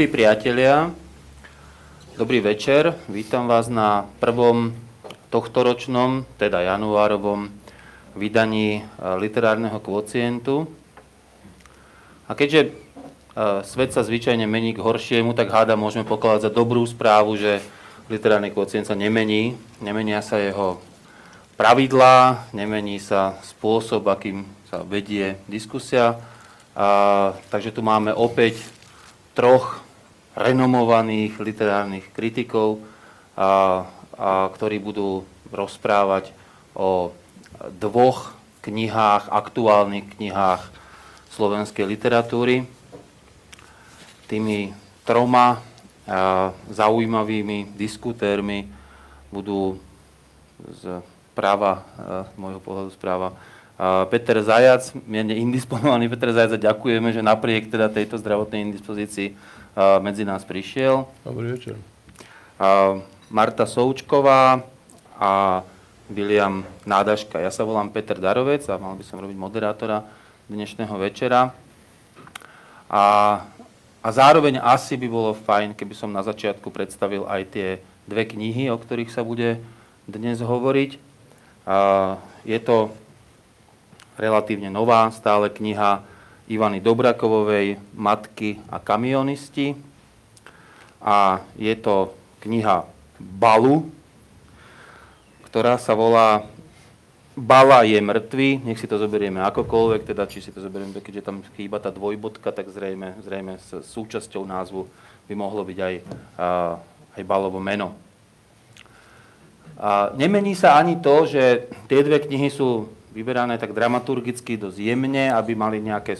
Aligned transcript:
Milí 0.00 0.16
priatelia, 0.16 0.96
dobrý 2.16 2.40
večer. 2.40 2.96
Vítam 3.04 3.44
vás 3.44 3.68
na 3.68 4.08
prvom 4.16 4.72
tohtoročnom, 5.28 6.24
teda 6.40 6.64
januárovom 6.64 7.52
vydaní 8.16 8.80
e, 8.80 8.82
literárneho 9.20 9.76
kvocientu. 9.76 10.72
A 12.24 12.32
keďže 12.32 12.60
e, 12.64 12.68
svet 13.60 13.92
sa 13.92 14.00
zvyčajne 14.00 14.48
mení 14.48 14.72
k 14.72 14.80
horšiemu, 14.80 15.36
tak 15.36 15.52
háda 15.52 15.76
môžeme 15.76 16.08
pokladať 16.08 16.48
za 16.48 16.56
dobrú 16.56 16.80
správu, 16.88 17.36
že 17.36 17.60
literárny 18.08 18.56
kvocient 18.56 18.88
sa 18.88 18.96
nemení. 18.96 19.60
Nemenia 19.84 20.24
sa 20.24 20.40
jeho 20.40 20.80
pravidlá, 21.60 22.48
nemení 22.56 23.04
sa 23.04 23.36
spôsob, 23.44 24.08
akým 24.08 24.48
sa 24.72 24.80
vedie 24.80 25.36
diskusia. 25.44 26.16
A, 26.72 27.36
takže 27.52 27.68
tu 27.68 27.84
máme 27.84 28.16
opäť 28.16 28.64
troch 29.36 29.89
renomovaných 30.34 31.38
literárnych 31.38 32.06
kritikov, 32.14 32.82
a, 33.34 33.86
a, 34.14 34.48
ktorí 34.54 34.78
budú 34.78 35.26
rozprávať 35.50 36.30
o 36.74 37.10
dvoch 37.80 38.36
knihách, 38.62 39.28
aktuálnych 39.32 40.16
knihách 40.16 40.62
slovenskej 41.34 41.84
literatúry. 41.88 42.68
Tými 44.30 44.74
troma 45.02 45.58
a, 46.06 46.54
zaujímavými 46.70 47.74
diskutérmi 47.74 48.70
budú 49.30 49.78
z 50.60 51.00
práva, 51.32 51.86
z 52.28 52.36
môjho 52.36 52.60
pohľadu 52.60 52.92
správa, 52.92 53.32
Peter 54.12 54.36
Zajac, 54.44 54.92
mierne 55.08 55.32
indisponovaný 55.40 56.12
Peter 56.12 56.36
Zajac, 56.36 56.60
ďakujeme, 56.60 57.16
že 57.16 57.24
napriek 57.24 57.72
teda 57.72 57.88
tejto 57.88 58.20
zdravotnej 58.20 58.60
indispozícii 58.68 59.32
medzi 60.00 60.24
nás 60.28 60.44
prišiel. 60.44 61.08
Dobrý 61.24 61.56
večer. 61.56 61.76
Marta 63.30 63.64
Součková 63.64 64.60
a 65.16 65.62
William 66.10 66.66
Nádaška. 66.82 67.38
Ja 67.38 67.54
sa 67.54 67.62
volám 67.62 67.88
Peter 67.88 68.18
Darovec 68.18 68.66
a 68.66 68.76
mal 68.76 68.98
by 68.98 69.04
som 69.06 69.22
robiť 69.22 69.38
moderátora 69.38 70.02
dnešného 70.50 70.90
večera. 70.98 71.54
A, 72.90 73.04
a 74.02 74.08
zároveň 74.10 74.58
asi 74.58 74.98
by 74.98 75.06
bolo 75.06 75.30
fajn, 75.38 75.78
keby 75.78 75.94
som 75.94 76.10
na 76.10 76.26
začiatku 76.26 76.66
predstavil 76.74 77.22
aj 77.30 77.42
tie 77.54 77.68
dve 78.10 78.26
knihy, 78.26 78.66
o 78.68 78.76
ktorých 78.76 79.14
sa 79.14 79.22
bude 79.22 79.62
dnes 80.10 80.42
hovoriť. 80.42 80.98
A, 81.70 82.18
je 82.42 82.58
to 82.58 82.90
relatívne 84.18 84.68
nová 84.68 85.06
stále 85.14 85.46
kniha 85.46 86.02
Ivany 86.50 86.82
Dobrakovovej 86.82 87.78
Matky 87.94 88.58
a 88.66 88.82
kamionisti. 88.82 89.78
A 90.98 91.46
je 91.54 91.72
to 91.78 92.12
kniha 92.42 92.84
Balu, 93.16 93.86
ktorá 95.46 95.78
sa 95.78 95.94
volá 95.94 96.44
Bala 97.38 97.86
je 97.86 97.96
mŕtvy, 98.02 98.66
nech 98.66 98.76
si 98.76 98.90
to 98.90 98.98
zoberieme 98.98 99.40
akokoľvek, 99.40 100.02
teda 100.12 100.26
či 100.26 100.42
si 100.42 100.50
to 100.50 100.60
zoberieme, 100.60 100.98
keďže 100.98 101.24
tam 101.24 101.40
chýba 101.56 101.78
tá 101.78 101.88
dvojbodka, 101.88 102.52
tak 102.52 102.68
zrejme, 102.68 103.16
zrejme 103.22 103.56
s 103.56 103.80
súčasťou 103.86 104.44
názvu 104.44 104.84
by 105.30 105.34
mohlo 105.38 105.62
byť 105.62 105.78
aj, 105.78 105.94
aj 107.16 107.22
Balovo 107.22 107.62
meno. 107.62 107.94
A 109.78 110.12
nemení 110.12 110.58
sa 110.58 110.76
ani 110.76 110.98
to, 110.98 111.24
že 111.24 111.70
tie 111.86 112.02
dve 112.02 112.20
knihy 112.20 112.50
sú 112.50 112.90
vyberané 113.14 113.56
tak 113.56 113.72
dramaturgicky 113.72 114.58
dosť 114.58 114.76
jemne, 114.76 115.30
aby 115.32 115.54
mali 115.54 115.78
nejaké 115.80 116.18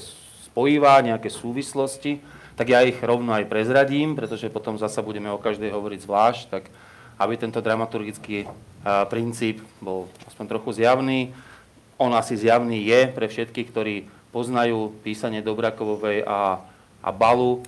spojivá, 0.51 0.99
nejaké 1.01 1.31
súvislosti, 1.31 2.19
tak 2.59 2.75
ja 2.75 2.85
ich 2.85 2.99
rovno 3.01 3.33
aj 3.33 3.49
prezradím, 3.49 4.13
pretože 4.13 4.53
potom 4.53 4.77
zasa 4.77 5.01
budeme 5.01 5.33
o 5.33 5.41
každej 5.41 5.73
hovoriť 5.73 6.01
zvlášť, 6.05 6.43
tak 6.51 6.69
aby 7.17 7.35
tento 7.39 7.63
dramaturgický 7.63 8.51
princíp 9.09 9.65
bol 9.81 10.11
aspoň 10.29 10.45
trochu 10.57 10.83
zjavný. 10.83 11.33
On 12.01 12.13
asi 12.17 12.37
zjavný 12.37 12.81
je 12.85 13.01
pre 13.13 13.29
všetkých, 13.29 13.69
ktorí 13.73 13.95
poznajú 14.33 14.93
písanie 15.05 15.45
Dobrakovovej 15.45 16.25
a, 16.25 16.65
a 17.05 17.11
Balu. 17.13 17.65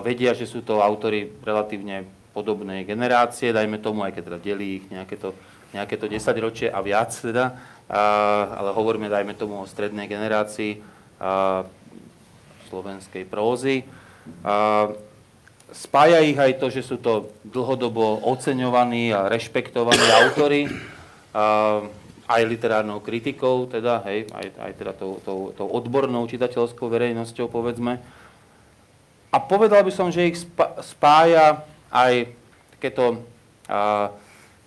Vedia, 0.00 0.32
že 0.32 0.48
sú 0.48 0.64
to 0.64 0.80
autory 0.80 1.28
relatívne 1.44 2.08
podobnej 2.32 2.84
generácie, 2.84 3.52
dajme 3.52 3.80
tomu, 3.80 4.04
aj 4.04 4.16
keď 4.16 4.22
teda 4.32 4.38
delí 4.40 4.80
ich 4.80 4.86
nejaké 4.88 5.16
to, 5.16 5.32
nejaké 5.72 5.96
to 5.96 6.08
10 6.08 6.44
ročie 6.44 6.68
a 6.68 6.80
viac 6.80 7.12
teda 7.12 7.56
ale 7.88 8.74
hovoríme, 8.74 9.06
dajme 9.06 9.34
tomu, 9.38 9.62
o 9.62 9.66
strednej 9.66 10.10
generácii 10.10 10.82
slovenskej 12.68 13.24
prózy. 13.26 13.86
Spája 15.70 16.18
ich 16.22 16.38
aj 16.38 16.62
to, 16.62 16.70
že 16.70 16.82
sú 16.86 16.96
to 16.98 17.30
dlhodobo 17.42 18.22
oceňovaní 18.26 19.10
a 19.10 19.26
rešpektovaní 19.26 20.06
autory, 20.22 20.70
aj 22.26 22.42
literárnou 22.42 22.98
kritikou, 23.02 23.70
teda, 23.70 24.02
hej, 24.10 24.26
aj, 24.34 24.46
aj 24.58 24.72
teda 24.74 24.92
tou, 24.98 25.22
tou, 25.22 25.54
tou 25.54 25.68
odbornou 25.70 26.26
čitateľskou 26.26 26.90
verejnosťou, 26.90 27.46
povedzme. 27.46 28.02
A 29.30 29.36
povedal 29.38 29.86
by 29.86 29.92
som, 29.94 30.10
že 30.10 30.26
ich 30.26 30.42
spája 30.82 31.62
aj 31.90 32.34
takéto 32.78 33.22
uh, 33.70 34.10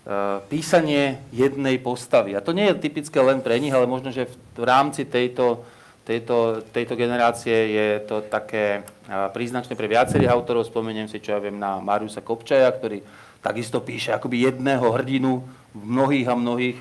Eh, 0.10 0.38
písanie 0.50 1.22
jednej 1.30 1.78
postavy. 1.78 2.34
A 2.34 2.42
to 2.42 2.50
nie 2.50 2.66
je 2.66 2.82
typické 2.82 3.22
len 3.22 3.46
pre 3.46 3.62
nich, 3.62 3.70
ale 3.70 3.86
možno, 3.86 4.10
že 4.10 4.26
v 4.58 4.64
rámci 4.66 5.06
tejto, 5.06 5.62
tejto, 6.06 6.64
tejto 6.74 6.94
generácie 7.00 7.54
je 7.76 7.88
to 8.06 8.26
také 8.26 8.84
príznačné 9.08 9.74
pre 9.74 9.88
viacerých 9.90 10.32
autorov. 10.32 10.68
Spomeniem 10.68 11.08
si, 11.10 11.22
čo 11.22 11.36
ja 11.36 11.40
viem, 11.40 11.58
na 11.58 11.78
Mariusa 11.82 12.22
Kopčaja, 12.22 12.70
ktorý 12.72 13.02
takisto 13.40 13.80
píše 13.80 14.12
akoby 14.12 14.52
jedného 14.52 14.84
hrdinu 14.94 15.44
v 15.72 15.84
mnohých 15.84 16.28
a 16.28 16.36
mnohých 16.36 16.78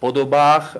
podobách 0.00 0.74
e, 0.74 0.76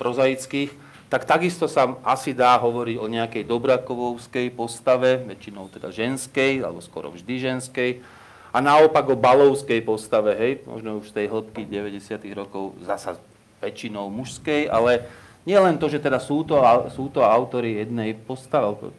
prozaických, 0.00 0.72
tak 1.08 1.24
takisto 1.24 1.68
sa 1.68 1.96
asi 2.04 2.32
dá 2.36 2.56
hovoriť 2.56 2.96
o 3.00 3.06
nejakej 3.08 3.44
dobrakovovskej 3.44 4.52
postave, 4.52 5.24
väčšinou 5.24 5.68
teda 5.72 5.88
ženskej, 5.92 6.64
alebo 6.64 6.80
skoro 6.84 7.12
vždy 7.12 7.34
ženskej, 7.40 8.00
a 8.48 8.58
naopak 8.64 9.04
o 9.12 9.16
balovskej 9.16 9.84
postave, 9.84 10.32
hej, 10.36 10.52
možno 10.64 11.04
už 11.04 11.12
z 11.12 11.20
tej 11.20 11.26
hĺbky 11.28 11.68
90. 11.68 12.16
rokov 12.32 12.76
zasa 12.80 13.20
väčšinou 13.60 14.08
mužskej, 14.08 14.72
ale 14.72 15.04
nie 15.48 15.56
len 15.56 15.80
to, 15.80 15.88
že 15.88 15.96
teda 15.96 16.20
sú 16.20 16.44
to, 16.44 16.60
sú 16.92 17.08
to 17.08 17.24
autory 17.24 17.80
jednej 17.80 18.12
postavy, 18.12 18.92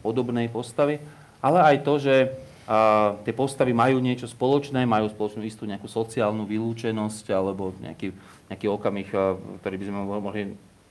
podobnej 0.00 0.48
postavy, 0.48 0.96
ale 1.44 1.60
aj 1.60 1.76
to, 1.84 2.00
že 2.00 2.14
a, 2.64 3.12
tie 3.20 3.36
postavy 3.36 3.76
majú 3.76 4.00
niečo 4.00 4.24
spoločné, 4.24 4.88
majú 4.88 5.12
spoločnú 5.12 5.44
istú 5.44 5.68
nejakú 5.68 5.84
sociálnu 5.84 6.48
vylúčenosť 6.48 7.28
alebo 7.36 7.76
nejaký, 7.76 8.16
nejaký 8.48 8.66
okamih, 8.72 9.08
ktorý 9.60 9.74
by 9.76 9.84
sme 9.84 9.98
mohli 10.00 10.42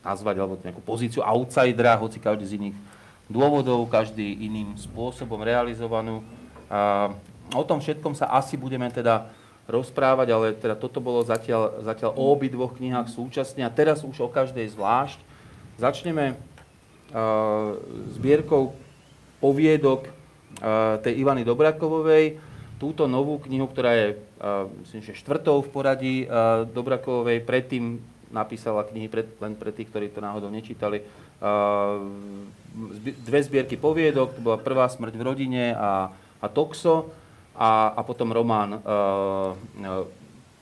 nazvať, 0.05 0.35
alebo 0.37 0.61
nejakú 0.61 0.85
pozíciu 0.85 1.25
outsidera, 1.25 1.97
hoci 1.97 2.21
každý 2.21 2.45
z 2.45 2.55
iných 2.61 2.77
dôvodov, 3.25 3.89
každý 3.89 4.37
iným 4.45 4.77
spôsobom 4.77 5.41
realizovanú. 5.41 6.21
A, 6.69 7.09
O 7.51 7.63
tom 7.67 7.83
všetkom 7.83 8.15
sa 8.15 8.31
asi 8.31 8.55
budeme 8.55 8.87
teda 8.87 9.27
rozprávať, 9.71 10.27
ale 10.35 10.51
teda 10.53 10.75
toto 10.75 10.99
bolo 10.99 11.23
zatiaľ, 11.23 11.81
zatiaľ 11.87 12.11
o 12.19 12.35
obi 12.35 12.51
dvoch 12.51 12.75
knihách 12.75 13.07
súčasne 13.07 13.63
a 13.63 13.71
teraz 13.71 14.03
už 14.03 14.19
o 14.19 14.29
každej 14.29 14.67
zvlášť. 14.75 15.19
Začneme 15.79 16.35
uh, 16.35 17.79
zbierkou 18.19 18.75
poviedok 19.39 20.05
uh, 20.05 20.99
tej 20.99 21.23
Ivany 21.23 21.47
Dobrakovovej. 21.47 22.37
Túto 22.77 23.07
novú 23.07 23.39
knihu, 23.47 23.65
ktorá 23.71 23.95
je, 23.95 24.07
uh, 24.43 24.67
myslím, 24.83 25.01
že 25.01 25.17
štvrtou 25.17 25.63
v 25.63 25.69
poradí 25.71 26.15
uh, 26.27 26.67
Dobrakovovej, 26.67 27.41
predtým 27.47 28.03
napísala 28.29 28.83
knihy 28.87 29.07
pred, 29.07 29.27
len 29.39 29.55
pre 29.55 29.71
tých, 29.71 29.87
ktorí 29.87 30.11
to 30.11 30.19
náhodou 30.19 30.51
nečítali. 30.51 31.03
Uh, 31.41 32.05
dve 33.25 33.39
zbierky 33.41 33.75
poviedok, 33.75 34.35
to 34.35 34.41
bola 34.43 34.61
prvá 34.61 34.85
smrť 34.87 35.13
v 35.17 35.25
rodine 35.25 35.63
a, 35.73 36.13
a 36.39 36.47
Toxo 36.47 37.11
a, 37.55 37.93
a 37.95 38.01
potom 38.01 38.31
román 38.31 38.79
uh, 38.79 39.53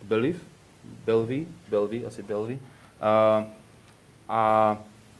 Beliv, 0.03 0.41
Belvy, 1.05 1.45
Belvy, 1.69 2.05
asi 2.05 2.25
Belvy. 2.25 2.57
Uh, 2.97 3.45
a, 4.25 4.41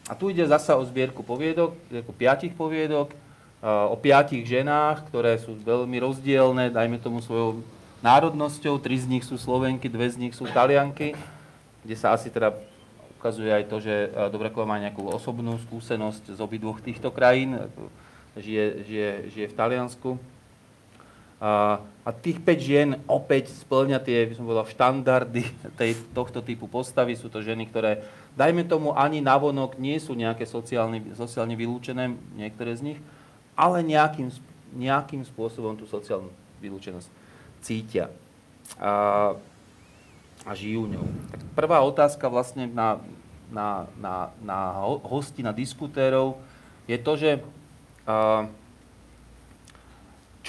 a 0.10 0.14
tu 0.18 0.34
ide 0.34 0.42
zasa 0.50 0.74
o 0.78 0.84
zbierku 0.86 1.22
poviedok, 1.22 1.78
ako 1.94 2.12
piatich 2.14 2.54
poviedok, 2.58 3.14
uh, 3.62 3.90
o 3.90 3.96
piatich 3.98 4.46
ženách, 4.46 5.06
ktoré 5.10 5.38
sú 5.38 5.54
veľmi 5.58 5.98
rozdielne, 6.02 6.74
dajme 6.74 6.98
tomu 6.98 7.22
svojou 7.22 7.62
národnosťou. 8.02 8.82
Tri 8.82 8.98
z 8.98 9.06
nich 9.06 9.26
sú 9.26 9.38
Slovenky, 9.38 9.92
dve 9.92 10.10
z 10.10 10.18
nich 10.18 10.34
sú 10.34 10.50
Talianky, 10.50 11.14
kde 11.86 11.96
sa 11.96 12.16
asi 12.16 12.34
teda 12.34 12.56
ukazuje 13.20 13.52
aj 13.52 13.68
to, 13.68 13.84
že 13.84 13.94
Dobrakova 14.32 14.64
má 14.64 14.80
nejakú 14.80 15.04
osobnú 15.12 15.60
skúsenosť 15.68 16.34
z 16.34 16.40
obidvoch 16.40 16.80
týchto 16.80 17.12
krajín, 17.12 17.60
žije, 18.40 18.88
žije, 18.88 19.10
žije 19.36 19.48
v 19.52 19.58
Taliansku. 19.60 20.10
A, 21.40 21.80
a 22.04 22.10
tých 22.12 22.44
5 22.44 22.60
žien 22.60 22.90
opäť 23.08 23.56
splňa 23.64 24.04
tie, 24.04 24.28
by 24.28 24.34
som 24.36 24.44
povedal, 24.44 24.68
štandardy 24.68 25.48
tej, 25.80 25.96
tohto 26.12 26.44
typu 26.44 26.68
postavy. 26.68 27.16
Sú 27.16 27.32
to 27.32 27.40
ženy, 27.40 27.64
ktoré, 27.72 28.04
dajme 28.36 28.68
tomu, 28.68 28.92
ani 28.92 29.24
navonok 29.24 29.80
nie 29.80 29.96
sú 30.04 30.20
nejaké 30.20 30.44
sociálne, 30.44 31.00
sociálne 31.16 31.56
vylúčené, 31.56 32.12
niektoré 32.36 32.76
z 32.76 32.92
nich, 32.92 33.00
ale 33.56 33.80
nejakým, 33.88 34.28
nejakým 34.76 35.24
spôsobom 35.24 35.80
tú 35.80 35.88
sociálnu 35.88 36.28
vylúčenosť 36.60 37.08
cítia 37.64 38.12
a, 38.76 39.36
a 40.44 40.52
žijú 40.52 40.92
ňou. 40.92 41.08
Tak 41.32 41.40
prvá 41.56 41.80
otázka 41.88 42.28
vlastne 42.28 42.68
na, 42.68 43.00
na, 43.48 43.88
na, 43.96 44.16
na 44.44 44.60
hosti, 45.08 45.40
na 45.40 45.56
diskutérov 45.56 46.36
je 46.84 46.98
to, 47.00 47.14
že 47.16 47.32
a, 48.04 48.48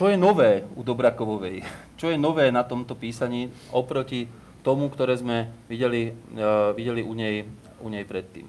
čo 0.01 0.09
je 0.09 0.17
nové 0.17 0.65
u 0.73 0.81
Dobrakovovej? 0.81 1.61
Čo 2.01 2.09
je 2.09 2.17
nové 2.17 2.49
na 2.49 2.65
tomto 2.65 2.97
písaní 2.97 3.53
oproti 3.69 4.25
tomu, 4.65 4.89
ktoré 4.89 5.13
sme 5.21 5.53
videli, 5.69 6.17
uh, 6.41 6.73
videli 6.73 7.05
u, 7.05 7.13
nej, 7.13 7.45
u 7.85 7.93
nej 7.93 8.09
predtým? 8.09 8.49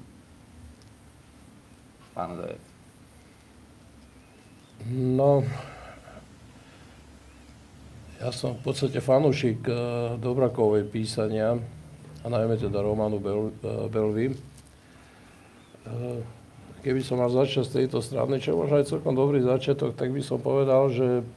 Pán 2.15 2.39
Zajec. 2.39 2.63
No, 4.95 5.43
ja 8.23 8.31
som 8.31 8.55
v 8.55 8.71
podstate 8.71 9.03
fanúšik 9.03 9.67
uh, 9.67 10.15
Dobrakovej 10.23 10.87
písania, 10.87 11.59
a 12.23 12.27
najmä 12.31 12.63
teda 12.63 12.79
románu 12.79 13.19
Bel, 13.19 13.51
uh, 13.51 13.91
Belvy. 13.91 14.39
Keby 16.79 17.03
som 17.03 17.19
mal 17.19 17.27
začať 17.27 17.67
z 17.67 17.71
tejto 17.83 17.99
strany, 17.99 18.39
čo 18.39 18.55
možno 18.55 18.79
aj 18.79 18.87
celkom 18.87 19.19
dobrý 19.19 19.43
začiatok, 19.43 19.99
tak 19.99 20.15
by 20.15 20.23
som 20.23 20.39
povedal, 20.39 20.87
že 20.87 21.27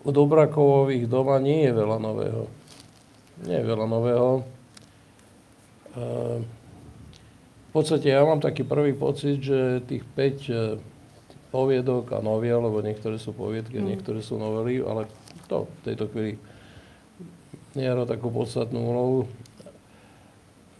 u 0.00 0.10
Dobrakovových 0.10 1.04
doma 1.04 1.36
nie 1.36 1.68
je 1.68 1.72
veľa 1.76 1.98
nového. 2.00 2.44
Nie 3.44 3.60
je 3.60 3.66
veľa 3.68 3.86
nového. 3.88 4.30
Ehm, 5.96 6.40
v 7.70 7.70
podstate 7.72 8.10
ja 8.10 8.24
mám 8.26 8.42
taký 8.42 8.66
prvý 8.66 8.96
pocit, 8.96 9.38
že 9.44 9.84
tých 9.86 10.02
5 10.02 10.50
e, 10.50 10.54
poviedok 11.54 12.16
a 12.16 12.18
noviel, 12.18 12.58
lebo 12.62 12.82
niektoré 12.82 13.20
sú 13.20 13.30
poviedky 13.30 13.78
mm. 13.78 13.86
niektoré 13.94 14.24
sú 14.24 14.40
novely, 14.40 14.82
ale 14.82 15.06
to 15.46 15.66
v 15.66 15.80
tejto 15.86 16.04
chvíli 16.10 16.34
nehrá 17.78 18.02
takú 18.06 18.32
podstatnú 18.32 18.80
úlohu. 18.80 19.20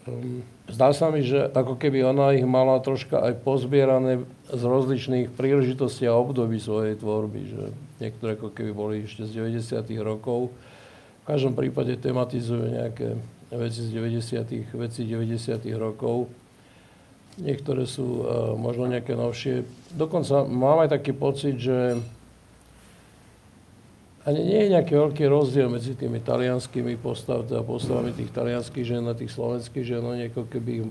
Ehm, 0.09 0.43
zdá 0.73 0.97
sa 0.97 1.13
mi, 1.13 1.21
že 1.21 1.53
ako 1.53 1.77
keby 1.77 2.09
ona 2.09 2.33
ich 2.33 2.47
mala 2.49 2.81
troška 2.81 3.21
aj 3.21 3.45
pozbierané 3.45 4.25
z 4.49 4.63
rozličných 4.65 5.29
príležitostí 5.37 6.09
a 6.09 6.17
období 6.17 6.57
svojej 6.57 6.97
tvorby, 6.97 7.41
že 7.53 7.65
niektoré 8.00 8.35
ako 8.35 8.50
keby 8.50 8.73
boli 8.73 8.97
ešte 9.05 9.29
z 9.29 9.44
90. 9.44 9.85
rokov. 10.00 10.50
V 11.23 11.25
každom 11.29 11.52
prípade 11.52 11.94
tematizujú 12.00 12.64
nejaké 12.73 13.20
veci 13.52 13.81
z 13.85 13.91
90. 13.93 14.75
veci 14.75 15.00
90. 15.05 15.61
rokov. 15.76 16.32
Niektoré 17.38 17.87
sú 17.87 18.25
uh, 18.25 18.26
možno 18.58 18.91
nejaké 18.91 19.14
novšie. 19.14 19.62
Dokonca 19.94 20.49
mám 20.49 20.82
aj 20.82 20.99
taký 20.99 21.12
pocit, 21.14 21.61
že 21.61 22.00
ani 24.29 24.41
nie 24.44 24.61
je 24.69 24.73
nejaký 24.76 24.93
veľký 24.93 25.25
rozdiel 25.32 25.73
medzi 25.73 25.97
tými 25.97 26.20
talianskými 26.20 27.00
postav, 27.00 27.49
teda 27.49 27.64
postavami 27.64 28.12
tých 28.12 28.29
talianských 28.29 28.85
žien 28.85 29.05
a 29.08 29.17
tých 29.17 29.32
slovenských 29.32 29.85
žien. 29.87 30.05
Oni 30.05 30.29
ako 30.29 30.44
keby, 30.44 30.85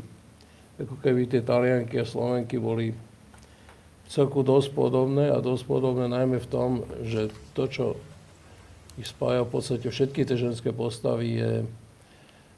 keby 0.81 1.21
tie 1.29 1.41
talianky 1.45 2.01
a 2.01 2.09
slovenky 2.09 2.57
boli 2.57 2.89
celku 4.09 4.41
dosť 4.41 4.73
podobné 4.73 5.29
a 5.29 5.37
dosť 5.37 5.63
podobné 5.69 6.09
najmä 6.09 6.41
v 6.41 6.49
tom, 6.49 6.69
že 7.05 7.29
to, 7.53 7.63
čo 7.69 7.85
ich 8.97 9.07
spája 9.07 9.45
v 9.45 9.51
podstate 9.53 9.85
všetky 9.87 10.25
tie 10.25 10.35
ženské 10.35 10.73
postavy 10.73 11.39
je 11.39 11.51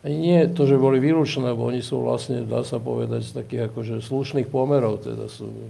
ani 0.01 0.17
nie 0.17 0.39
to, 0.49 0.65
že 0.65 0.81
boli 0.81 0.97
vylúčené, 0.97 1.53
lebo 1.53 1.69
oni 1.69 1.85
sú 1.85 2.01
vlastne, 2.01 2.41
dá 2.41 2.65
sa 2.65 2.81
povedať, 2.81 3.21
z 3.21 3.31
takých 3.37 3.61
akože 3.69 4.01
slušných 4.01 4.49
pomerov, 4.49 5.05
teda 5.05 5.29
sú 5.29 5.69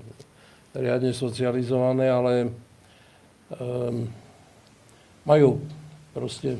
riadne 0.71 1.11
socializované, 1.11 2.07
ale 2.07 2.47
um, 3.59 4.07
majú 5.27 5.59
proste, 6.15 6.55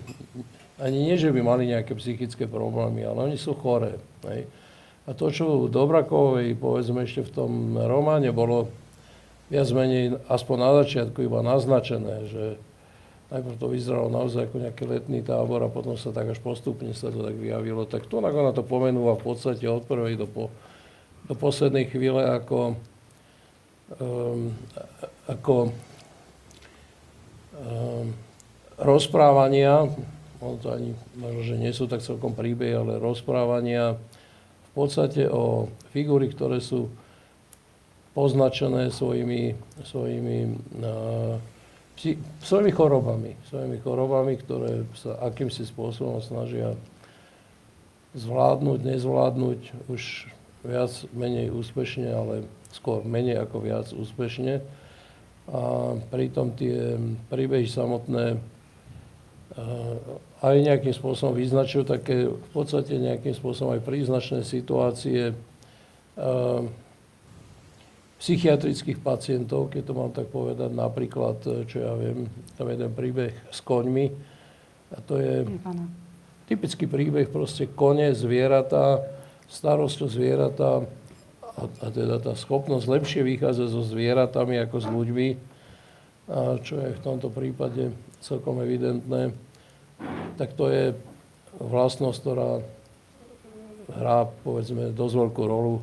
ani 0.84 1.00
nie, 1.00 1.16
že 1.16 1.32
by 1.32 1.40
mali 1.40 1.72
nejaké 1.72 1.96
psychické 1.96 2.44
problémy, 2.44 3.08
ale 3.08 3.32
oni 3.32 3.38
sú 3.40 3.56
choré. 3.56 3.96
Hej. 4.28 4.52
A 5.08 5.16
to, 5.16 5.32
čo 5.32 5.64
u 5.64 5.72
Dobrakovej, 5.72 6.60
povedzme 6.60 7.08
ešte 7.08 7.24
v 7.24 7.32
tom 7.32 7.52
románe, 7.80 8.36
bolo 8.36 8.68
viac 9.52 9.68
menej, 9.76 10.16
aspoň 10.32 10.56
na 10.58 10.72
začiatku 10.80 11.20
iba 11.28 11.44
naznačené, 11.44 12.16
že 12.32 12.44
najprv 13.36 13.60
to 13.60 13.68
vyzeralo 13.68 14.08
naozaj 14.08 14.48
ako 14.48 14.64
nejaký 14.64 14.84
letný 14.88 15.20
tábor 15.28 15.60
a 15.64 15.72
potom 15.72 16.00
sa 16.00 16.16
tak 16.16 16.32
až 16.32 16.40
postupne 16.40 16.96
sa 16.96 17.12
to 17.12 17.20
tak 17.20 17.36
vyjavilo. 17.36 17.84
Tak 17.84 18.08
to 18.08 18.24
ona 18.24 18.56
to 18.56 18.64
pomenúva 18.64 19.20
v 19.20 19.24
podstate 19.28 19.68
od 19.68 19.84
prvej 19.84 20.16
do, 20.16 20.28
po, 20.28 20.48
do 21.28 21.36
poslednej 21.36 21.92
chvíle 21.92 22.24
ako, 22.24 22.80
um, 24.00 24.56
ako 25.28 25.76
um, 27.60 28.08
rozprávania, 28.80 29.92
ono 30.40 30.56
to 30.64 30.72
ani 30.72 30.96
možno, 31.20 31.42
že 31.44 31.56
nie 31.60 31.72
sú 31.76 31.92
tak 31.92 32.00
celkom 32.04 32.32
príbehy, 32.36 32.72
ale 32.72 33.04
rozprávania 33.04 34.00
v 34.72 34.72
podstate 34.72 35.28
o 35.28 35.68
figúry, 35.92 36.32
ktoré 36.32 36.64
sú 36.64 36.88
poznačené 38.12 38.92
svojimi, 38.92 39.56
svojimi, 39.88 40.38
psi, 41.96 42.20
svojimi 42.44 42.72
chorobami, 42.76 43.32
svojimi 43.48 43.78
chorobami, 43.80 44.34
ktoré 44.36 44.84
sa 45.00 45.16
akýmsi 45.32 45.64
spôsobom 45.64 46.20
snažia 46.20 46.76
zvládnuť, 48.12 48.80
nezvládnuť 48.84 49.60
už 49.88 50.28
viac, 50.68 50.92
menej 51.16 51.56
úspešne, 51.56 52.12
ale 52.12 52.36
skôr 52.76 53.08
menej 53.08 53.40
ako 53.48 53.58
viac 53.64 53.88
úspešne. 53.96 54.60
A 55.52 55.62
pritom 56.12 56.54
tie 56.54 57.00
príbehy 57.32 57.68
samotné 57.68 58.40
aj 60.40 60.56
nejakým 60.64 60.96
spôsobom 60.96 61.36
vyznačujú 61.36 61.84
také 61.84 62.32
v 62.32 62.50
podstate 62.56 62.96
nejakým 62.96 63.36
spôsobom 63.36 63.76
aj 63.76 63.84
príznačné 63.84 64.48
situácie 64.48 65.36
psychiatrických 68.22 69.02
pacientov, 69.02 69.74
keď 69.74 69.82
to 69.82 69.94
mám 69.98 70.14
tak 70.14 70.30
povedať, 70.30 70.70
napríklad, 70.70 71.42
e, 71.50 71.66
čo 71.66 71.82
ja 71.82 71.98
viem, 71.98 72.30
tam 72.54 72.70
jeden 72.70 72.94
príbeh 72.94 73.34
s 73.50 73.66
koňmi. 73.66 74.14
A 74.94 74.98
to 75.02 75.18
je 75.18 75.50
typický 76.46 76.86
príbeh, 76.86 77.34
proste 77.34 77.66
kone, 77.66 78.14
zvieratá, 78.14 79.02
starosť 79.50 79.98
o 80.06 80.08
zvieratá 80.08 80.72
a, 81.58 81.64
a 81.66 81.88
teda 81.90 82.22
tá 82.22 82.38
schopnosť 82.38 82.86
lepšie 82.86 83.22
vychádzať 83.26 83.68
so 83.74 83.82
zvieratami 83.82 84.62
ako 84.62 84.78
s 84.78 84.88
ľuďmi, 84.88 85.28
a 86.30 86.62
čo 86.62 86.78
je 86.78 86.94
v 86.94 87.02
tomto 87.02 87.34
prípade 87.34 87.90
celkom 88.22 88.62
evidentné, 88.62 89.34
tak 90.38 90.54
to 90.54 90.70
je 90.70 90.94
vlastnosť, 91.58 92.18
ktorá 92.22 92.52
hrá, 93.98 94.30
povedzme, 94.46 94.94
dosť 94.94 95.16
veľkú 95.26 95.44
rolu 95.44 95.82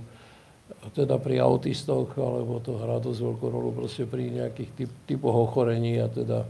teda 0.92 1.20
pri 1.20 1.40
autistoch, 1.42 2.12
alebo 2.16 2.60
to 2.60 2.76
hrá 2.80 3.00
dosť 3.00 3.20
veľkú 3.20 3.46
rolu 3.48 3.70
proste 3.72 4.08
pri 4.08 4.32
nejakých 4.32 4.70
typ, 4.74 4.90
typoch 5.04 5.36
ochorení 5.50 6.00
a 6.00 6.08
teda 6.08 6.44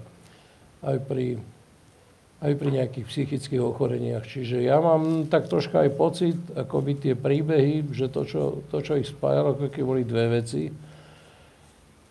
aj 0.82 0.98
pri, 1.06 1.38
aj 2.38 2.52
pri 2.54 2.68
nejakých 2.70 3.06
psychických 3.06 3.62
ochoreniach. 3.62 4.26
Čiže 4.26 4.62
ja 4.62 4.78
mám 4.78 5.26
tak 5.26 5.50
troška 5.50 5.86
aj 5.86 5.90
pocit, 5.98 6.38
ako 6.54 6.76
by 6.82 6.92
tie 6.98 7.14
príbehy, 7.18 7.86
že 7.90 8.06
to, 8.10 8.22
čo, 8.26 8.42
to, 8.70 8.78
čo 8.82 8.98
ich 8.98 9.10
spájalo, 9.10 9.58
ako 9.58 9.70
keby 9.70 9.86
boli 9.86 10.02
dve 10.06 10.42
veci. 10.42 10.70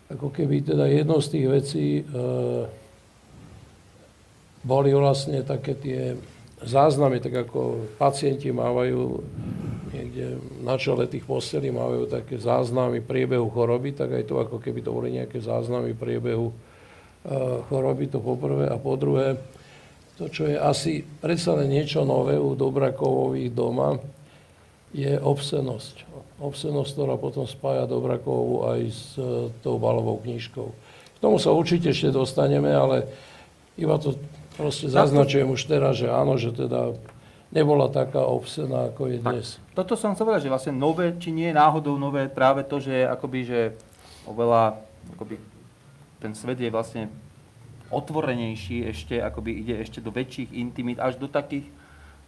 Ako 0.08 0.32
keby 0.32 0.64
teda 0.64 0.88
jednou 0.88 1.20
z 1.20 1.28
tých 1.36 1.46
vecí 1.48 1.86
e, 2.00 2.02
boli 4.64 4.90
vlastne 4.96 5.44
také 5.44 5.76
tie 5.76 6.16
záznamy, 6.62 7.22
tak 7.22 7.48
ako 7.48 7.90
pacienti 7.98 8.50
mávajú 8.50 9.22
niekde 9.92 10.38
na 10.62 10.76
čele 10.76 11.08
tých 11.08 11.24
postelí 11.24 11.72
majú 11.72 12.06
také 12.06 12.38
záznamy 12.38 13.02
priebehu 13.02 13.48
choroby, 13.50 13.96
tak 13.96 14.14
aj 14.14 14.24
to 14.28 14.34
ako 14.38 14.56
keby 14.60 14.80
to 14.84 14.90
boli 14.92 15.08
nejaké 15.16 15.40
záznamy 15.40 15.96
priebehu 15.96 16.52
uh, 16.52 17.64
choroby, 17.72 18.10
to 18.10 18.20
poprvé. 18.20 18.68
A 18.68 18.76
po 18.76 18.94
druhé, 18.94 19.40
to, 20.20 20.28
čo 20.28 20.50
je 20.50 20.58
asi 20.58 21.02
predsa 21.02 21.56
len 21.56 21.72
niečo 21.72 22.02
nové 22.04 22.36
u 22.36 22.52
Dobrakovových 22.54 23.50
doma, 23.54 23.98
je 24.92 25.20
obsenosť. 25.20 26.08
Obsenosť, 26.40 26.90
ktorá 26.96 27.14
potom 27.20 27.44
spája 27.44 27.84
Dobrakovu 27.84 28.70
aj 28.72 28.80
s 28.88 29.04
uh, 29.20 29.52
tou 29.60 29.76
balovou 29.76 30.20
knižkou. 30.24 30.68
K 31.16 31.18
tomu 31.18 31.42
sa 31.42 31.50
určite 31.50 31.90
ešte 31.90 32.14
dostaneme, 32.14 32.70
ale 32.70 33.08
iba 33.74 33.98
to 33.98 34.14
proste 34.58 34.90
zaznačujem 34.90 35.46
už 35.46 35.62
teraz, 35.70 36.02
že 36.02 36.10
áno, 36.10 36.34
že 36.34 36.50
teda 36.50 36.98
nebola 37.54 37.86
taká 37.88 38.26
obsená, 38.26 38.90
ako 38.92 39.08
je 39.08 39.16
dnes. 39.22 39.46
Tak, 39.72 39.86
toto 39.86 39.94
som 39.94 40.12
chcel 40.12 40.26
povedať, 40.26 40.50
že 40.50 40.52
vlastne 40.52 40.74
nové, 40.74 41.14
či 41.16 41.30
nie 41.30 41.48
je 41.48 41.56
náhodou 41.56 41.96
nové 41.96 42.26
práve 42.26 42.66
to, 42.66 42.82
že 42.82 43.06
akoby, 43.06 43.38
že 43.46 43.60
oveľa, 44.26 44.76
akoby 45.16 45.40
ten 46.18 46.34
svet 46.34 46.58
je 46.58 46.68
vlastne 46.68 47.08
otvorenejší 47.88 48.84
ešte, 48.92 49.16
akoby 49.16 49.64
ide 49.64 49.80
ešte 49.80 50.04
do 50.04 50.12
väčších 50.12 50.52
intimít, 50.52 51.00
až 51.00 51.16
do 51.16 51.24
takých, 51.30 51.64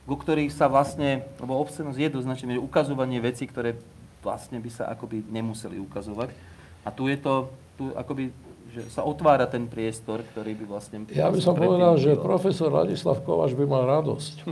ku 0.08 0.16
ktorých 0.16 0.50
sa 0.50 0.66
vlastne, 0.72 1.28
lebo 1.36 1.60
obscenosť 1.60 1.98
je 2.00 2.08
doznačené, 2.08 2.50
že 2.56 2.62
ukazovanie 2.64 3.20
veci, 3.20 3.44
ktoré 3.44 3.76
vlastne 4.24 4.56
by 4.56 4.70
sa 4.72 4.88
akoby 4.88 5.20
nemuseli 5.28 5.76
ukazovať. 5.76 6.32
A 6.80 6.88
tu 6.88 7.12
je 7.12 7.20
to, 7.20 7.52
tu 7.76 7.92
akoby 7.92 8.32
že 8.70 8.86
sa 8.90 9.02
otvára 9.02 9.50
ten 9.50 9.66
priestor, 9.66 10.22
ktorý 10.22 10.54
by 10.62 10.64
vlastne... 10.70 10.96
Ja 11.10 11.30
by 11.30 11.40
som 11.42 11.58
povedal, 11.58 11.98
že 11.98 12.14
profesor 12.14 12.70
Ladislav 12.70 13.22
Kováč 13.26 13.58
by 13.58 13.66
mal 13.66 13.84
radosť. 13.86 14.46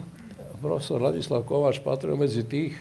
profesor 0.64 0.98
Ladislav 0.98 1.46
Kováč 1.46 1.78
patril 1.78 2.18
medzi 2.18 2.42
tých, 2.42 2.74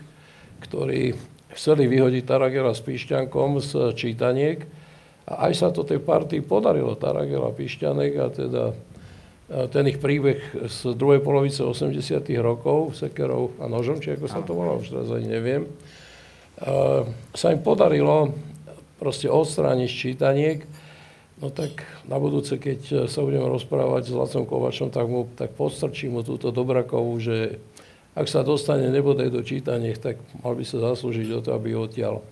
ktorí 0.66 1.14
chceli 1.54 1.86
vyhodiť 1.86 2.24
Taragela 2.26 2.74
s 2.74 2.82
Píšťankom 2.82 3.62
z 3.62 3.94
čítaniek. 3.94 4.66
A 5.28 5.52
aj 5.52 5.54
sa 5.60 5.68
to 5.70 5.84
tej 5.84 6.00
partii 6.00 6.42
podarilo, 6.42 6.96
Taragela 6.96 7.52
Píšťanek 7.52 8.12
a 8.18 8.28
teda 8.32 8.64
ten 9.72 9.88
ich 9.88 10.00
príbeh 10.00 10.68
z 10.68 10.92
druhej 10.92 11.24
polovice 11.24 11.64
80 11.64 12.20
rokov, 12.44 13.00
sekerov 13.00 13.56
a 13.64 13.72
nožom, 13.72 14.04
či 14.04 14.16
ako 14.16 14.28
sa 14.28 14.44
to 14.44 14.52
volá, 14.52 14.76
už 14.76 14.92
teraz 14.92 15.08
ani 15.08 15.28
neviem, 15.32 15.64
sa 17.32 17.48
im 17.56 17.64
podarilo 17.64 18.36
proste 19.00 19.32
odstrániť 19.32 19.88
čítaniek. 19.88 20.60
No 21.38 21.54
tak 21.54 21.86
na 22.10 22.18
budúce, 22.18 22.58
keď 22.58 23.06
sa 23.06 23.22
budeme 23.22 23.46
rozprávať 23.46 24.10
s 24.10 24.18
Lacom 24.18 24.50
Kovačom, 24.50 24.90
tak, 24.90 25.06
mu, 25.06 25.30
tak 25.38 25.54
podstrčím 25.54 26.18
mu 26.18 26.22
túto 26.26 26.50
Dobrakovú, 26.50 27.14
že 27.22 27.62
ak 28.18 28.26
sa 28.26 28.42
dostane 28.42 28.90
nebodaj 28.90 29.30
do 29.30 29.46
čítaniek, 29.46 29.94
tak 30.02 30.18
mal 30.42 30.58
by 30.58 30.66
sa 30.66 30.82
zaslúžiť 30.82 31.30
o 31.38 31.40
to, 31.46 31.54
aby 31.54 31.78
ho 31.78 31.86
odtiaľ 31.86 32.26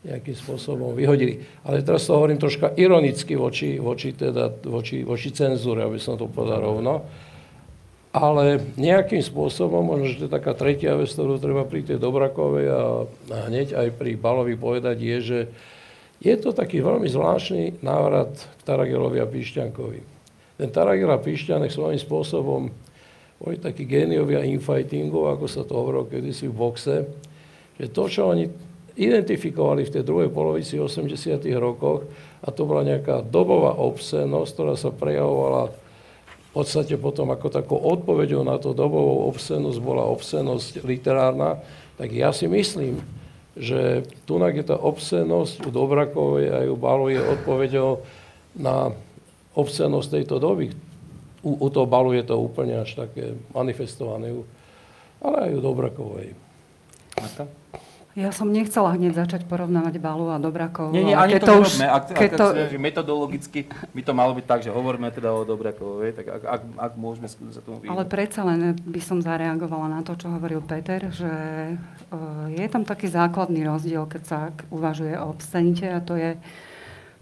nejakým 0.00 0.32
spôsobom 0.32 0.96
vyhodili. 0.96 1.44
Ale 1.60 1.84
teraz 1.84 2.08
to 2.08 2.16
hovorím 2.16 2.40
troška 2.40 2.72
ironicky 2.80 3.36
voči, 3.36 3.76
voči, 3.76 4.16
teda, 4.16 4.48
voči, 4.64 5.04
voči 5.04 5.28
cenzúre, 5.28 5.84
aby 5.84 6.00
som 6.00 6.16
to 6.16 6.24
povedal 6.24 6.64
rovno. 6.64 7.04
Ale 8.16 8.64
nejakým 8.80 9.20
spôsobom, 9.20 9.84
možno, 9.84 10.08
že 10.08 10.24
to 10.24 10.26
je 10.32 10.36
taká 10.40 10.56
tretia 10.56 10.96
vec, 10.96 11.12
ktorú 11.12 11.36
treba 11.36 11.68
pri 11.68 11.84
tej 11.84 12.00
Dobrakovej 12.00 12.66
a 12.72 12.80
hneď 13.52 13.76
aj 13.76 13.88
pri 14.00 14.16
Balovi 14.16 14.56
povedať, 14.56 14.96
je, 14.96 15.16
že 15.20 15.38
je 16.18 16.34
to 16.38 16.50
taký 16.50 16.82
veľmi 16.82 17.06
zvláštny 17.06 17.82
návrat 17.82 18.34
k 18.34 18.60
Taragelovi 18.66 19.22
a 19.22 19.26
Píšťankovi. 19.26 20.00
Ten 20.58 20.68
Taragel 20.74 21.10
a 21.14 21.22
Píšťanek 21.22 21.70
svojím 21.70 22.00
spôsobom 22.02 22.62
boli 23.38 23.56
takí 23.62 23.86
géniovia 23.86 24.42
infightingu, 24.42 25.30
ako 25.30 25.46
sa 25.46 25.62
to 25.62 25.78
hovorilo 25.78 26.10
kedysi 26.10 26.50
v 26.50 26.58
boxe, 26.58 26.96
že 27.78 27.86
to, 27.94 28.10
čo 28.10 28.34
oni 28.34 28.50
identifikovali 28.98 29.86
v 29.86 29.94
tej 29.94 30.02
druhej 30.02 30.34
polovici 30.34 30.74
80. 30.74 31.38
rokoch, 31.54 32.02
a 32.42 32.50
to 32.50 32.66
bola 32.66 32.82
nejaká 32.82 33.22
dobová 33.22 33.78
obscenosť, 33.78 34.50
ktorá 34.50 34.74
sa 34.74 34.90
prejavovala 34.90 35.70
v 35.70 36.50
podstate 36.50 36.98
potom 36.98 37.30
ako 37.30 37.46
takou 37.54 37.78
odpoveďou 37.78 38.42
na 38.42 38.58
to 38.58 38.74
dobovú 38.74 39.30
obscenosť 39.30 39.78
bola 39.78 40.02
obscenosť 40.10 40.82
literárna, 40.82 41.62
tak 41.94 42.10
ja 42.10 42.34
si 42.34 42.50
myslím, 42.50 42.98
že 43.58 44.06
tu 44.22 44.38
je 44.38 44.62
tá 44.62 44.78
obscenosť 44.78 45.66
u 45.66 45.70
Dobrakovej 45.74 46.46
a 46.54 46.58
u 46.70 46.78
Balu 46.78 47.10
je 47.10 47.18
odpovedou 47.18 48.06
na 48.54 48.94
obscenosť 49.58 50.08
tejto 50.14 50.38
doby. 50.38 50.70
U, 51.42 51.58
u 51.58 51.68
toho 51.70 51.86
Balu 51.86 52.14
je 52.14 52.22
to 52.22 52.38
úplne 52.38 52.78
až 52.78 52.94
také 52.94 53.34
manifestované, 53.50 54.30
ale 55.18 55.36
aj 55.50 55.50
u 55.58 55.60
Dobrakovej. 55.60 56.28
Ja 58.18 58.34
som 58.34 58.50
nechcela 58.50 58.98
hneď 58.98 59.14
začať 59.14 59.46
porovnávať 59.46 60.02
Balu 60.02 60.26
a 60.34 60.42
Dobrakov. 60.42 60.90
Nie, 60.90 61.06
nie, 61.06 61.14
ani 61.14 61.38
to, 61.38 61.46
to 61.46 61.54
už, 61.62 61.78
Ak, 61.86 62.10
ak, 62.10 62.34
to... 62.34 62.46
Ak, 62.50 62.74
metodologicky 62.74 63.70
by 63.94 64.02
to 64.02 64.10
malo 64.10 64.34
byť 64.34 64.42
tak, 64.42 64.60
že 64.66 64.74
hovoríme 64.74 65.06
teda 65.14 65.30
o 65.30 65.46
Dobrakovej, 65.46 66.18
tak 66.18 66.26
ak, 66.26 66.42
ak, 66.42 66.62
ak 66.82 66.92
môžeme 66.98 67.30
sa 67.30 67.62
tomu 67.62 67.78
vyhnúť. 67.78 67.94
Ale 67.94 68.04
predsa 68.10 68.42
len 68.42 68.74
by 68.74 68.98
som 68.98 69.22
zareagovala 69.22 69.86
na 69.86 70.02
to, 70.02 70.18
čo 70.18 70.34
hovoril 70.34 70.58
Peter, 70.66 71.06
že 71.14 71.30
uh, 71.78 72.50
je 72.50 72.66
tam 72.66 72.82
taký 72.82 73.06
základný 73.06 73.62
rozdiel, 73.62 74.02
keď 74.10 74.22
sa 74.26 74.40
uvažuje 74.74 75.14
o 75.14 75.30
obscenite 75.30 75.86
a 75.86 76.02
to 76.02 76.18
je 76.18 76.34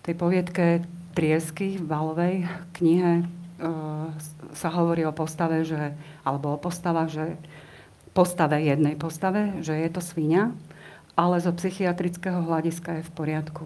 tej 0.01 0.15
poviedke 0.17 0.81
Triesky 1.13 1.77
v 1.77 1.85
Balovej 1.85 2.35
knihe 2.73 3.21
uh, 3.21 4.09
sa 4.57 4.69
hovorí 4.73 5.05
o 5.05 5.13
postave, 5.13 5.61
že, 5.61 5.93
alebo 6.25 6.57
o 6.57 6.59
postavách, 6.61 7.09
že 7.13 7.27
postave, 8.17 8.65
jednej 8.65 8.97
postave, 8.97 9.61
že 9.61 9.77
je 9.77 9.89
to 9.93 10.01
svíňa 10.01 10.57
ale 11.17 11.41
zo 11.41 11.51
psychiatrického 11.51 12.45
hľadiska 12.45 13.01
je 13.01 13.07
v 13.09 13.13
poriadku. 13.17 13.65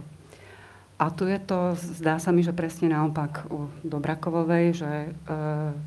A 1.00 1.08
tu 1.08 1.24
je 1.24 1.40
to, 1.40 1.74
zdá 1.96 2.20
sa 2.20 2.28
mi, 2.28 2.44
že 2.44 2.52
presne 2.52 2.92
naopak 2.92 3.48
u 3.48 3.72
Dobrakovovej, 3.82 4.84
že 4.84 4.92
e, 4.92 5.10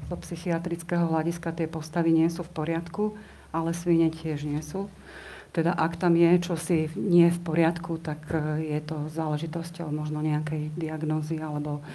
zo 0.10 0.18
psychiatrického 0.18 1.06
hľadiska 1.06 1.54
tie 1.54 1.70
postavy 1.70 2.12
nie 2.12 2.28
sú 2.34 2.42
v 2.42 2.54
poriadku, 2.54 3.04
ale 3.54 3.78
svine 3.78 4.10
tiež 4.10 4.50
nie 4.50 4.60
sú. 4.66 4.90
Teda 5.54 5.78
ak 5.78 6.02
tam 6.02 6.18
je 6.18 6.34
čosi 6.42 6.90
nie 6.98 7.30
v 7.30 7.40
poriadku, 7.46 8.02
tak 8.02 8.26
e, 8.34 8.74
je 8.74 8.80
to 8.82 9.06
záležitosťou 9.14 9.94
možno 9.94 10.26
nejakej 10.26 10.74
diagnózy 10.74 11.38
alebo 11.38 11.86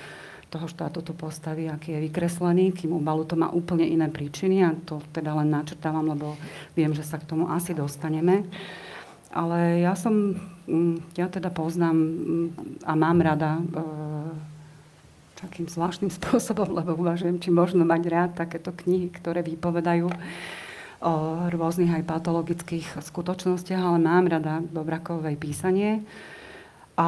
toho 0.49 0.71
štátutu 0.71 1.13
postavy, 1.13 1.69
aký 1.69 1.99
je 1.99 2.05
vykreslený, 2.09 2.73
kým 2.73 2.97
u 2.97 3.03
Balu 3.03 3.27
to 3.29 3.37
má 3.37 3.53
úplne 3.53 3.85
iné 3.85 4.09
príčiny 4.09 4.65
a 4.65 4.73
to 4.73 5.03
teda 5.13 5.37
len 5.37 5.53
načrtávam, 5.53 6.09
lebo 6.09 6.39
viem, 6.73 6.95
že 6.97 7.05
sa 7.05 7.21
k 7.21 7.29
tomu 7.29 7.51
asi 7.53 7.77
dostaneme. 7.77 8.49
Ale 9.29 9.85
ja 9.85 9.93
som, 9.93 10.37
mm, 10.65 11.17
ja 11.21 11.29
teda 11.29 11.53
poznám 11.53 11.97
mm, 11.97 12.47
a 12.89 12.93
mám 12.97 13.21
rada 13.21 13.61
e, 13.61 13.63
takým 15.37 15.69
zvláštnym 15.69 16.09
spôsobom, 16.19 16.73
lebo 16.73 16.97
uvažujem, 16.97 17.37
či 17.37 17.53
možno 17.53 17.85
mať 17.85 18.03
rád 18.09 18.31
takéto 18.35 18.73
knihy, 18.73 19.13
ktoré 19.13 19.45
vypovedajú 19.45 20.09
o 20.99 21.15
rôznych 21.55 21.95
aj 21.95 22.11
patologických 22.11 22.99
skutočnostiach, 22.99 23.79
ale 23.79 23.99
mám 24.03 24.27
rada 24.27 24.59
Dobrakovej 24.59 25.39
písanie. 25.39 26.03
A 26.99 27.07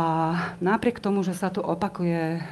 napriek 0.62 1.02
tomu, 1.02 1.26
že 1.26 1.34
sa 1.34 1.50
tu 1.50 1.58
opakuje 1.58 2.38
e, 2.38 2.40
e 2.40 2.42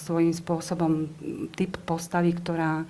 svojím 0.00 0.32
spôsobom 0.32 1.12
typ 1.52 1.76
postavy, 1.84 2.32
ktorá 2.32 2.88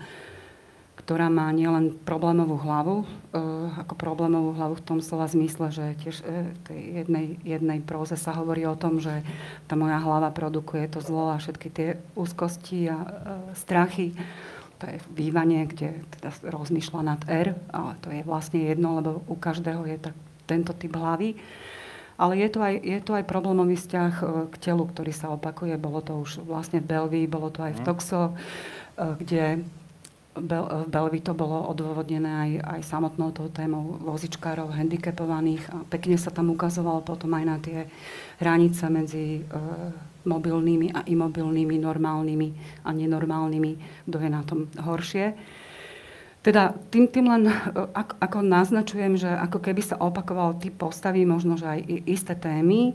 ktorá 1.06 1.30
má 1.30 1.46
nielen 1.54 1.94
problémovú 2.02 2.58
hlavu, 2.58 3.06
e, 3.30 3.38
ako 3.78 3.94
problémovú 3.94 4.58
hlavu 4.58 4.74
v 4.74 4.86
tom 4.90 4.98
slova 4.98 5.30
zmysle, 5.30 5.70
že 5.70 5.94
tiež 6.02 6.18
e, 6.26 6.50
v 6.50 6.58
tej 6.66 6.80
jednej, 6.98 7.26
jednej 7.46 7.78
próze 7.78 8.18
sa 8.18 8.34
hovorí 8.34 8.66
o 8.66 8.74
tom, 8.74 8.98
že 8.98 9.22
tá 9.70 9.78
moja 9.78 10.02
hlava 10.02 10.34
produkuje 10.34 10.90
to 10.90 10.98
zlo 10.98 11.30
a 11.30 11.38
všetky 11.38 11.68
tie 11.70 11.88
úzkosti 12.18 12.90
a 12.90 12.98
e, 12.98 13.08
strachy. 13.54 14.18
To 14.82 14.90
je 14.90 14.98
bývanie, 15.14 15.70
kde 15.70 16.02
teda 16.18 16.34
rozmýšľa 16.50 17.00
nad 17.06 17.22
R, 17.30 17.54
ale 17.70 17.92
to 18.02 18.10
je 18.10 18.26
vlastne 18.26 18.66
jedno, 18.66 18.98
lebo 18.98 19.22
u 19.30 19.38
každého 19.38 19.86
je 19.86 20.10
tak, 20.10 20.16
tento 20.50 20.74
typ 20.74 20.90
hlavy. 20.90 21.38
Ale 22.18 22.34
je 22.34 22.50
to, 22.50 22.66
aj, 22.66 22.74
je 22.82 22.98
to 22.98 23.14
aj 23.14 23.30
problémový 23.30 23.78
vzťah 23.78 24.12
k 24.50 24.54
telu, 24.58 24.82
ktorý 24.90 25.14
sa 25.14 25.30
opakuje. 25.30 25.78
Bolo 25.78 26.02
to 26.02 26.18
už 26.18 26.42
vlastne 26.42 26.82
v 26.82 26.88
Belvii, 26.90 27.30
bolo 27.30 27.54
to 27.54 27.62
aj 27.62 27.78
v 27.78 27.80
mhm. 27.84 27.86
Toxo, 27.86 28.22
kde 28.96 29.62
v 30.36 30.88
Belvi 30.92 31.20
to 31.24 31.32
bolo 31.32 31.72
odôvodnené 31.72 32.28
aj, 32.28 32.50
aj 32.76 32.80
samotnou 32.84 33.32
tou 33.32 33.48
témou 33.48 33.96
vozičkárov, 34.04 34.68
handicapovaných 34.68 35.64
a 35.72 35.76
pekne 35.88 36.20
sa 36.20 36.28
tam 36.28 36.52
ukazovalo 36.52 37.00
potom 37.00 37.32
aj 37.32 37.44
na 37.44 37.56
tie 37.56 37.88
hranice 38.36 38.84
medzi 38.92 39.40
e, 39.40 39.42
mobilnými 40.28 40.92
a 40.92 41.00
imobilnými, 41.08 41.80
normálnymi 41.80 42.48
a 42.84 42.90
nenormálnymi, 42.92 43.72
kto 44.04 44.16
je 44.20 44.30
na 44.30 44.42
tom 44.44 44.68
horšie. 44.76 45.32
Teda 46.44 46.70
tým, 46.92 47.08
tým 47.08 47.26
len 47.32 47.48
e, 47.48 47.54
ako, 47.96 48.14
ako 48.20 48.38
naznačujem, 48.44 49.16
že 49.16 49.30
ako 49.32 49.58
keby 49.64 49.80
sa 49.80 49.96
opakoval 49.96 50.60
typ 50.60 50.76
postavy, 50.76 51.24
možno, 51.24 51.56
že 51.56 51.66
aj 51.66 51.80
isté 52.04 52.36
témy, 52.36 52.92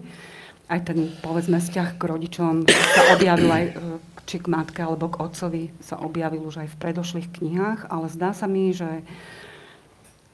aj 0.72 0.80
ten, 0.88 1.12
povedzme, 1.20 1.60
vzťah 1.60 2.00
k 2.00 2.04
rodičom 2.06 2.64
sa 2.70 3.02
objavil 3.18 3.50
aj 3.52 3.66
e, 3.66 3.74
či 4.26 4.38
k 4.40 4.52
matke 4.52 4.82
alebo 4.82 5.10
k 5.10 5.22
otcovi 5.22 5.64
sa 5.82 5.98
objavil 6.00 6.46
už 6.46 6.66
aj 6.66 6.70
v 6.74 6.80
predošlých 6.80 7.28
knihách, 7.30 7.80
ale 7.90 8.08
zdá 8.10 8.32
sa 8.34 8.46
mi, 8.46 8.72
že 8.72 9.06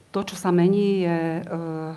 to, 0.08 0.24
čo 0.24 0.36
sa 0.40 0.48
mení, 0.48 1.04
je 1.04 1.20
e, 1.38 1.42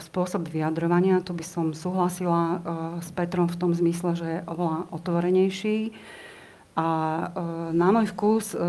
spôsob 0.04 0.52
vyjadrovania. 0.52 1.24
To 1.24 1.32
by 1.32 1.46
som 1.48 1.72
súhlasila 1.72 2.44
e, 2.44 2.58
s 3.00 3.10
Petrom 3.16 3.48
v 3.48 3.56
tom 3.56 3.72
zmysle, 3.72 4.20
že 4.20 4.28
je 4.28 4.40
oveľa 4.52 4.92
otvorenejší. 4.92 5.96
A 6.76 6.88
e, 6.88 7.26
na 7.72 7.88
môj 7.96 8.12
vkus 8.12 8.52
e, 8.52 8.60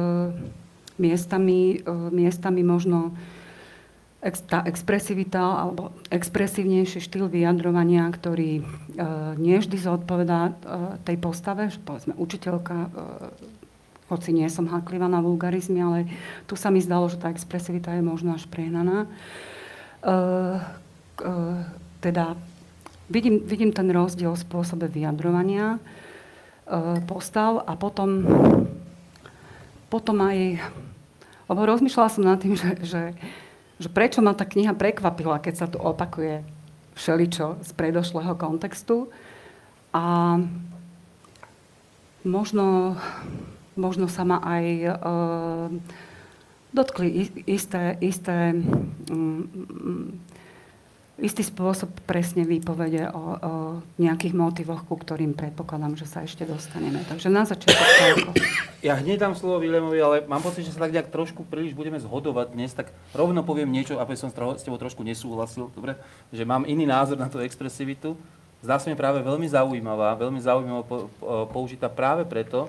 miestami, 1.03 1.83
e, 1.83 1.91
miestami 2.15 2.63
možno 2.63 3.15
ex, 4.23 4.41
tá 4.47 4.63
expresivita 4.63 5.43
alebo 5.43 5.91
expresívnejší 6.09 7.03
štýl 7.03 7.27
vyjadrovania, 7.27 8.07
ktorý 8.09 8.63
e, 8.63 8.63
nie 9.37 9.59
vždy 9.59 9.77
zodpovedá 9.77 10.41
e, 10.49 10.53
tej 11.03 11.17
postave, 11.19 11.69
že 11.69 11.83
povedzme 11.83 12.15
učiteľka, 12.15 12.77
e, 12.87 12.89
hoci 14.07 14.31
nie 14.31 14.47
som 14.47 14.71
háklivá 14.71 15.11
na 15.11 15.19
vulgarizmy, 15.19 15.83
ale 15.83 15.99
tu 16.47 16.55
sa 16.55 16.71
mi 16.71 16.79
zdalo, 16.79 17.11
že 17.11 17.19
tá 17.19 17.35
expresivita 17.35 17.97
je 17.99 18.03
možno 18.07 18.39
až 18.39 18.47
prehnaná. 18.47 19.05
E, 19.05 19.09
e, 21.19 21.35
teda 21.99 22.39
vidím, 23.11 23.43
vidím 23.43 23.75
ten 23.75 23.91
rozdiel 23.91 24.39
v 24.39 24.45
spôsobe 24.47 24.87
vyjadrovania 24.87 25.77
e, 25.77 25.79
postav 27.11 27.67
a 27.67 27.75
potom, 27.75 28.23
potom 29.91 30.17
aj 30.23 30.63
lebo 31.53 31.69
rozmýšľala 31.69 32.09
som 32.09 32.25
nad 32.25 32.41
tým, 32.41 32.57
že, 32.57 32.71
že 32.81 33.03
že 33.83 33.91
prečo 33.91 34.23
ma 34.23 34.39
tá 34.39 34.47
kniha 34.47 34.79
prekvapila, 34.79 35.43
keď 35.43 35.55
sa 35.59 35.67
tu 35.67 35.83
opakuje 35.83 36.47
všeličo 36.95 37.59
z 37.67 37.71
predošlého 37.75 38.39
kontextu. 38.39 39.11
A 39.91 40.39
možno, 42.23 42.97
možno 43.75 44.07
sa 44.07 44.23
ma 44.23 44.39
aj 44.41 44.65
e, 44.65 44.91
dotkli 46.73 47.29
isté, 47.45 47.99
isté 48.01 48.57
um, 49.11 50.17
istý 51.21 51.45
spôsob 51.45 51.93
presne 52.09 52.49
výpovede 52.49 53.13
o, 53.13 53.13
o 53.13 53.53
nejakých 54.01 54.33
motivoch, 54.33 54.89
ku 54.89 54.97
ktorým 54.97 55.37
predpokladám, 55.37 55.93
že 55.99 56.09
sa 56.09 56.25
ešte 56.25 56.49
dostaneme. 56.49 57.05
Takže 57.05 57.29
na 57.29 57.45
začiatok. 57.45 58.33
Ja 58.83 58.99
hneď 58.99 59.23
dám 59.23 59.39
slovo 59.39 59.63
Vilemovi, 59.63 59.95
ale 60.03 60.27
mám 60.27 60.43
pocit, 60.43 60.67
že 60.67 60.75
sa 60.75 60.83
tak 60.83 60.91
nejak 60.91 61.15
trošku 61.15 61.47
príliš 61.47 61.71
budeme 61.71 62.03
zhodovať 62.03 62.51
dnes, 62.51 62.75
tak 62.75 62.91
rovno 63.15 63.47
poviem 63.47 63.71
niečo, 63.71 63.95
aby 64.03 64.19
som 64.19 64.27
s 64.27 64.67
tebou 64.67 64.75
trošku 64.75 65.07
nesúhlasil, 65.07 65.71
dobre? 65.71 65.95
Že 66.35 66.43
mám 66.43 66.67
iný 66.67 66.83
názor 66.83 67.15
na 67.15 67.31
tú 67.31 67.39
expresivitu. 67.39 68.19
Zdá 68.59 68.83
sa 68.83 68.91
mi 68.91 68.99
práve 68.99 69.23
veľmi 69.23 69.47
zaujímavá, 69.47 70.19
veľmi 70.19 70.43
zaujímavá 70.43 70.83
použitá 71.55 71.87
práve 71.87 72.27
preto, 72.27 72.67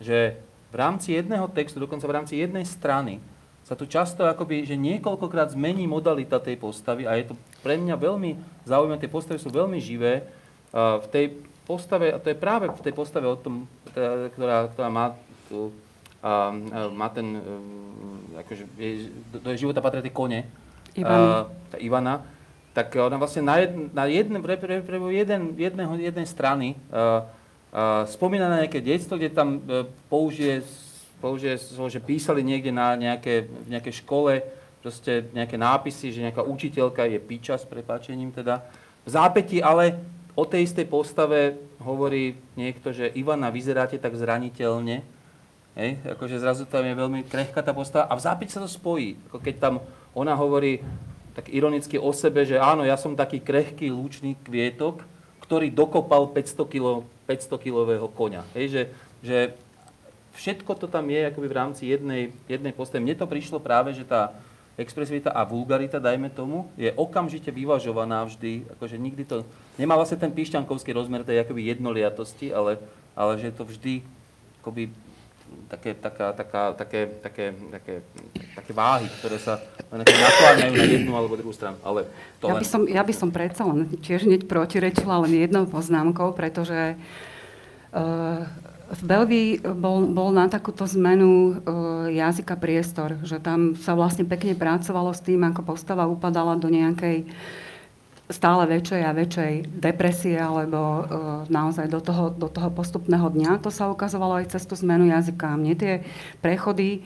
že 0.00 0.40
v 0.72 0.74
rámci 0.80 1.20
jedného 1.20 1.44
textu, 1.52 1.76
dokonca 1.76 2.08
v 2.08 2.16
rámci 2.16 2.40
jednej 2.40 2.64
strany, 2.64 3.20
sa 3.62 3.76
tu 3.76 3.84
často 3.84 4.24
akoby, 4.24 4.64
že 4.64 4.74
niekoľkokrát 4.74 5.52
zmení 5.52 5.84
modalita 5.84 6.40
tej 6.40 6.56
postavy 6.56 7.04
a 7.04 7.12
je 7.20 7.30
to 7.30 7.34
pre 7.62 7.78
mňa 7.78 7.94
veľmi 7.94 8.30
zaujímavé, 8.66 9.00
tie 9.00 9.10
postavy 9.10 9.38
sú 9.38 9.48
veľmi 9.48 9.78
živé. 9.78 10.26
v 10.74 11.06
tej 11.12 11.38
postave, 11.62 12.10
a 12.10 12.18
to 12.18 12.28
je 12.28 12.36
práve 12.36 12.66
v 12.68 12.82
tej 12.82 12.94
postave 12.94 13.26
o 13.30 13.38
tom, 13.38 13.70
teda, 13.94 14.34
ktorá, 14.34 14.56
ktorá 14.74 14.88
má, 14.90 15.14
tu, 15.46 15.70
a, 16.18 16.50
má 16.90 17.08
ten, 17.12 17.38
e, 17.38 18.40
akože, 18.42 18.64
je, 18.76 18.90
do, 19.30 19.38
do 19.38 19.50
života 19.54 19.84
patria 19.84 20.02
tie 20.02 20.10
kone, 20.10 20.48
Ivan. 20.98 21.48
tá 21.70 21.76
Ivana, 21.78 22.26
tak 22.72 22.96
ona 22.96 23.20
vlastne 23.20 23.44
na, 23.44 23.60
jed, 23.62 23.72
na 23.92 24.04
jedne, 24.08 24.40
pre, 24.40 24.56
pre, 24.56 24.80
pre 24.80 24.96
jeden, 25.12 25.54
jedného, 25.60 25.92
jednej 26.00 26.24
strany 26.24 26.72
uh, 26.88 27.28
uh, 27.68 28.08
spomína 28.08 28.48
na 28.48 28.64
nejaké 28.64 28.80
detstvo, 28.80 29.20
kde 29.20 29.28
tam 29.28 29.60
uh, 29.60 29.84
použije 30.08 30.64
použije, 31.22 31.54
že 31.70 32.02
písali 32.02 32.42
niekde 32.42 32.74
na 32.74 32.98
nejaké, 32.98 33.46
v 33.46 33.68
nejakej 33.70 34.02
škole 34.02 34.42
proste 34.82 35.30
nejaké 35.30 35.54
nápisy, 35.54 36.10
že 36.10 36.26
nejaká 36.26 36.42
učiteľka 36.42 37.06
je 37.06 37.22
piča 37.22 37.54
s 37.54 37.64
prepáčením 37.64 38.34
teda. 38.34 38.66
V 39.06 39.10
zápäti 39.14 39.62
ale 39.62 40.02
o 40.34 40.42
tej 40.42 40.66
istej 40.66 40.90
postave 40.90 41.54
hovorí 41.78 42.34
niekto, 42.58 42.90
že 42.90 43.14
Ivana, 43.14 43.54
vyzeráte 43.54 43.96
tak 44.02 44.18
zraniteľne. 44.18 45.06
Hej, 45.72 46.04
akože 46.04 46.36
zrazu 46.36 46.68
tam 46.68 46.84
je 46.84 46.92
veľmi 46.92 47.24
krehká 47.24 47.64
tá 47.64 47.72
postava 47.72 48.04
a 48.10 48.18
v 48.18 48.24
zápäti 48.26 48.52
sa 48.52 48.60
to 48.60 48.68
spojí. 48.68 49.16
Ako 49.30 49.40
keď 49.40 49.54
tam 49.56 49.74
ona 50.12 50.36
hovorí 50.36 50.84
tak 51.32 51.48
ironicky 51.48 51.96
o 51.96 52.12
sebe, 52.12 52.44
že 52.44 52.60
áno, 52.60 52.84
ja 52.84 53.00
som 53.00 53.16
taký 53.16 53.40
krehký 53.40 53.88
lúčný 53.88 54.36
kvietok, 54.44 55.00
ktorý 55.40 55.72
dokopal 55.72 56.28
500 56.28 56.68
kg 56.68 57.08
500 57.24 57.56
kilového 57.56 58.04
koňa. 58.12 58.44
Hej, 58.52 58.66
že, 58.68 58.82
že 59.24 59.38
všetko 60.36 60.76
to 60.76 60.86
tam 60.88 61.08
je 61.08 61.28
akoby 61.28 61.46
v 61.48 61.56
rámci 61.56 61.82
jednej, 61.88 62.36
jednej 62.44 62.76
postavy. 62.76 63.04
Mne 63.04 63.16
to 63.16 63.30
prišlo 63.30 63.56
práve, 63.60 63.96
že 63.96 64.04
tá 64.04 64.36
expresivita 64.80 65.30
a 65.30 65.44
vulgarita, 65.44 66.00
dajme 66.00 66.32
tomu, 66.32 66.72
je 66.80 66.88
okamžite 66.96 67.52
vyvažovaná 67.52 68.24
vždy, 68.24 68.64
akože 68.76 68.96
nikdy 68.96 69.22
to, 69.28 69.44
nemá 69.76 69.96
vlastne 69.96 70.16
ten 70.16 70.32
píšťankovský 70.32 70.96
rozmer 70.96 71.24
tej 71.24 71.44
akoby 71.44 71.76
jednoliatosti, 71.76 72.52
ale, 72.56 72.80
ale 73.12 73.36
že 73.36 73.52
je 73.52 73.56
to 73.56 73.64
vždy 73.68 73.94
akoby 74.64 74.88
také, 75.68 75.92
taká, 75.94 76.32
taká, 76.32 76.62
také, 76.72 77.00
také, 77.20 77.44
také, 77.70 77.94
také 78.56 78.72
váhy, 78.72 79.08
ktoré 79.20 79.36
sa 79.36 79.60
nakláňajú 79.92 80.72
na 80.72 80.86
jednu 80.88 81.12
alebo 81.12 81.36
druhú 81.36 81.52
stranu. 81.52 81.76
Ale 81.84 82.08
to 82.40 82.48
ja, 82.48 82.56
by 82.56 82.66
som, 82.66 82.82
ja 82.88 83.02
by 83.04 83.14
som 83.14 83.28
predsa 83.28 83.68
len 83.68 83.88
tiež 84.00 84.24
hneď 84.24 84.48
protirečila 84.48 85.20
len 85.28 85.36
jednou 85.36 85.68
poznámkou, 85.68 86.32
pretože 86.32 86.96
uh, 86.96 88.48
v 88.92 89.02
Belgii 89.08 89.48
bol, 89.64 90.04
bol 90.12 90.36
na 90.36 90.52
takúto 90.52 90.84
zmenu 90.84 91.30
e, 91.32 91.52
jazyka 92.12 92.60
priestor, 92.60 93.16
že 93.24 93.40
tam 93.40 93.72
sa 93.72 93.96
vlastne 93.96 94.28
pekne 94.28 94.52
pracovalo 94.52 95.16
s 95.16 95.24
tým, 95.24 95.40
ako 95.48 95.64
postava 95.64 96.04
upadala 96.04 96.60
do 96.60 96.68
nejakej 96.68 97.24
stále 98.28 98.64
väčšej 98.68 99.02
a 99.04 99.16
väčšej 99.16 99.52
depresie 99.80 100.36
alebo 100.36 100.80
e, 100.80 101.02
naozaj 101.48 101.88
do 101.88 102.04
toho, 102.04 102.28
do 102.36 102.52
toho 102.52 102.68
postupného 102.68 103.32
dňa. 103.32 103.64
To 103.64 103.72
sa 103.72 103.88
ukazovalo 103.88 104.44
aj 104.44 104.52
cez 104.52 104.68
tú 104.68 104.76
zmenu 104.76 105.08
jazyka. 105.08 105.56
Mne 105.56 105.72
tie 105.72 105.94
prechody, 106.44 107.00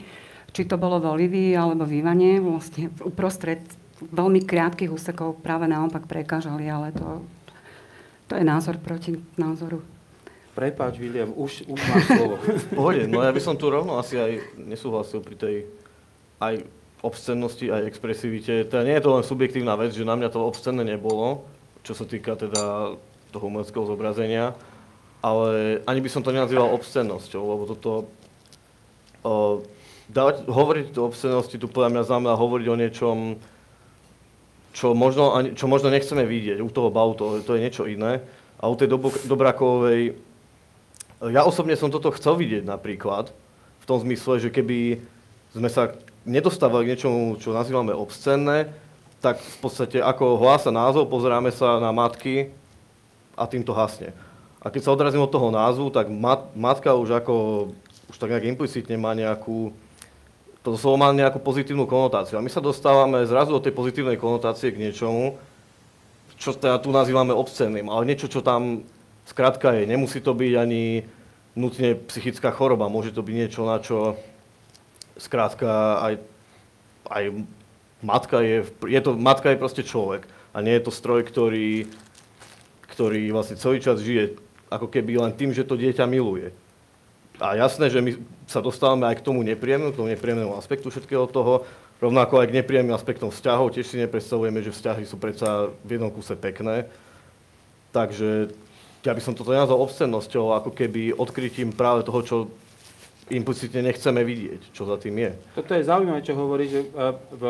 či 0.51 0.67
to 0.67 0.75
bolo 0.75 0.99
v 0.99 1.07
Olivii 1.07 1.55
alebo 1.55 1.87
v 1.87 2.03
Ivane, 2.03 2.43
vlastne 2.43 2.91
uprostred 2.99 3.63
veľmi 4.11 4.43
krátkých 4.43 4.91
úsekov 4.91 5.39
práve 5.39 5.71
naopak 5.71 6.03
prekážali, 6.03 6.67
ale 6.67 6.91
to, 6.91 7.23
to 8.27 8.35
je 8.35 8.43
názor 8.43 8.75
proti 8.75 9.15
názoru. 9.39 9.96
Prepáč, 10.57 10.97
William, 10.97 11.29
už, 11.37 11.69
už 11.69 11.77
máš 11.77 12.09
slovo. 12.09 12.41
Pohode, 12.81 13.05
no 13.05 13.21
ja 13.21 13.29
by 13.29 13.37
som 13.37 13.53
tu 13.53 13.69
rovno 13.69 14.01
asi 14.01 14.17
aj 14.17 14.57
nesúhlasil 14.57 15.21
pri 15.21 15.37
tej 15.37 15.55
aj 16.41 16.65
obscennosti, 17.05 17.69
aj 17.69 17.85
expresivite. 17.85 18.65
Teda 18.65 18.81
nie 18.81 18.97
je 18.97 19.05
to 19.05 19.13
len 19.13 19.21
subjektívna 19.21 19.77
vec, 19.77 19.93
že 19.93 20.01
na 20.01 20.17
mňa 20.17 20.33
to 20.33 20.41
obscenné 20.41 20.81
nebolo, 20.81 21.45
čo 21.85 21.93
sa 21.93 22.09
týka 22.09 22.33
teda 22.33 22.97
toho 23.29 23.45
umeleckého 23.53 23.85
zobrazenia, 23.85 24.57
ale 25.21 25.77
ani 25.85 26.01
by 26.01 26.09
som 26.09 26.25
to 26.25 26.33
nenazýval 26.33 26.73
obscennosťou, 26.73 27.43
lebo 27.45 27.63
toto... 27.69 28.09
O, 29.21 29.61
dávať, 30.09 30.49
hovoriť 30.49 30.85
o 30.97 31.05
obscennosti 31.05 31.61
tu 31.61 31.69
podľa 31.69 31.93
mňa 31.93 32.03
znamená 32.09 32.33
hovoriť 32.33 32.65
o 32.65 32.79
niečom, 32.81 33.17
čo 34.73 34.97
možno, 34.97 35.37
čo 35.53 35.69
možno 35.69 35.93
nechceme 35.93 36.25
vidieť 36.25 36.65
u 36.65 36.69
toho 36.73 36.89
bavu, 36.89 37.13
to, 37.13 37.45
je 37.45 37.61
niečo 37.61 37.85
iné. 37.85 38.25
A 38.57 38.65
u 38.65 38.73
tej 38.73 38.89
Dobrakovej 39.29 40.17
ja 41.21 41.41
osobne 41.41 41.73
som 41.73 41.89
toto 41.89 42.13
chcel 42.13 42.37
vidieť 42.37 42.63
napríklad, 42.65 43.33
v 43.81 43.85
tom 43.89 43.97
zmysle, 44.03 44.37
že 44.37 44.53
keby 44.53 45.01
sme 45.55 45.69
sa 45.71 45.95
nedostávali 46.27 46.85
k 46.85 46.91
niečomu, 46.93 47.39
čo 47.39 47.55
nazývame 47.55 47.95
obscenné, 47.95 48.69
tak 49.23 49.41
v 49.41 49.57
podstate 49.63 49.97
ako 49.97 50.37
hlása 50.37 50.69
názov, 50.69 51.09
pozeráme 51.09 51.49
sa 51.49 51.81
na 51.81 51.89
matky 51.89 52.53
a 53.33 53.49
tým 53.49 53.65
to 53.65 53.73
hasne. 53.73 54.13
A 54.61 54.69
keď 54.69 54.81
sa 54.85 54.93
odrazím 54.93 55.23
od 55.23 55.31
toho 55.31 55.49
názvu, 55.49 55.89
tak 55.89 56.11
mat, 56.11 56.53
matka 56.53 56.93
už 56.93 57.23
ako, 57.23 57.35
už 58.11 58.15
tak 58.19 58.29
nejak 58.29 58.53
implicitne 58.53 58.99
má 58.99 59.15
nejakú, 59.17 59.73
to 60.61 60.75
slovo 60.77 60.99
má 61.01 61.09
nejakú 61.15 61.39
pozitívnu 61.41 61.87
konotáciu. 61.87 62.37
A 62.37 62.45
my 62.45 62.51
sa 62.51 62.61
dostávame 62.61 63.23
zrazu 63.25 63.55
od 63.55 63.63
tej 63.63 63.73
pozitívnej 63.73 64.19
konotácie 64.19 64.69
k 64.69 64.81
niečomu, 64.81 65.39
čo 66.37 66.53
teda 66.53 66.77
tu 66.77 66.93
nazývame 66.93 67.33
obscenným, 67.33 67.89
ale 67.89 68.05
niečo, 68.05 68.29
čo 68.29 68.45
tam 68.45 68.85
Skrátka 69.27 69.75
je, 69.75 69.83
nemusí 69.83 70.23
to 70.23 70.31
byť 70.31 70.53
ani 70.55 71.03
nutne 71.57 71.99
psychická 72.07 72.53
choroba, 72.55 72.87
môže 72.87 73.11
to 73.11 73.19
byť 73.19 73.35
niečo, 73.35 73.67
na 73.67 73.83
čo 73.83 74.15
skrátka 75.19 75.99
aj, 75.99 76.13
aj 77.11 77.23
matka 77.99 78.39
je, 78.39 78.63
je 78.87 78.99
to, 79.03 79.17
matka 79.17 79.51
je 79.51 79.59
proste 79.59 79.83
človek 79.83 80.29
a 80.53 80.63
nie 80.63 80.77
je 80.77 80.85
to 80.85 80.91
stroj, 80.93 81.25
ktorý, 81.25 81.89
ktorý 82.93 83.33
vlastne 83.33 83.59
celý 83.59 83.83
čas 83.83 83.99
žije 83.99 84.37
ako 84.71 84.87
keby 84.87 85.19
len 85.19 85.33
tým, 85.33 85.51
že 85.51 85.67
to 85.67 85.75
dieťa 85.75 86.07
miluje. 86.07 86.53
A 87.37 87.53
jasné, 87.53 87.93
že 87.93 88.01
my 88.01 88.17
sa 88.49 88.63
dostávame 88.63 89.05
aj 89.05 89.21
k 89.21 89.25
tomu 89.25 89.45
nepríjemnému, 89.45 89.93
k 89.93 89.99
tomu 89.99 90.09
nepríjemnému 90.09 90.57
aspektu 90.57 90.89
všetkého 90.89 91.29
toho, 91.29 91.69
rovnako 92.01 92.41
aj 92.41 92.49
k 92.49 92.57
nepríjemným 92.61 92.97
aspektom 92.97 93.29
vzťahov. 93.29 93.73
Tiež 93.73 93.93
si 93.93 94.01
nepredstavujeme, 94.01 94.61
že 94.65 94.73
vzťahy 94.73 95.03
sú 95.05 95.21
predsa 95.21 95.69
v 95.85 95.89
jednom 95.97 96.09
kuse 96.09 96.33
pekné. 96.33 96.89
Takže 97.93 98.53
ja 99.07 99.15
by 99.15 99.23
som 99.23 99.31
toto 99.31 99.55
nenazval 99.55 99.79
obscennosťou, 99.87 100.51
ako 100.59 100.75
keby 100.75 101.15
odkrytím 101.15 101.71
práve 101.71 102.03
toho, 102.03 102.19
čo 102.19 102.35
implicitne 103.31 103.87
nechceme 103.87 104.19
vidieť, 104.23 104.75
čo 104.75 104.83
za 104.83 104.99
tým 104.99 105.15
je. 105.15 105.31
Toto 105.55 105.71
je 105.71 105.87
zaujímavé, 105.87 106.19
čo 106.23 106.35
hovorí, 106.35 106.67
že 106.67 106.83
v 107.31 107.43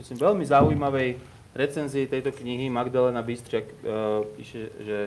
myslím, 0.00 0.16
veľmi 0.20 0.44
zaujímavej 0.44 1.08
recenzii 1.54 2.10
tejto 2.10 2.34
knihy 2.34 2.68
Magdalena 2.68 3.22
Bystriak 3.22 3.64
uh, 3.64 4.26
píše, 4.36 4.68
že 4.82 4.98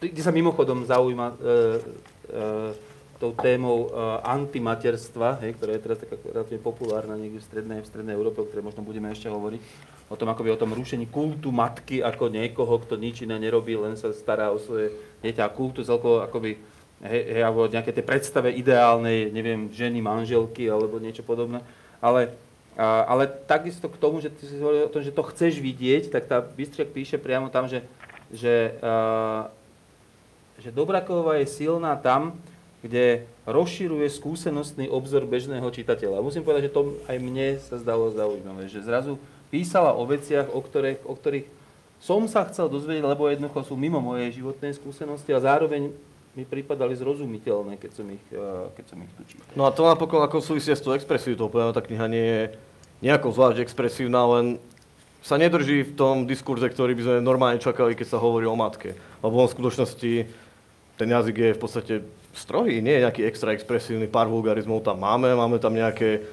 kde 0.00 0.22
sa 0.22 0.32
mimochodom 0.32 0.86
zaujíma 0.86 1.26
uh, 1.28 1.36
uh, 1.36 2.91
tou 3.22 3.30
témou 3.38 3.86
uh, 3.86 4.18
antimaterstva, 4.26 5.38
hej, 5.46 5.54
ktorá 5.54 5.78
je 5.78 5.82
teraz 5.86 6.02
taká 6.02 6.18
relatívne 6.26 6.58
populárna 6.58 7.14
niekde 7.14 7.38
v 7.38 7.46
strednej, 7.46 7.78
v 7.78 7.86
strednej 7.86 8.18
Európe, 8.18 8.42
o 8.42 8.48
ktorej 8.50 8.66
možno 8.66 8.82
budeme 8.82 9.14
ešte 9.14 9.30
hovoriť, 9.30 9.62
o 10.10 10.18
tom 10.18 10.26
akoby 10.26 10.50
o 10.50 10.58
tom 10.58 10.74
rušení 10.74 11.06
kultu 11.06 11.54
matky 11.54 12.02
ako 12.02 12.34
niekoho, 12.34 12.82
kto 12.82 12.98
nič 12.98 13.22
iné 13.22 13.38
nerobí, 13.38 13.78
len 13.78 13.94
sa 13.94 14.10
stará 14.10 14.50
o 14.50 14.58
svoje 14.58 14.90
dieťa 15.22 15.46
a 15.46 15.54
kultu 15.54 15.86
celkovo 15.86 16.18
akoby 16.26 16.58
hej, 17.06 17.22
hej, 17.38 17.42
alebo 17.46 17.70
nejaké 17.70 17.94
tie 17.94 18.02
predstave 18.02 18.50
ideálnej, 18.50 19.30
neviem, 19.30 19.70
ženy, 19.70 20.02
manželky 20.02 20.66
alebo 20.66 20.98
niečo 20.98 21.22
podobné. 21.22 21.62
Ale, 22.02 22.34
a, 22.74 23.06
ale 23.06 23.30
takisto 23.46 23.86
k 23.86 24.02
tomu, 24.02 24.18
že 24.18 24.34
ty 24.34 24.50
si 24.50 24.58
hovoril 24.58 24.90
o 24.90 24.92
tom, 24.92 25.06
že 25.06 25.14
to 25.14 25.22
chceš 25.30 25.62
vidieť, 25.62 26.10
tak 26.10 26.26
tá 26.26 26.42
Bystriak 26.42 26.90
píše 26.90 27.22
priamo 27.22 27.50
tam, 27.54 27.70
že, 27.70 27.86
že, 28.34 28.78
a, 28.82 29.46
že 30.58 30.74
Dobraková 30.74 31.38
je 31.38 31.46
silná 31.46 31.94
tam, 31.94 32.34
kde 32.82 33.30
rozširuje 33.46 34.10
skúsenostný 34.10 34.90
obzor 34.90 35.22
bežného 35.22 35.66
čitateľa. 35.70 36.18
Musím 36.18 36.42
povedať, 36.42 36.68
že 36.68 36.74
to 36.74 36.98
aj 37.06 37.16
mne 37.22 37.62
sa 37.62 37.78
zdalo 37.78 38.10
zaujímavé, 38.10 38.66
že 38.66 38.82
zrazu 38.82 39.22
písala 39.54 39.94
o 39.94 40.02
veciach, 40.02 40.50
o 40.50 40.58
ktorých, 40.58 41.06
o 41.06 41.14
ktorých 41.14 41.46
som 42.02 42.26
sa 42.26 42.42
chcel 42.50 42.66
dozvedieť, 42.66 43.06
lebo 43.06 43.30
jednoducho 43.30 43.62
sú 43.62 43.74
mimo 43.78 44.02
mojej 44.02 44.34
životnej 44.34 44.74
skúsenosti 44.74 45.30
a 45.30 45.38
zároveň 45.38 45.94
mi 46.34 46.42
pripadali 46.42 46.96
zrozumiteľné, 46.98 47.78
keď 47.78 47.90
som 47.92 48.06
ich, 48.10 48.24
eh, 48.34 48.66
keď 48.74 48.84
som 48.90 48.98
ich 49.04 49.12
tu. 49.14 49.22
No 49.54 49.68
a 49.68 49.70
to 49.70 49.86
napokon 49.86 50.24
ako 50.24 50.42
súvisia 50.42 50.74
s 50.74 50.82
tou 50.82 50.96
expresivitou, 50.96 51.46
povedaná 51.46 51.76
tá 51.76 51.84
kniha 51.84 52.06
nie 52.10 52.26
je 52.26 52.42
nejako 53.04 53.30
zvlášť 53.30 53.62
expresívna, 53.62 54.26
len 54.26 54.46
sa 55.22 55.38
nedrží 55.38 55.86
v 55.86 55.94
tom 55.94 56.26
diskurze, 56.26 56.66
ktorý 56.66 56.98
by 56.98 57.02
sme 57.06 57.16
normálne 57.22 57.62
čakali, 57.62 57.94
keď 57.94 58.16
sa 58.16 58.18
hovorí 58.18 58.48
o 58.50 58.58
matke. 58.58 58.98
Lebo 59.22 59.38
on 59.38 59.46
v 59.46 59.54
skutočnosti 59.54 60.12
ten 60.98 61.08
jazyk 61.08 61.36
je 61.38 61.50
v 61.54 61.60
podstate 61.60 61.94
strohý, 62.32 62.80
nie 62.80 62.96
je 62.96 63.04
nejaký 63.04 63.22
extra 63.28 63.52
expresívny, 63.52 64.08
pár 64.08 64.28
vulgarizmov 64.28 64.84
tam 64.84 65.00
máme, 65.00 65.32
máme 65.36 65.60
tam 65.60 65.76
nejaké 65.76 66.24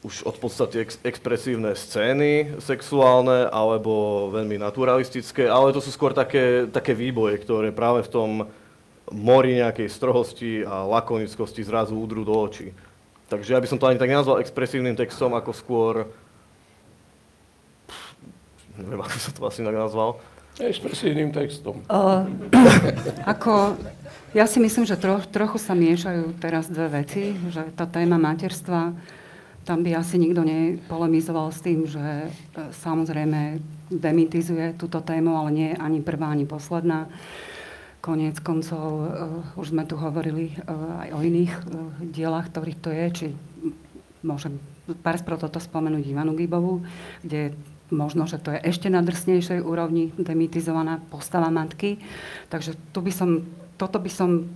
už 0.00 0.24
od 0.24 0.36
podstate 0.40 0.80
ex- 0.80 1.00
expresívne 1.04 1.76
scény 1.76 2.56
sexuálne 2.56 3.52
alebo 3.52 4.26
veľmi 4.32 4.56
naturalistické, 4.56 5.44
ale 5.44 5.76
to 5.76 5.84
sú 5.84 5.92
skôr 5.92 6.16
také, 6.16 6.64
také 6.72 6.96
výboje, 6.96 7.36
ktoré 7.44 7.68
práve 7.68 8.08
v 8.08 8.12
tom 8.12 8.30
mori 9.12 9.60
nejakej 9.60 9.92
strohosti 9.92 10.64
a 10.64 10.88
lakonickosti 10.88 11.60
zrazu 11.66 11.98
udrú 11.98 12.24
do 12.24 12.32
očí. 12.32 12.72
Takže 13.28 13.54
ja 13.54 13.60
by 13.60 13.68
som 13.68 13.78
to 13.78 13.86
ani 13.86 14.00
tak 14.00 14.10
nenazval 14.10 14.40
expresívnym 14.40 14.96
textom, 14.96 15.36
ako 15.36 15.52
skôr... 15.52 15.94
Pff, 17.86 18.06
neviem, 18.80 19.04
ako 19.04 19.16
som 19.20 19.32
to 19.36 19.42
asi 19.46 19.60
tak 19.60 19.76
nazval. 19.76 20.16
Expresívnym 20.60 21.32
textom. 21.32 21.80
Uh, 21.88 22.28
ako, 23.24 23.80
ja 24.36 24.44
si 24.44 24.60
myslím, 24.60 24.84
že 24.84 25.00
tro, 25.00 25.18
trochu 25.24 25.56
sa 25.56 25.72
miešajú 25.72 26.36
teraz 26.36 26.68
dve 26.68 27.02
veci, 27.02 27.32
že 27.48 27.64
tá 27.72 27.88
téma 27.88 28.20
materstva, 28.20 28.92
tam 29.64 29.78
by 29.80 29.96
asi 29.96 30.20
nikto 30.20 30.44
nepolemizoval 30.44 31.52
s 31.52 31.60
tým, 31.60 31.84
že 31.84 32.00
e, 32.00 32.28
samozrejme 32.80 33.60
demitizuje 33.92 34.74
túto 34.74 35.04
tému, 35.04 35.36
ale 35.36 35.50
nie 35.52 35.70
ani 35.76 36.00
prvá, 36.00 36.32
ani 36.32 36.48
posledná. 36.48 37.06
Koniec 38.00 38.40
koncov, 38.40 38.80
uh, 38.80 39.60
už 39.60 39.76
sme 39.76 39.84
tu 39.84 39.92
hovorili 39.92 40.56
uh, 40.64 41.04
aj 41.04 41.08
o 41.12 41.20
iných 41.20 41.52
uh, 41.52 41.62
dielach, 42.00 42.48
ktorých 42.48 42.80
to 42.80 42.88
je, 42.88 43.06
či 43.12 43.26
môžem 44.24 44.56
pár 45.04 45.20
toto 45.20 45.60
spomenúť 45.60 46.08
Ivanu 46.08 46.32
Gibovu, 46.32 46.80
kde 47.20 47.52
možno, 47.90 48.26
že 48.26 48.38
to 48.38 48.54
je 48.54 48.62
ešte 48.62 48.88
na 48.88 49.02
drsnejšej 49.02 49.60
úrovni 49.62 50.14
demitizovaná 50.16 51.02
postava 51.10 51.50
matky. 51.50 51.98
Takže 52.48 52.78
tu 52.94 53.04
by 53.04 53.12
som, 53.12 53.44
toto 53.76 53.98
by 53.98 54.10
som, 54.10 54.50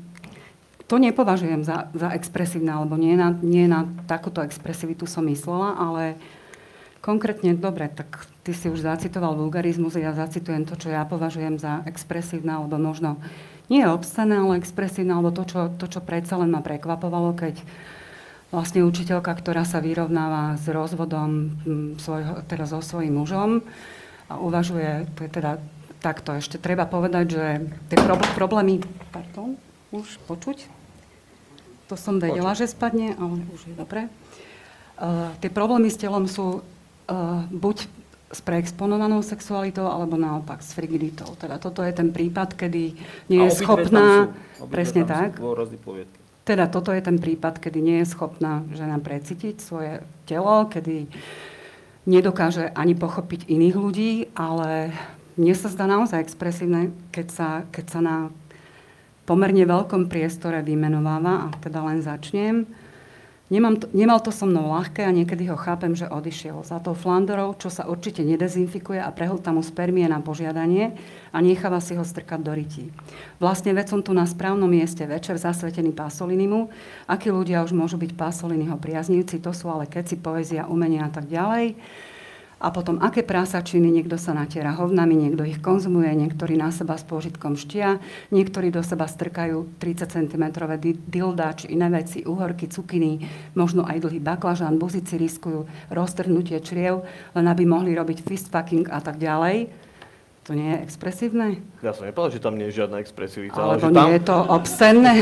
to 0.87 0.97
nepovažujem 0.97 1.67
za, 1.67 1.91
za 1.95 2.15
expresívne, 2.15 2.73
alebo 2.73 2.95
nie 2.97 3.19
na, 3.19 3.35
nie 3.35 3.67
na 3.67 3.91
takúto 4.07 4.41
expresivitu 4.41 5.05
som 5.05 5.27
myslela, 5.27 5.77
ale 5.77 6.03
konkrétne, 7.05 7.53
dobre, 7.53 7.93
tak 7.93 8.25
ty 8.47 8.57
si 8.57 8.73
už 8.73 8.81
zacitoval 8.81 9.37
vulgarizmus, 9.37 9.97
ja 10.01 10.17
zacitujem 10.17 10.65
to, 10.65 10.81
čo 10.81 10.89
ja 10.89 11.05
považujem 11.05 11.61
za 11.61 11.85
expresívne, 11.85 12.57
alebo 12.57 12.81
možno 12.81 13.21
nie 13.69 13.85
obscené, 13.85 14.41
ale 14.41 14.61
expresívne, 14.61 15.13
alebo 15.17 15.33
to, 15.33 15.45
čo, 15.45 15.61
to, 15.77 15.85
čo 15.89 16.01
predsa 16.01 16.41
len 16.41 16.53
ma 16.53 16.61
prekvapovalo, 16.61 17.37
keď 17.37 17.61
vlastne 18.55 18.87
učiteľka, 18.87 19.35
ktorá 19.35 19.67
sa 19.67 19.83
vyrovnáva 19.83 20.55
s 20.55 20.71
rozvodom 20.71 21.59
svojho, 21.99 22.47
teda 22.47 22.71
so 22.71 22.79
svojím 22.79 23.19
mužom 23.19 23.67
a 24.31 24.39
uvažuje, 24.39 25.11
to 25.19 25.27
je 25.27 25.31
teda 25.35 25.59
takto, 25.99 26.39
ešte 26.39 26.63
treba 26.63 26.87
povedať, 26.87 27.27
že 27.35 27.47
tie 27.91 27.99
problémy, 28.39 28.81
pardon, 29.11 29.59
už 29.91 30.23
počuť? 30.31 30.71
To 31.91 31.99
som 31.99 32.17
vedela, 32.23 32.57
že 32.57 32.71
spadne, 32.71 33.13
ale 33.19 33.45
už 33.53 33.69
je 33.69 33.75
dobre. 33.77 34.09
Uh, 34.95 35.35
tie 35.43 35.51
problémy 35.51 35.91
s 35.91 36.01
telom 36.01 36.25
sú 36.31 36.61
uh, 36.61 37.45
buď 37.51 37.91
s 38.35 38.41
preexponovanou 38.43 39.23
sexualitou, 39.23 39.87
alebo 39.87 40.19
naopak 40.19 40.59
s 40.59 40.75
frigiditou. 40.75 41.39
Teda 41.39 41.61
toto 41.61 41.87
je 41.87 41.93
ten 41.95 42.11
prípad, 42.11 42.57
kedy 42.59 42.83
nie 43.31 43.43
je 43.47 43.51
schopná... 43.55 44.33
Presne 44.71 45.05
tak. 45.05 45.37
Sú 45.37 45.55
teda 46.45 46.69
toto 46.69 46.93
je 46.93 47.01
ten 47.01 47.17
prípad, 47.17 47.57
kedy 47.57 47.81
nie 47.81 47.97
je 48.05 48.13
schopná 48.13 48.63
žena 48.77 49.01
precítiť 49.01 49.57
svoje 49.65 50.05
telo, 50.29 50.69
kedy 50.69 51.09
nedokáže 52.05 52.69
ani 52.77 52.93
pochopiť 52.93 53.49
iných 53.49 53.77
ľudí, 53.77 54.13
ale 54.37 54.93
mne 55.41 55.55
sa 55.57 55.73
zdá 55.73 55.89
naozaj 55.89 56.21
expresívne, 56.21 56.93
keď 57.11 57.27
sa, 57.33 57.49
keď 57.73 57.87
sa 57.89 58.01
na 58.05 58.17
pomerne 59.25 59.65
veľkom 59.65 60.13
priestore 60.13 60.61
vymenováva, 60.61 61.49
a 61.49 61.57
teda 61.65 61.81
len 61.81 62.05
začnem, 62.05 62.69
Nemám 63.53 63.77
to, 63.77 63.93
nemal 63.93 64.25
to 64.25 64.33
so 64.33 64.49
mnou 64.49 64.73
ľahké 64.73 65.05
a 65.05 65.13
niekedy 65.13 65.53
ho 65.53 65.57
chápem, 65.61 65.93
že 65.93 66.09
odišiel 66.09 66.65
za 66.65 66.81
tou 66.81 66.97
flandorou, 66.97 67.53
čo 67.61 67.69
sa 67.69 67.85
určite 67.85 68.25
nedezinfikuje 68.25 68.97
a 68.97 69.13
prehlta 69.13 69.53
mu 69.53 69.61
spermie 69.61 70.09
na 70.09 70.17
požiadanie 70.25 70.97
a 71.29 71.45
necháva 71.45 71.77
si 71.85 71.93
ho 71.93 72.01
strkať 72.01 72.41
do 72.41 72.57
rytí. 72.57 72.89
Vlastne 73.37 73.77
veď 73.77 73.93
som 73.93 74.01
tu 74.01 74.17
na 74.17 74.25
správnom 74.25 74.73
mieste 74.73 75.05
večer 75.05 75.37
zasvetený 75.37 75.93
Pasolinimu. 75.93 76.73
Akí 77.05 77.29
ľudia 77.29 77.61
už 77.61 77.77
môžu 77.77 78.01
byť 78.01 78.17
Pasoliniho 78.17 78.81
priaznivci, 78.81 79.45
to 79.45 79.53
sú 79.53 79.69
ale 79.69 79.93
keci, 79.93 80.17
poézia, 80.17 80.65
umenia 80.65 81.05
a 81.05 81.13
tak 81.13 81.29
ďalej. 81.29 81.77
A 82.63 82.71
potom, 82.71 83.03
aké 83.03 83.27
prásačiny, 83.27 83.91
niekto 83.91 84.15
sa 84.15 84.31
natiera 84.31 84.73
hovnami, 84.73 85.19
niekto 85.19 85.43
ich 85.43 85.59
konzumuje, 85.59 86.09
niektorí 86.15 86.55
na 86.55 86.71
seba 86.71 86.95
s 86.95 87.05
požitkom 87.05 87.59
štia, 87.59 87.99
niektorí 88.31 88.71
do 88.71 88.81
seba 88.81 89.11
strkajú 89.11 89.79
30 89.83 90.09
cm 90.09 90.45
dilda 91.11 91.53
či 91.59 91.75
iné 91.75 91.91
veci, 91.91 92.23
uhorky, 92.23 92.71
cukiny, 92.71 93.27
možno 93.59 93.83
aj 93.85 94.07
dlhý 94.07 94.23
baklažán, 94.23 94.79
buzici 94.79 95.19
riskujú 95.19 95.67
roztrhnutie 95.91 96.63
čriev, 96.63 97.03
len 97.35 97.47
aby 97.51 97.67
mohli 97.67 97.93
robiť 97.93 98.23
fistfucking 98.23 98.89
a 98.89 99.03
tak 99.03 99.19
ďalej. 99.19 99.69
To 100.45 100.53
nie 100.53 100.77
je 100.77 100.79
expresívne? 100.85 101.65
Ja 101.81 101.97
som 101.97 102.05
nepovedal, 102.05 102.37
že 102.37 102.41
tam 102.45 102.61
nie 102.61 102.69
je 102.69 102.85
žiadna 102.85 103.01
expresivita. 103.01 103.57
Alebo 103.57 103.89
ale 103.89 103.97
nie 103.97 103.97
tam... 103.97 104.13
je 104.13 104.23
to 104.23 104.37
obscenné? 104.53 105.15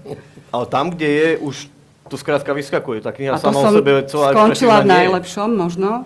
ale 0.54 0.64
tam, 0.66 0.90
kde 0.90 1.08
je, 1.08 1.28
už 1.38 1.56
to 2.10 2.18
skrátka 2.18 2.50
vyskakuje. 2.50 2.98
Tá 3.00 3.14
kniha 3.14 3.38
sama 3.38 3.64
o 3.64 3.70
sebe 3.70 4.02
celá 4.10 4.34
skončila 4.34 4.82
v 4.82 4.90
najlepšom 4.90 5.50
možno. 5.54 6.04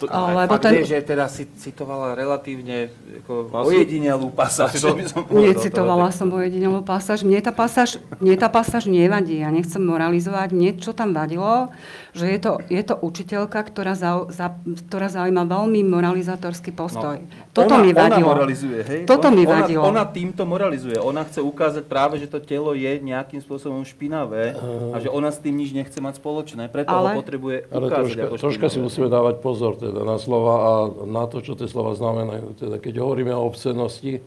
To, 0.00 0.06
lebo 0.10 0.54
ten... 0.58 0.82
je, 0.82 0.96
že 0.96 0.98
teda 1.02 1.30
si 1.30 1.46
citovala 1.58 2.18
relatívne 2.18 2.90
ako 3.22 3.50
ojedinelú 3.50 4.30
pasáž. 4.34 4.82
To... 4.82 4.98
Necitovala 5.30 6.10
som 6.10 6.28
ojedinelú 6.34 6.82
pasáž. 6.82 7.22
Mne 7.22 7.40
tá 7.40 7.52
pasáž, 7.54 8.02
mne 8.18 8.34
tá 8.34 8.48
pasáž 8.50 8.90
nevadí. 8.90 9.40
Ja 9.42 9.54
nechcem 9.54 9.82
moralizovať. 9.82 10.48
Mne 10.50 10.70
čo 10.78 10.90
tam 10.92 11.14
vadilo, 11.14 11.70
že 12.14 12.30
je 12.30 12.38
to, 12.38 12.62
je 12.70 12.82
to 12.86 12.94
učiteľka, 12.94 13.58
ktorá, 13.58 13.98
za, 13.98 14.30
za, 14.30 14.54
ktorá 14.86 15.10
zaujíma 15.10 15.50
veľmi 15.50 15.82
moralizátorský 15.82 16.70
postoj. 16.70 17.18
No, 17.18 17.50
Toto 17.50 17.74
ona, 17.74 17.82
mi 17.82 17.90
vadilo. 17.90 18.30
Ona 18.30 18.38
moralizuje, 18.38 18.80
hej? 18.86 19.00
Toto 19.02 19.28
on, 19.28 19.34
mi 19.34 19.42
vadilo. 19.42 19.82
Ona, 19.82 19.90
ona 19.90 20.04
týmto 20.06 20.46
moralizuje. 20.46 20.94
Ona 20.94 21.26
chce 21.26 21.42
ukázať 21.42 21.90
práve, 21.90 22.22
že 22.22 22.30
to 22.30 22.38
telo 22.38 22.70
je 22.70 23.02
nejakým 23.02 23.42
spôsobom 23.42 23.82
špinavé 23.82 24.54
uh, 24.54 24.94
a 24.94 25.02
že 25.02 25.10
ona 25.10 25.34
s 25.34 25.42
tým 25.42 25.58
nič 25.58 25.74
nechce 25.74 25.98
mať 25.98 26.22
spoločné. 26.22 26.70
Preto 26.70 26.94
ale, 26.94 27.18
ho 27.18 27.20
potrebuje 27.20 27.66
ukázať 27.66 27.74
ale 27.74 27.88
troška, 27.90 28.22
ako 28.30 28.36
troška 28.38 28.66
si 28.70 28.78
musíme 28.78 29.08
dávať 29.10 29.34
pozor 29.42 29.74
teda 29.74 30.06
na 30.06 30.16
slova 30.22 30.54
a 30.62 30.72
na 31.10 31.26
to, 31.26 31.42
čo 31.42 31.58
tie 31.58 31.66
slova 31.66 31.98
znamenajú. 31.98 32.54
Teda 32.54 32.78
keď 32.78 33.02
hovoríme 33.02 33.34
o 33.34 33.42
obscenosti, 33.42 34.22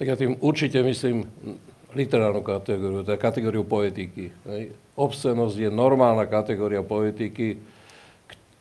tak 0.00 0.08
ja 0.08 0.16
tým 0.16 0.40
určite 0.40 0.80
myslím 0.80 1.28
literárnu 1.94 2.42
kategóriu, 2.44 3.02
teda 3.02 3.18
kategóriu 3.18 3.62
poetiky. 3.66 4.30
Obscenosť 4.94 5.56
je 5.56 5.70
normálna 5.70 6.26
kategória 6.26 6.84
poetiky, 6.84 7.58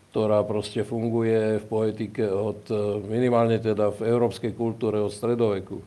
ktorá 0.10 0.42
proste 0.42 0.82
funguje 0.82 1.62
v 1.62 1.66
poetike 1.70 2.26
od, 2.26 2.66
e, 2.74 2.76
minimálne 3.06 3.62
teda 3.62 3.94
v 3.94 4.10
európskej 4.10 4.58
kultúre 4.58 4.98
od 4.98 5.14
stredoveku. 5.14 5.86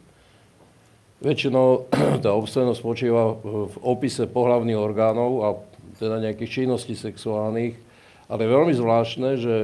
Väčšinou 1.22 1.90
tá 2.24 2.30
obscenosť 2.30 2.78
spočíva 2.78 3.34
v 3.42 3.74
opise 3.82 4.30
pohlavných 4.30 4.78
orgánov 4.78 5.30
a 5.42 5.48
teda 5.98 6.22
nejakých 6.22 6.62
činností 6.62 6.94
sexuálnych, 6.94 7.74
ale 8.30 8.40
je 8.46 8.54
veľmi 8.54 8.74
zvláštne, 8.78 9.30
že 9.38 9.54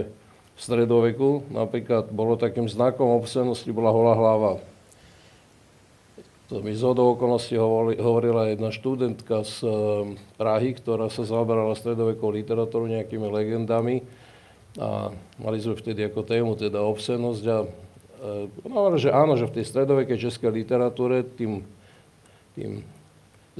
v 0.58 0.60
stredoveku 0.60 1.46
napríklad 1.54 2.10
bolo 2.10 2.34
takým 2.34 2.66
znakom 2.66 3.14
obscenosti 3.14 3.70
bola 3.70 3.94
holá 3.94 4.14
hlava. 4.18 4.52
To 6.48 6.64
mi 6.64 6.72
z 6.72 6.80
okolností 6.80 7.60
hovorila 8.00 8.48
jedna 8.48 8.72
študentka 8.72 9.44
z 9.44 9.68
eh, 9.68 9.72
Prahy, 10.40 10.72
ktorá 10.72 11.12
sa 11.12 11.28
zaoberala 11.28 11.76
stredovekou 11.76 12.32
literatúrou 12.32 12.88
nejakými 12.88 13.28
legendami. 13.28 14.00
A 14.80 15.12
mali 15.36 15.60
sme 15.60 15.76
vtedy 15.76 16.08
ako 16.08 16.24
tému 16.24 16.56
teda 16.56 16.80
obscenosť 16.80 17.44
a 17.52 17.58
eh, 17.68 18.64
hovorila, 18.64 18.96
že 18.96 19.12
áno, 19.12 19.36
že 19.36 19.44
v 19.44 19.60
tej 19.60 19.64
stredovekej 19.68 20.24
českej 20.24 20.64
literatúre 20.64 21.20
tým, 21.20 21.68
tým 22.56 22.80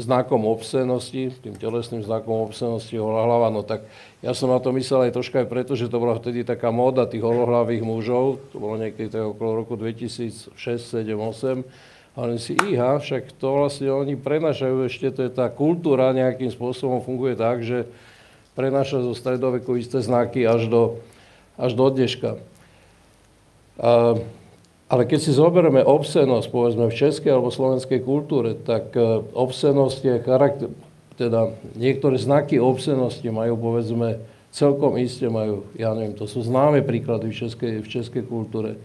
znakom 0.01 0.48
obscenosti, 0.48 1.29
tým 1.44 1.61
telesným 1.61 2.01
znakom 2.01 2.40
obscenosti 2.40 2.96
holohlava, 2.96 3.53
no 3.53 3.68
tak 3.68 3.85
ja 4.24 4.33
som 4.33 4.48
na 4.48 4.64
to 4.64 4.72
myslel 4.72 5.11
aj 5.11 5.12
troška 5.12 5.44
aj 5.44 5.48
preto, 5.53 5.77
že 5.77 5.92
to 5.92 6.01
bola 6.01 6.16
vtedy 6.16 6.40
taká 6.40 6.72
móda 6.72 7.05
tých 7.05 7.20
holohlavých 7.20 7.85
mužov, 7.85 8.40
to 8.48 8.57
bolo 8.57 8.81
niekedy 8.81 9.12
tak 9.12 9.29
okolo 9.29 9.61
roku 9.61 9.77
2006, 9.77 10.55
7, 10.55 11.05
8, 11.05 11.98
a 12.18 12.26
oni 12.26 12.42
si, 12.42 12.59
iha, 12.59 12.98
však 12.98 13.38
to 13.38 13.46
vlastne 13.46 13.94
oni 13.94 14.18
prenašajú 14.18 14.90
ešte, 14.90 15.14
to 15.14 15.20
je 15.22 15.31
tá 15.31 15.46
kultúra 15.46 16.11
nejakým 16.11 16.50
spôsobom 16.50 16.98
funguje 16.98 17.38
tak, 17.38 17.62
že 17.62 17.87
prenáša 18.59 19.07
zo 19.07 19.14
stredoveku 19.14 19.78
isté 19.78 20.02
znaky 20.02 20.42
až 20.42 20.66
do, 20.66 20.83
až 21.54 21.78
do 21.78 21.87
dneška. 21.94 22.42
A 23.78 24.18
Ale 24.88 25.04
keď 25.04 25.20
si 25.20 25.37
zoberieme 25.37 25.85
obscenosť, 25.85 26.48
povedzme 26.48 26.88
v 26.88 26.96
českej 26.96 27.37
alebo 27.37 27.52
slovenskej 27.52 28.00
kultúre, 28.00 28.57
tak 28.57 28.96
e, 28.96 29.20
obscenosť 29.37 30.00
je 30.00 30.14
charakter, 30.24 30.68
teda 31.20 31.52
niektoré 31.76 32.16
znaky 32.16 32.57
obscenosti 32.57 33.28
majú, 33.28 33.61
povedzme, 33.61 34.16
celkom 34.48 34.96
iste 34.96 35.28
majú, 35.28 35.68
ja 35.76 35.92
neviem, 35.92 36.16
to 36.16 36.24
sú 36.24 36.40
známe 36.40 36.81
príklady 36.81 37.28
v 37.28 37.37
českej, 37.37 37.72
v 37.85 37.88
českej 37.88 38.24
kultúre. 38.24 38.81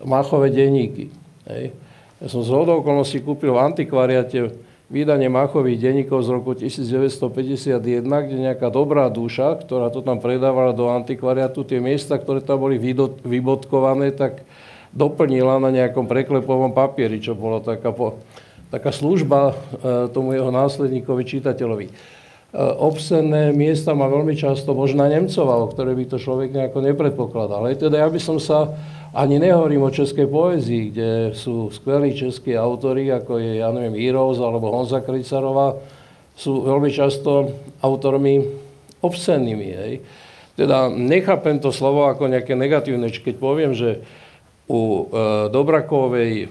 Machové 0.00 0.48
denníky. 0.48 1.12
Hej. 1.44 1.76
Ja 2.20 2.28
som 2.28 2.44
z 2.44 2.52
okolností 2.52 3.24
kúpil 3.24 3.56
v 3.56 3.64
antikvariate 3.64 4.52
vydanie 4.92 5.32
Machových 5.32 5.80
denníkov 5.80 6.20
z 6.20 6.28
roku 6.28 6.52
1951, 6.52 7.80
kde 8.04 8.36
nejaká 8.44 8.68
dobrá 8.68 9.08
duša, 9.08 9.56
ktorá 9.56 9.88
to 9.88 10.04
tam 10.04 10.20
predávala 10.20 10.76
do 10.76 10.92
antikvariatu, 10.92 11.64
tie 11.64 11.80
miesta, 11.80 12.20
ktoré 12.20 12.44
tam 12.44 12.60
boli 12.60 12.76
vybodkované, 13.24 14.12
tak 14.12 14.44
doplnila 14.92 15.64
na 15.64 15.72
nejakom 15.72 16.04
preklepovom 16.04 16.76
papieri, 16.76 17.24
čo 17.24 17.32
bola 17.32 17.64
taká, 17.64 17.88
taká 18.68 18.92
služba 18.92 19.40
e, 19.48 20.12
tomu 20.12 20.36
jeho 20.36 20.52
následníkovi, 20.52 21.24
čitateľovi. 21.24 22.19
E, 22.50 22.58
obscenné 22.58 23.54
miesta 23.54 23.94
má 23.94 24.10
veľmi 24.10 24.34
často 24.34 24.74
možná 24.74 25.06
Nemcova, 25.06 25.62
o 25.62 25.70
ktoré 25.70 25.94
by 25.94 26.04
to 26.10 26.18
človek 26.18 26.50
nejako 26.50 26.82
nepredpokladal. 26.82 27.62
Ale 27.62 27.78
teda 27.78 28.02
ja 28.02 28.08
by 28.10 28.18
som 28.18 28.42
sa, 28.42 28.74
ani 29.14 29.38
nehovorím 29.38 29.86
o 29.86 29.94
českej 29.94 30.26
poézii, 30.26 30.90
kde 30.90 31.10
sú 31.34 31.70
skvelí 31.70 32.14
českí 32.14 32.58
autori, 32.58 33.06
ako 33.10 33.38
je, 33.38 33.62
ja 33.62 33.70
neviem, 33.70 33.94
Íros 33.94 34.42
alebo 34.42 34.70
Honza 34.74 34.98
Krycarová, 34.98 35.78
sú 36.34 36.66
veľmi 36.66 36.90
často 36.90 37.54
autormi 37.78 38.42
obscennými. 38.98 39.68
Hej. 39.70 39.94
Teda 40.58 40.90
nechápem 40.90 41.62
to 41.62 41.70
slovo 41.70 42.10
ako 42.10 42.26
nejaké 42.26 42.58
negatívne, 42.58 43.14
keď 43.14 43.34
poviem, 43.38 43.72
že 43.78 44.02
u 44.66 45.06
e, 45.06 45.22
Dobrakovej 45.54 46.50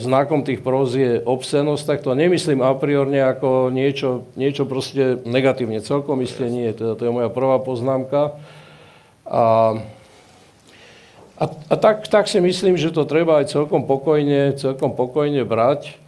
znakom 0.00 0.40
tých 0.40 0.64
próz 0.64 0.96
je 0.96 1.20
obscenosť, 1.20 1.84
tak 1.84 1.98
to 2.00 2.16
nemyslím 2.16 2.64
a 2.64 2.72
priorne 2.72 3.20
ako 3.20 3.68
niečo, 3.68 4.30
niečo 4.38 4.64
proste 4.64 5.20
negatívne. 5.28 5.84
Celkom 5.84 6.24
isté 6.24 6.48
nie. 6.48 6.72
Teda 6.72 6.96
to 6.96 7.04
je 7.04 7.12
moja 7.12 7.28
prvá 7.28 7.60
poznámka. 7.60 8.40
A, 9.28 9.76
a, 11.36 11.44
a 11.44 11.74
tak, 11.76 12.08
tak 12.08 12.24
si 12.26 12.40
myslím, 12.40 12.80
že 12.80 12.94
to 12.94 13.04
treba 13.04 13.40
aj 13.44 13.52
celkom 13.52 13.84
pokojne, 13.84 14.56
celkom 14.56 14.96
pokojne 14.96 15.44
brať. 15.44 15.98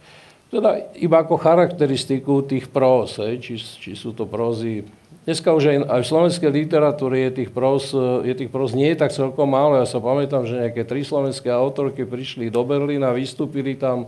Teda 0.53 0.81
iba 0.97 1.21
ako 1.21 1.37
charakteristiku 1.37 2.45
tých 2.45 2.69
próz, 2.69 3.17
či, 3.41 3.57
či 3.57 3.91
sú 3.97 4.13
to 4.13 4.29
prózy 4.29 4.85
Dneska 5.23 5.55
už 5.55 5.63
aj, 5.71 5.77
aj 5.87 6.01
v 6.03 6.09
slovenskej 6.11 6.51
literatúre 6.51 7.15
je 7.15 7.31
tých, 7.31 7.49
pros, 7.55 7.95
je 8.27 8.33
tých 8.35 8.51
pros 8.51 8.75
nie 8.75 8.91
je 8.91 8.99
tak 8.99 9.15
celkom 9.15 9.47
málo. 9.47 9.79
Ja 9.79 9.87
sa 9.87 10.03
pamätám, 10.03 10.43
že 10.43 10.59
nejaké 10.59 10.83
tri 10.83 11.07
slovenské 11.07 11.47
autorky 11.47 12.03
prišli 12.03 12.51
do 12.51 12.59
Berlína, 12.67 13.15
vystúpili 13.15 13.79
tam 13.79 14.03
e, 14.03 14.07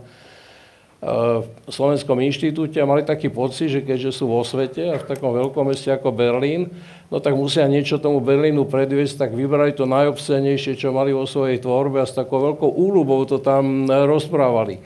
v 1.40 1.72
Slovenskom 1.72 2.20
inštitúte 2.20 2.76
a 2.76 2.84
mali 2.84 3.00
taký 3.00 3.32
pocit, 3.32 3.72
že 3.72 3.80
keďže 3.80 4.12
sú 4.12 4.28
vo 4.28 4.44
svete 4.44 4.92
a 4.92 5.00
v 5.00 5.08
takom 5.08 5.32
veľkom 5.32 5.72
meste 5.72 5.88
ako 5.88 6.12
Berlín, 6.12 6.68
no 7.08 7.16
tak 7.16 7.32
musia 7.32 7.64
niečo 7.64 7.96
tomu 7.96 8.20
Berlínu 8.20 8.68
predviesť, 8.68 9.24
tak 9.24 9.30
vybrali 9.32 9.72
to 9.72 9.88
najobscenejšie, 9.88 10.76
čo 10.76 10.92
mali 10.92 11.16
vo 11.16 11.24
svojej 11.24 11.56
tvorbe 11.64 11.96
a 11.96 12.04
s 12.04 12.12
takou 12.12 12.44
veľkou 12.44 12.76
úľubou 12.76 13.24
to 13.24 13.40
tam 13.40 13.88
rozprávali. 13.88 14.84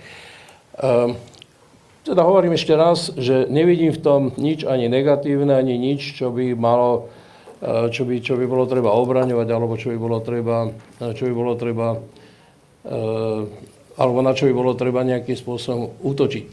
Teda 2.00 2.24
hovorím 2.24 2.56
ešte 2.56 2.72
raz, 2.72 3.12
že 3.12 3.44
nevidím 3.52 3.92
v 3.92 4.00
tom 4.00 4.20
nič 4.40 4.64
ani 4.64 4.88
negatívne, 4.88 5.52
ani 5.52 5.76
nič, 5.76 6.16
čo 6.16 6.32
by 6.32 6.56
malo, 6.56 7.12
e, 7.60 7.92
čo 7.92 8.08
by, 8.08 8.24
čo 8.24 8.40
by 8.40 8.48
bolo 8.48 8.64
treba 8.64 8.96
obraňovať, 8.96 9.48
alebo 9.52 9.76
čo 9.76 9.92
by 9.92 9.98
bolo 10.00 10.18
treba, 10.24 10.72
e, 10.96 11.12
čo 11.12 11.28
by 11.28 11.32
bolo 11.36 11.52
treba, 11.60 12.00
e, 12.88 12.96
alebo 14.00 14.18
na 14.24 14.32
čo 14.32 14.48
by 14.48 14.52
bolo 14.56 14.72
treba 14.72 15.04
nejakým 15.04 15.36
spôsobom 15.36 15.92
útočiť. 16.00 16.44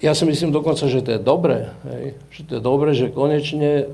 Ja 0.00 0.16
si 0.16 0.24
myslím 0.24 0.48
dokonca, 0.48 0.88
že 0.88 1.04
to 1.04 1.12
je 1.12 1.20
dobré, 1.20 1.68
hej? 1.84 2.16
že 2.32 2.40
to 2.48 2.52
je 2.56 2.62
dobré, 2.64 2.96
že 2.96 3.12
konečne 3.12 3.88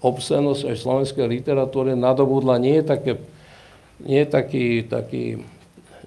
obscenosť 0.00 0.72
aj 0.72 0.74
v 0.76 0.84
slovenskej 0.84 1.26
literatúre 1.28 1.92
nadobudla 1.96 2.56
nie 2.56 2.80
je 2.80 2.84
také, 2.84 3.12
nie 4.00 4.24
je 4.24 4.28
taký, 4.28 4.66
taký 4.88 5.24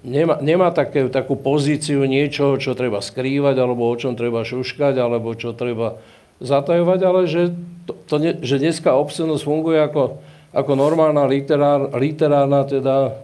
nemá, 0.04 0.38
nemá 0.42 0.68
také, 0.70 1.06
takú 1.10 1.34
pozíciu 1.34 2.04
niečoho, 2.06 2.58
čo 2.58 2.74
treba 2.78 3.02
skrývať, 3.02 3.56
alebo 3.58 3.88
o 3.88 3.94
čom 3.98 4.14
treba 4.14 4.46
šuškať, 4.46 4.94
alebo 4.98 5.34
čo 5.34 5.54
treba 5.54 5.98
zatajovať, 6.38 7.00
ale 7.02 7.20
že, 7.26 7.50
to, 7.86 7.92
to 8.06 8.14
ne, 8.22 8.32
že 8.38 8.62
dneska 8.62 8.94
obscenosť 8.94 9.42
funguje 9.42 9.78
ako, 9.82 10.22
ako 10.54 10.72
normálna 10.78 11.26
literár, 11.26 11.90
literárna, 11.98 12.62
teda 12.62 13.18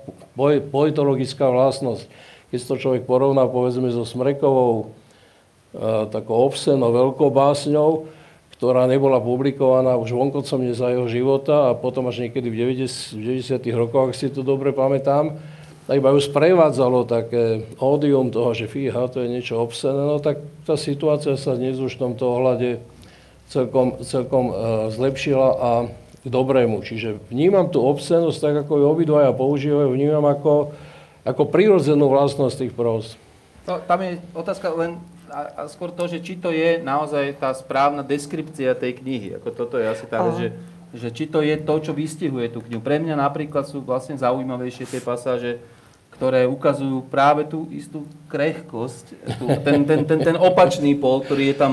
poetologická 0.70 1.46
vlastnosť. 1.46 2.10
Keď 2.50 2.58
to 2.66 2.74
človek 2.78 3.02
porovná, 3.06 3.46
povedzme, 3.46 3.90
so 3.94 4.02
Smrekovou 4.02 4.90
a, 5.74 6.10
takou 6.10 6.42
obscenou 6.42 6.90
veľkou 6.90 7.30
básňou, 7.30 8.10
ktorá 8.54 8.86
nebola 8.86 9.18
publikovaná 9.18 9.98
už 9.98 10.14
vonkoncom 10.14 10.62
za 10.74 10.90
jeho 10.94 11.06
života 11.10 11.70
a 11.70 11.76
potom 11.78 12.06
až 12.06 12.26
niekedy 12.26 12.50
v 12.50 12.78
90, 12.78 13.18
v 13.18 13.22
90. 13.42 13.62
rokoch, 13.74 14.10
ak 14.10 14.14
si 14.14 14.30
to 14.30 14.46
dobre 14.46 14.70
pamätám, 14.70 15.38
tak 15.84 16.00
iba 16.00 16.16
ju 16.16 16.20
sprevádzalo 16.20 17.04
také 17.04 17.68
ódium 17.76 18.32
toho, 18.32 18.56
že 18.56 18.64
fíha, 18.64 19.04
to 19.12 19.20
je 19.20 19.28
niečo 19.28 19.60
obsené, 19.60 20.00
no 20.00 20.16
tak 20.16 20.40
tá 20.64 20.80
situácia 20.80 21.36
sa 21.36 21.52
dnes 21.56 21.76
už 21.76 22.00
v 22.00 22.02
tomto 22.08 22.24
ohľade 22.24 22.80
celkom, 23.52 24.00
celkom 24.00 24.44
uh, 24.48 24.56
zlepšila 24.88 25.48
a 25.60 25.70
k 26.24 26.26
dobrému. 26.32 26.80
Čiže 26.80 27.20
vnímam 27.28 27.68
tú 27.68 27.84
obscenosť, 27.84 28.38
tak 28.40 28.54
ako 28.64 28.80
ju 28.80 28.84
obidvaja 28.88 29.30
používajú, 29.36 29.92
vnímam 29.92 30.24
ako, 30.24 30.72
ako 31.20 31.42
prirodzenú 31.52 32.08
vlastnosť 32.08 32.56
tých 32.64 32.72
pros. 32.72 33.20
No, 33.68 33.76
tam 33.84 34.00
je 34.00 34.16
otázka 34.32 34.72
len 34.72 34.96
a, 35.28 35.40
a 35.52 35.62
skôr 35.68 35.92
to, 35.92 36.08
že 36.08 36.24
či 36.24 36.40
to 36.40 36.48
je 36.48 36.80
naozaj 36.80 37.36
tá 37.36 37.52
správna 37.52 38.00
deskripcia 38.00 38.72
tej 38.72 39.04
knihy. 39.04 39.36
Ako 39.36 39.52
toto 39.52 39.76
je 39.76 39.84
asi 39.84 40.06
tá 40.08 40.22
vec, 40.24 40.34
že, 40.38 40.48
že 40.94 41.08
či 41.12 41.24
to 41.28 41.42
je 41.44 41.58
to, 41.60 41.74
čo 41.80 41.92
vystihuje 41.92 42.48
tú 42.54 42.62
knihu. 42.64 42.80
Pre 42.80 42.96
mňa 43.02 43.18
napríklad 43.18 43.66
sú 43.66 43.82
vlastne 43.82 44.14
zaujímavejšie 44.16 44.86
tie 44.88 45.00
pasáže, 45.02 45.60
ktoré 46.14 46.46
ukazujú 46.46 47.04
práve 47.10 47.42
tú 47.44 47.66
istú 47.74 48.06
krehkosť, 48.30 49.04
tú, 49.38 49.44
ten, 49.66 49.82
ten, 49.82 50.00
ten, 50.06 50.18
ten 50.22 50.36
opačný 50.38 50.94
pol, 50.94 51.26
ktorý 51.26 51.50
je 51.50 51.56
tam 51.58 51.72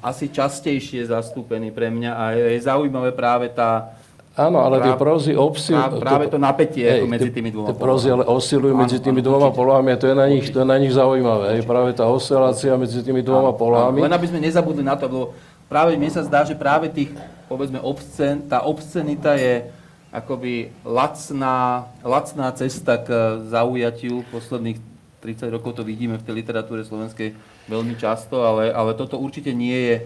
asi 0.00 0.32
častejšie 0.32 1.06
zastúpený 1.06 1.70
pre 1.70 1.92
mňa 1.92 2.10
a 2.16 2.24
je, 2.34 2.44
je 2.56 2.60
zaujímavé 2.66 3.12
práve 3.12 3.52
tá, 3.52 3.94
Áno, 4.38 4.62
ale 4.62 4.78
tie 4.78 4.94
prozy 4.94 5.34
obsilujú... 5.34 6.00
Práve 6.00 6.30
to 6.30 6.38
napätie 6.38 6.86
hej, 6.86 7.02
medzi 7.02 7.34
tými 7.34 7.50
dvoma 7.50 7.74
Tie 7.74 7.76
prozy 7.76 8.08
ale 8.14 8.24
osilujú 8.24 8.74
medzi 8.78 9.02
tými 9.02 9.18
dvoma 9.20 9.50
polohami 9.50 9.90
a 9.92 9.96
to 9.98 10.06
je 10.06 10.14
na 10.14 10.26
nich, 10.30 10.46
to 10.48 10.62
je 10.62 10.66
na 10.70 10.78
nich 10.78 10.94
zaujímavé. 10.94 11.58
Hej, 11.58 11.66
práve 11.66 11.90
tá 11.92 12.06
osilácia 12.06 12.72
medzi 12.78 13.02
tými 13.02 13.26
dvoma 13.26 13.50
polohami. 13.52 14.06
Len 14.06 14.14
aby 14.14 14.26
sme 14.30 14.38
nezabudli 14.38 14.86
na 14.86 14.94
to, 14.94 15.10
lebo 15.10 15.34
práve 15.66 15.98
mne 15.98 16.14
sa 16.14 16.22
zdá, 16.22 16.46
že 16.46 16.54
práve 16.54 16.88
tých, 16.88 17.10
povedzme, 17.50 17.82
obscen, 17.82 18.46
tá 18.46 18.62
obscenita 18.62 19.34
je 19.34 19.66
akoby 20.10 20.74
lacná, 20.82 21.86
lacná 22.02 22.50
cesta 22.52 22.98
k 22.98 23.40
zaujatiu. 23.46 24.26
Posledných 24.34 24.78
30 25.22 25.54
rokov 25.54 25.78
to 25.78 25.86
vidíme 25.86 26.18
v 26.18 26.24
tej 26.26 26.34
literatúre 26.42 26.82
slovenskej 26.82 27.36
veľmi 27.70 27.94
často, 27.94 28.42
ale, 28.42 28.74
ale 28.74 28.98
toto 28.98 29.20
určite 29.20 29.54
nie 29.54 29.76
je 29.76 29.96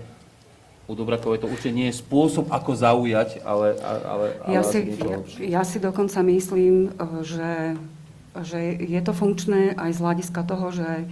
u 0.84 0.92
Dobrakovej 0.92 1.40
to 1.40 1.48
určite 1.48 1.72
nie 1.72 1.88
je 1.88 1.96
spôsob, 1.96 2.52
ako 2.52 2.76
zaujať, 2.76 3.40
ale, 3.40 3.80
ale, 3.80 4.26
ale 4.44 4.52
ja, 4.52 4.60
si, 4.60 4.78
ja, 5.00 5.18
ja 5.40 5.62
si 5.64 5.80
dokonca 5.80 6.20
myslím, 6.20 6.92
že, 7.24 7.80
že 8.44 8.60
je 8.84 9.00
to 9.00 9.16
funkčné 9.16 9.72
aj 9.80 9.90
z 9.96 10.02
hľadiska 10.04 10.44
toho, 10.44 10.68
že 10.76 11.08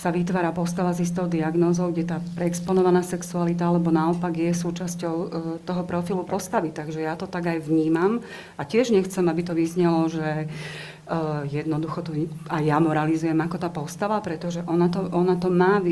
sa 0.00 0.08
vytvára 0.08 0.48
postava 0.56 0.96
s 0.96 1.04
istou 1.04 1.28
diagnózou, 1.28 1.92
kde 1.92 2.08
tá 2.08 2.24
preexponovaná 2.32 3.04
sexualita 3.04 3.68
alebo 3.68 3.92
naopak 3.92 4.32
je 4.32 4.48
súčasťou 4.56 5.14
e, 5.20 5.26
toho 5.60 5.82
profilu 5.84 6.24
postavy. 6.24 6.72
Takže 6.72 7.04
ja 7.04 7.20
to 7.20 7.28
tak 7.28 7.52
aj 7.52 7.68
vnímam 7.68 8.24
a 8.56 8.64
tiež 8.64 8.96
nechcem, 8.96 9.28
aby 9.28 9.44
to 9.44 9.52
vyznelo, 9.52 10.08
že 10.08 10.48
uh, 11.10 11.44
jednoducho 11.44 12.00
tu 12.00 12.12
aj 12.48 12.62
ja 12.64 12.80
moralizujem 12.80 13.36
ako 13.36 13.56
tá 13.60 13.68
postava, 13.68 14.16
pretože 14.24 14.64
ona 14.64 14.88
to, 14.88 15.04
ona 15.12 15.36
to 15.36 15.52
má 15.52 15.82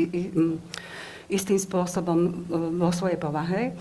istým 1.29 1.59
spôsobom 1.61 2.19
uh, 2.49 2.71
vo 2.81 2.89
svojej 2.89 3.19
povahe. 3.21 3.77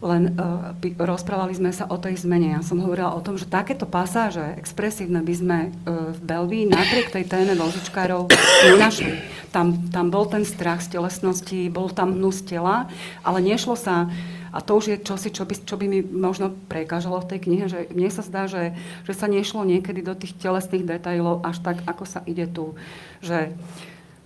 Len 0.00 0.32
uh, 0.36 0.72
rozprávali 0.96 1.52
sme 1.52 1.70
sa 1.76 1.84
o 1.88 1.96
tej 2.00 2.16
zmene. 2.24 2.56
Ja 2.56 2.64
som 2.64 2.80
hovorila 2.80 3.12
o 3.12 3.20
tom, 3.20 3.36
že 3.36 3.44
takéto 3.44 3.84
pasáže 3.84 4.56
expresívne 4.56 5.20
by 5.20 5.34
sme 5.36 5.58
uh, 5.68 6.12
v 6.16 6.20
Belvii 6.24 6.64
napriek 6.72 7.12
tej 7.12 7.28
téme 7.28 7.52
vozičkárov 7.56 8.32
nenašli 8.64 9.40
tam, 9.50 9.90
tam 9.90 10.08
bol 10.08 10.26
ten 10.30 10.46
strach 10.46 10.80
z 10.80 10.98
telesnosti, 10.98 11.70
bol 11.70 11.90
tam 11.90 12.14
hnus 12.14 12.46
tela, 12.46 12.86
ale 13.26 13.42
nešlo 13.42 13.74
sa, 13.74 14.06
a 14.50 14.58
to 14.62 14.78
už 14.78 14.84
je 14.90 14.96
čosi, 15.02 15.30
čo 15.30 15.46
by, 15.46 15.54
čo 15.62 15.74
by 15.78 15.86
mi 15.86 16.00
možno 16.02 16.54
prekážalo 16.70 17.22
v 17.22 17.30
tej 17.34 17.38
knihe, 17.46 17.66
že 17.70 17.90
mne 17.90 18.10
sa 18.10 18.22
zdá, 18.22 18.46
že, 18.46 18.74
že 19.06 19.14
sa 19.14 19.30
nešlo 19.30 19.62
niekedy 19.66 20.02
do 20.02 20.14
tých 20.14 20.34
telesných 20.38 20.86
detajlov 20.86 21.42
až 21.46 21.62
tak, 21.62 21.82
ako 21.86 22.02
sa 22.06 22.22
ide 22.26 22.46
tu. 22.50 22.74
Že, 23.22 23.54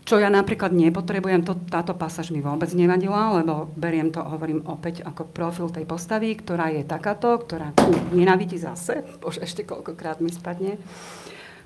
čo 0.05 0.17
ja 0.17 0.29
napríklad 0.29 0.71
nepotrebujem, 0.71 1.41
to, 1.41 1.57
táto 1.65 1.93
pasáž 1.93 2.29
mi 2.29 2.39
vôbec 2.39 2.69
nevadila, 2.71 3.41
lebo 3.41 3.73
beriem 3.73 4.09
to, 4.09 4.21
hovorím 4.21 4.61
opäť, 4.65 5.01
ako 5.01 5.25
profil 5.27 5.69
tej 5.69 5.85
postavy, 5.85 6.33
ktorá 6.35 6.69
je 6.69 6.85
takáto, 6.85 7.37
ktorá 7.39 7.73
nenávidí 8.11 8.55
zase, 8.55 9.01
bože, 9.19 9.41
ešte 9.41 9.63
koľkokrát 9.63 10.21
mi 10.21 10.29
spadne 10.29 10.77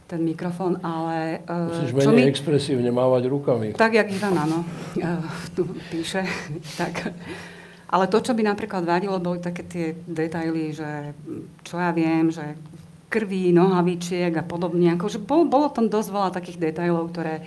ten 0.07 0.25
mikrofón, 0.25 0.81
ale... 0.81 1.43
eh, 1.43 1.69
Musíš 1.69 1.93
čo 1.93 2.09
menej 2.09 2.25
mi- 2.25 2.33
expresívne 2.33 2.89
mávať 2.89 3.23
rukami. 3.27 3.67
Tak, 3.75 3.93
jak 3.93 4.09
Ivan, 4.09 4.41
áno, 4.41 4.59
eh, 4.97 5.21
tu 5.53 5.69
píše. 5.91 6.25
tak. 6.77 7.13
Ale 7.89 8.05
to, 8.07 8.17
čo 8.19 8.33
by 8.33 8.41
napríklad 8.43 8.85
vadilo, 8.85 9.17
boli 9.19 9.37
také 9.39 9.65
tie 9.65 9.87
detaily, 10.05 10.73
že 10.73 11.13
čo 11.61 11.77
ja 11.77 11.89
viem, 11.91 12.29
že 12.29 12.57
krví, 13.09 13.49
nohavičiek 13.51 14.29
a 14.31 14.45
podobne. 14.45 14.93
Akože 14.93 15.17
bol, 15.19 15.45
bolo 15.45 15.69
tam 15.69 15.89
dosť 15.89 16.09
veľa 16.09 16.31
takých 16.31 16.61
detailov, 16.63 17.09
ktoré 17.09 17.41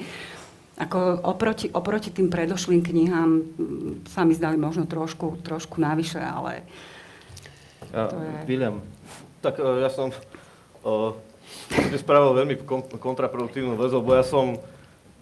ako 0.82 1.22
oproti, 1.22 1.70
oproti 1.70 2.10
tým 2.10 2.34
predošlým 2.34 2.82
knihám 2.82 3.30
mm, 3.30 4.10
sa 4.10 4.26
mi 4.26 4.34
zdali 4.34 4.58
možno 4.58 4.89
trošku, 4.89 5.38
trošku 5.46 5.78
navyše, 5.78 6.17
ale 6.17 6.65
To 7.94 8.17
je- 8.17 8.46
William, 8.50 8.82
Tak 9.46 9.62
e, 9.62 9.86
ja 9.86 9.89
som 9.89 10.10
uh, 10.86 11.13
spravil 11.98 12.34
veľmi 12.34 12.56
kon- 12.65 12.86
kontraproduktívnu 12.98 13.78
vec, 13.78 13.94
lebo 13.94 14.10
ja 14.13 14.26
som 14.26 14.58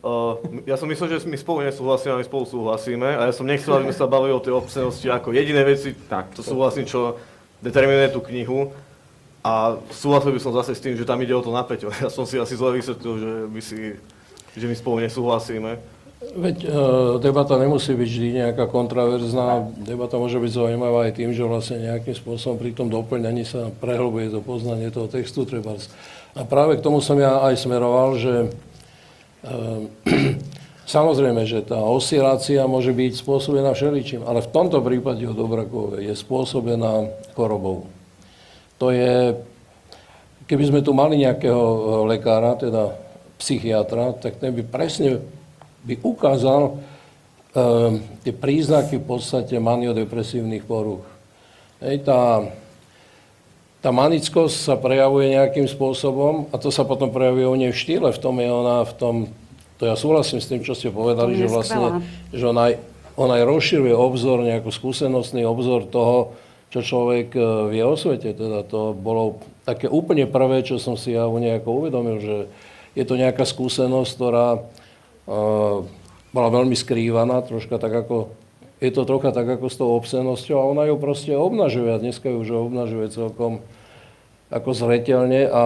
uh, 0.04 0.34
ja 0.64 0.80
som 0.80 0.88
myslel, 0.88 1.20
že 1.20 1.28
my 1.28 1.36
spolu 1.40 1.68
nesúhlasíme 1.68 2.16
a 2.16 2.20
my 2.20 2.26
spolu 2.28 2.46
súhlasíme 2.48 3.08
a 3.20 3.22
ja 3.28 3.34
som 3.36 3.48
nechcel, 3.48 3.76
aby 3.76 3.92
sme 3.92 4.00
sa 4.00 4.08
bavili 4.08 4.32
o 4.32 4.44
tej 4.44 4.56
obscenosti 4.56 5.08
ako 5.12 5.36
jediné 5.36 5.64
veci, 5.68 5.92
Tak, 5.92 6.36
to 6.36 6.42
súhlasím, 6.44 6.88
čo 6.88 7.20
determinuje 7.60 8.12
tú 8.16 8.24
knihu. 8.24 8.72
A 9.40 9.80
súhlasil 9.88 10.36
by 10.36 10.42
som 10.44 10.52
zase 10.52 10.76
s 10.76 10.84
tým, 10.84 11.00
že 11.00 11.08
tam 11.08 11.20
ide 11.24 11.32
o 11.32 11.40
to 11.40 11.52
napäť. 11.52 11.88
Ja 12.04 12.12
som 12.12 12.28
si 12.28 12.36
asi 12.36 12.60
zle 12.60 12.76
vysvetlil, 12.76 13.16
že 13.20 13.32
my, 13.48 13.62
si, 13.64 13.96
že 14.56 14.66
my 14.66 14.76
spolu 14.78 15.06
nesúhlasíme. 15.06 16.00
Veď 16.20 16.58
e, 16.62 16.70
debata 17.24 17.56
nemusí 17.56 17.96
byť 17.96 18.10
vždy 18.12 18.30
nejaká 18.44 18.68
kontraverzná. 18.68 19.72
Debata 19.88 20.20
môže 20.20 20.36
byť 20.36 20.52
zaujímavá 20.52 21.08
aj 21.08 21.16
tým, 21.16 21.32
že 21.32 21.48
vlastne 21.48 21.80
nejakým 21.80 22.12
spôsobom 22.12 22.60
pri 22.60 22.76
tom 22.76 22.92
doplňaní 22.92 23.48
sa 23.48 23.72
prehlbuje 23.72 24.36
to 24.36 24.44
poznanie 24.44 24.92
toho 24.92 25.08
textu 25.08 25.48
treba. 25.48 25.80
A 26.36 26.44
práve 26.44 26.76
k 26.76 26.84
tomu 26.84 27.00
som 27.00 27.16
ja 27.16 27.40
aj 27.48 27.56
smeroval, 27.64 28.20
že 28.20 28.36
e, 28.36 28.48
samozrejme, 31.00 31.48
že 31.48 31.64
tá 31.64 31.80
osilácia 31.80 32.68
môže 32.68 32.92
byť 32.92 33.24
spôsobená 33.24 33.72
všeličím, 33.72 34.28
ale 34.28 34.44
v 34.44 34.52
tomto 34.52 34.84
prípade 34.84 35.24
o 35.24 35.32
Dobrakovej 35.32 36.04
je 36.04 36.14
spôsobená 36.20 37.16
chorobou. 37.32 37.88
To 38.76 38.92
je, 38.92 39.40
keby 40.52 40.64
sme 40.68 40.80
tu 40.84 40.92
mali 40.92 41.16
nejakého 41.16 41.64
e, 41.64 41.80
lekára, 42.12 42.60
teda 42.60 43.08
psychiatra, 43.40 44.14
tak 44.20 44.38
ten 44.38 44.52
by 44.52 44.64
presne 44.68 45.24
by 45.88 45.96
ukázal 46.04 46.62
e, 46.70 46.72
tie 48.28 48.34
príznaky 48.36 49.00
v 49.00 49.06
podstate 49.08 49.56
maniodepresívnych 49.58 50.68
porúch. 50.68 51.08
Hej, 51.80 52.04
tá, 52.04 52.44
tá 53.80 53.90
manickosť 53.96 54.56
sa 54.60 54.76
prejavuje 54.76 55.40
nejakým 55.40 55.66
spôsobom 55.72 56.52
a 56.52 56.60
to 56.60 56.68
sa 56.68 56.84
potom 56.84 57.10
prejavuje 57.10 57.48
u 57.48 57.56
nej 57.56 57.72
v 57.72 57.80
štýle, 57.80 58.12
v 58.12 58.20
tom 58.20 58.36
je 58.44 58.50
ona, 58.52 58.84
v 58.84 58.94
tom, 59.00 59.16
to 59.80 59.88
ja 59.88 59.96
súhlasím 59.96 60.44
s 60.44 60.52
tým, 60.52 60.60
čo 60.60 60.76
ste 60.76 60.92
povedali, 60.92 61.40
že 61.40 61.48
vlastne, 61.48 62.04
že 62.36 62.44
ona 62.44 62.76
ona 63.20 63.44
aj 63.44 63.46
rozširuje 63.52 63.92
obzor, 63.92 64.40
nejaký 64.48 64.72
skúsenostný 64.72 65.44
obzor 65.44 65.84
toho, 65.92 66.40
čo 66.72 66.80
človek 66.80 67.36
e, 67.36 67.40
vie 67.76 67.84
o 67.84 68.00
svete. 68.00 68.32
Teda 68.32 68.64
to 68.64 68.96
bolo 68.96 69.44
také 69.68 69.92
úplne 69.92 70.24
prvé, 70.24 70.64
čo 70.64 70.80
som 70.80 70.96
si 70.96 71.12
ja 71.12 71.28
u 71.28 71.36
nej 71.36 71.60
ako 71.60 71.84
uvedomil, 71.84 72.18
že 72.24 72.36
je 72.98 73.04
to 73.06 73.16
nejaká 73.18 73.46
skúsenosť, 73.46 74.12
ktorá 74.16 74.48
e, 74.56 74.60
bola 76.30 76.50
veľmi 76.54 76.78
skrývaná, 76.78 77.42
troška 77.46 77.82
tak 77.82 78.06
ako, 78.06 78.34
je 78.80 78.92
to 78.94 79.04
trocha 79.06 79.34
tak 79.34 79.50
ako 79.50 79.66
s 79.68 79.78
tou 79.78 79.90
obscenosťou 79.98 80.58
a 80.58 80.70
ona 80.70 80.84
ju 80.90 80.96
proste 80.98 81.34
obnažuje 81.34 81.90
a 81.90 82.02
dneska 82.02 82.30
ju 82.30 82.38
už 82.42 82.70
obnažuje 82.70 83.10
celkom 83.14 83.62
ako 84.50 84.70
zreteľne 84.74 85.46
a, 85.46 85.66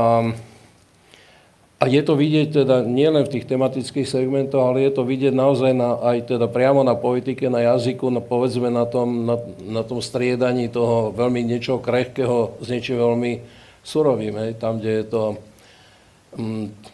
a 1.80 1.84
je 1.88 2.02
to 2.04 2.20
vidieť 2.20 2.64
teda 2.64 2.84
nielen 2.84 3.24
v 3.24 3.40
tých 3.40 3.48
tematických 3.48 4.08
segmentoch, 4.08 4.60
ale 4.60 4.84
je 4.88 4.92
to 4.92 5.08
vidieť 5.08 5.32
naozaj 5.32 5.72
na, 5.72 6.00
aj 6.00 6.36
teda 6.36 6.52
priamo 6.52 6.84
na 6.84 6.96
politike, 6.96 7.48
na 7.48 7.64
jazyku, 7.64 8.12
na, 8.12 8.20
povedzme 8.20 8.68
na 8.68 8.84
tom, 8.84 9.28
na, 9.28 9.40
na 9.64 9.84
tom 9.88 10.04
striedaní 10.04 10.68
toho 10.68 11.16
veľmi 11.16 11.44
niečoho 11.48 11.80
krehkého 11.80 12.60
s 12.60 12.68
niečím 12.68 13.00
veľmi 13.00 13.32
surovým, 13.84 14.36
hej, 14.48 14.52
tam, 14.60 14.80
kde 14.80 14.92
je 15.00 15.06
to 15.08 15.24
mm, 16.40 16.93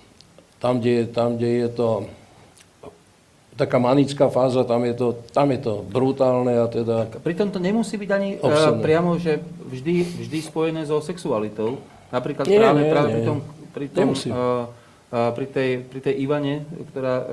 tam, 0.60 0.80
kde 0.80 0.92
je, 0.92 1.04
tam, 1.08 1.40
kde 1.40 1.50
je 1.66 1.70
to 1.72 1.88
taká 3.60 3.76
manická 3.76 4.32
fáza, 4.32 4.64
tam 4.64 4.88
je 4.88 4.96
to, 4.96 5.08
tam 5.36 5.52
je 5.52 5.60
to 5.60 5.84
brutálne 5.84 6.56
a 6.56 6.68
teda 6.72 7.12
Pritom 7.20 7.52
to 7.52 7.60
nemusí 7.60 8.00
byť 8.00 8.10
ani 8.16 8.30
uh, 8.40 8.48
Obscénne. 8.48 8.80
priamo, 8.80 9.20
že 9.20 9.44
vždy, 9.44 10.24
vždy 10.28 10.40
spojené 10.40 10.88
so 10.88 11.04
sexualitou. 11.04 11.84
Napríklad 12.08 12.48
Nie, 12.48 12.64
práve, 12.64 12.80
nie, 12.80 12.92
práve 12.92 13.08
nie. 13.12 13.16
pri 13.16 13.24
tom, 13.28 13.38
pri, 13.76 13.86
tom 13.92 14.08
uh, 14.16 14.32
uh, 14.32 15.32
pri, 15.36 15.46
tej, 15.52 15.70
pri 15.84 16.00
tej 16.00 16.16
Ivane, 16.24 16.64
ktorá, 16.96 17.16
uh, 17.20 17.28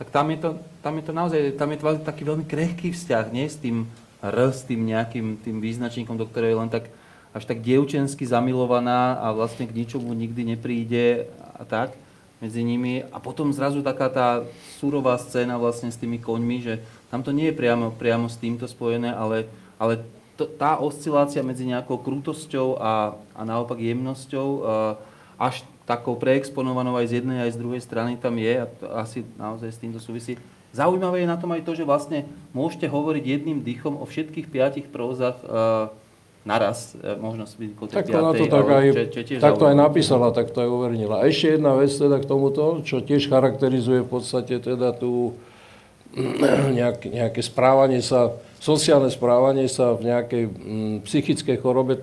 tak 0.00 0.08
tam 0.08 0.32
je, 0.32 0.38
to, 0.40 0.48
tam 0.80 0.92
je 0.96 1.04
to 1.04 1.12
naozaj, 1.12 1.40
tam 1.60 1.68
je 1.68 1.76
to 1.76 1.84
taký 2.00 2.22
veľmi 2.24 2.44
krehký 2.48 2.88
vzťah, 2.96 3.24
nie 3.28 3.44
s 3.44 3.60
tým 3.60 3.84
R, 4.24 4.38
s 4.50 4.64
tým 4.64 4.88
nejakým 4.88 5.36
tým 5.44 5.60
význačníkom, 5.60 6.16
do 6.16 6.26
ktorej 6.26 6.56
je 6.56 6.60
len 6.64 6.70
tak 6.72 6.88
až 7.36 7.44
tak 7.44 7.60
dievčensky 7.60 8.24
zamilovaná 8.24 9.20
a 9.20 9.36
vlastne 9.36 9.68
k 9.68 9.76
ničomu 9.76 10.16
nikdy 10.16 10.56
nepríde 10.56 11.28
a 11.54 11.62
tak 11.68 11.92
medzi 12.38 12.62
nimi. 12.62 13.02
A 13.10 13.18
potom 13.18 13.50
zrazu 13.50 13.82
taká 13.82 14.08
tá 14.10 14.28
surová 14.78 15.18
scéna 15.18 15.58
vlastne 15.58 15.90
s 15.90 15.98
tými 15.98 16.22
koňmi, 16.22 16.56
že 16.62 16.74
tam 17.10 17.22
to 17.22 17.34
nie 17.34 17.50
je 17.50 17.58
priamo, 17.58 17.94
priamo 17.94 18.30
s 18.30 18.38
týmto 18.38 18.70
spojené, 18.70 19.10
ale, 19.10 19.50
ale 19.78 20.06
to, 20.38 20.46
tá 20.46 20.78
oscilácia 20.78 21.42
medzi 21.42 21.66
nejakou 21.66 21.98
krutosťou 21.98 22.78
a, 22.78 23.18
a 23.34 23.42
naopak 23.42 23.82
jemnosťou 23.82 24.48
uh, 24.62 24.62
až 25.34 25.66
takou 25.82 26.14
preexponovanou 26.14 26.94
aj 26.94 27.10
z 27.10 27.12
jednej 27.22 27.48
aj 27.48 27.56
z 27.56 27.60
druhej 27.64 27.82
strany 27.82 28.20
tam 28.20 28.36
je 28.36 28.54
a 28.60 28.66
to 28.68 28.84
asi 28.92 29.18
naozaj 29.40 29.72
s 29.72 29.80
týmto 29.80 29.98
súvisí. 29.98 30.38
Zaujímavé 30.68 31.24
je 31.24 31.32
na 31.32 31.40
tom 31.40 31.48
aj 31.56 31.64
to, 31.64 31.72
že 31.72 31.88
vlastne 31.88 32.28
môžete 32.52 32.86
hovoriť 32.92 33.24
jedným 33.24 33.64
dýchom 33.64 33.96
o 33.96 34.04
všetkých 34.04 34.52
piatich 34.52 34.86
prózach 34.92 35.40
uh, 35.42 35.88
naraz, 36.46 36.94
uh, 36.98 37.18
možno 37.18 37.46
si 37.46 37.56
byť 37.58 37.70
Tak 37.90 38.06
ona 38.10 38.32
to 38.34 38.46
tak 38.46 38.66
aj, 38.66 38.86
tak 39.42 39.54
to 39.58 39.64
aj 39.66 39.76
napísala, 39.76 40.30
tak 40.30 40.54
to 40.54 40.62
aj 40.62 40.70
uvernila. 40.70 41.22
A 41.22 41.30
ešte 41.30 41.58
jedna 41.58 41.74
vec 41.74 41.90
teda 41.90 42.18
k 42.18 42.26
tomuto, 42.26 42.82
čo 42.82 43.02
tiež 43.02 43.30
charakterizuje 43.30 44.02
v 44.04 44.10
podstate 44.10 44.58
teda 44.62 44.94
tú 44.94 45.38
nejak, 46.76 47.08
nejaké 47.08 47.40
správanie 47.44 48.00
sa, 48.00 48.34
sociálne 48.58 49.12
správanie 49.12 49.68
sa 49.68 49.94
v 49.94 50.08
nejakej 50.08 50.44
mm, 50.48 50.96
psychickej 51.04 51.56
chorobe. 51.60 52.00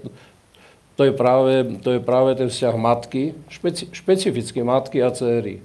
To 0.95 1.03
je, 1.03 1.11
práve, 1.11 1.75
to 1.83 1.99
je 1.99 2.01
práve 2.01 2.39
ten 2.39 2.47
vzťah 2.47 2.75
matky, 2.79 3.35
špeci, 3.51 3.91
špecificky 3.91 4.63
matky 4.63 5.03
a 5.03 5.11
céry. 5.11 5.59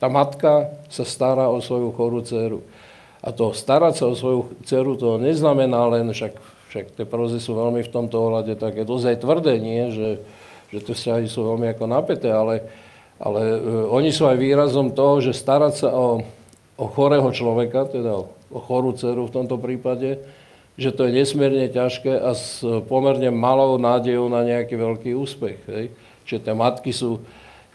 Tá 0.00 0.08
matka 0.08 0.72
sa 0.88 1.04
stará 1.04 1.52
o 1.52 1.60
svoju 1.60 1.92
chorú 1.92 2.24
dceru. 2.24 2.64
A 3.22 3.30
to 3.30 3.54
starať 3.54 4.02
sa 4.02 4.04
o 4.10 4.18
svoju 4.18 4.50
dceru, 4.66 4.98
to 4.98 5.20
neznamená 5.20 5.78
len, 5.92 6.10
však, 6.10 6.34
však 6.72 6.96
tie 6.96 7.04
prozy 7.04 7.36
sú 7.36 7.52
veľmi 7.52 7.84
v 7.84 7.92
tomto 7.92 8.16
ohľade 8.16 8.56
také 8.56 8.88
dosť 8.88 9.20
tvrdé, 9.20 9.60
nie? 9.60 9.92
Že, 9.92 10.08
že 10.72 10.78
tie 10.80 10.94
vzťahy 10.96 11.28
sú 11.28 11.44
veľmi 11.44 11.68
ako 11.68 11.84
napäté, 11.84 12.32
ale, 12.32 12.64
ale 13.20 13.40
e, 13.44 13.58
oni 13.92 14.08
sú 14.08 14.24
aj 14.24 14.40
výrazom 14.40 14.88
toho, 14.88 15.20
že 15.20 15.36
starať 15.36 15.84
sa 15.84 15.92
o, 15.92 16.24
o 16.80 16.86
chorého 16.88 17.28
človeka, 17.28 17.92
teda 17.92 18.16
o, 18.16 18.32
o 18.48 18.56
chorú 18.56 18.96
dceru 18.96 19.28
v 19.28 19.34
tomto 19.36 19.60
prípade, 19.60 20.24
že 20.80 20.96
to 20.96 21.04
je 21.04 21.12
nesmierne 21.12 21.68
ťažké 21.68 22.08
a 22.08 22.32
s 22.32 22.64
pomerne 22.88 23.28
malou 23.28 23.76
nádejou 23.76 24.32
na 24.32 24.40
nejaký 24.40 24.72
veľký 24.72 25.12
úspech. 25.12 25.60
Hej? 25.68 25.92
Čiže 26.24 26.40
tie 26.40 26.54
matky 26.56 26.96
sú, 26.96 27.20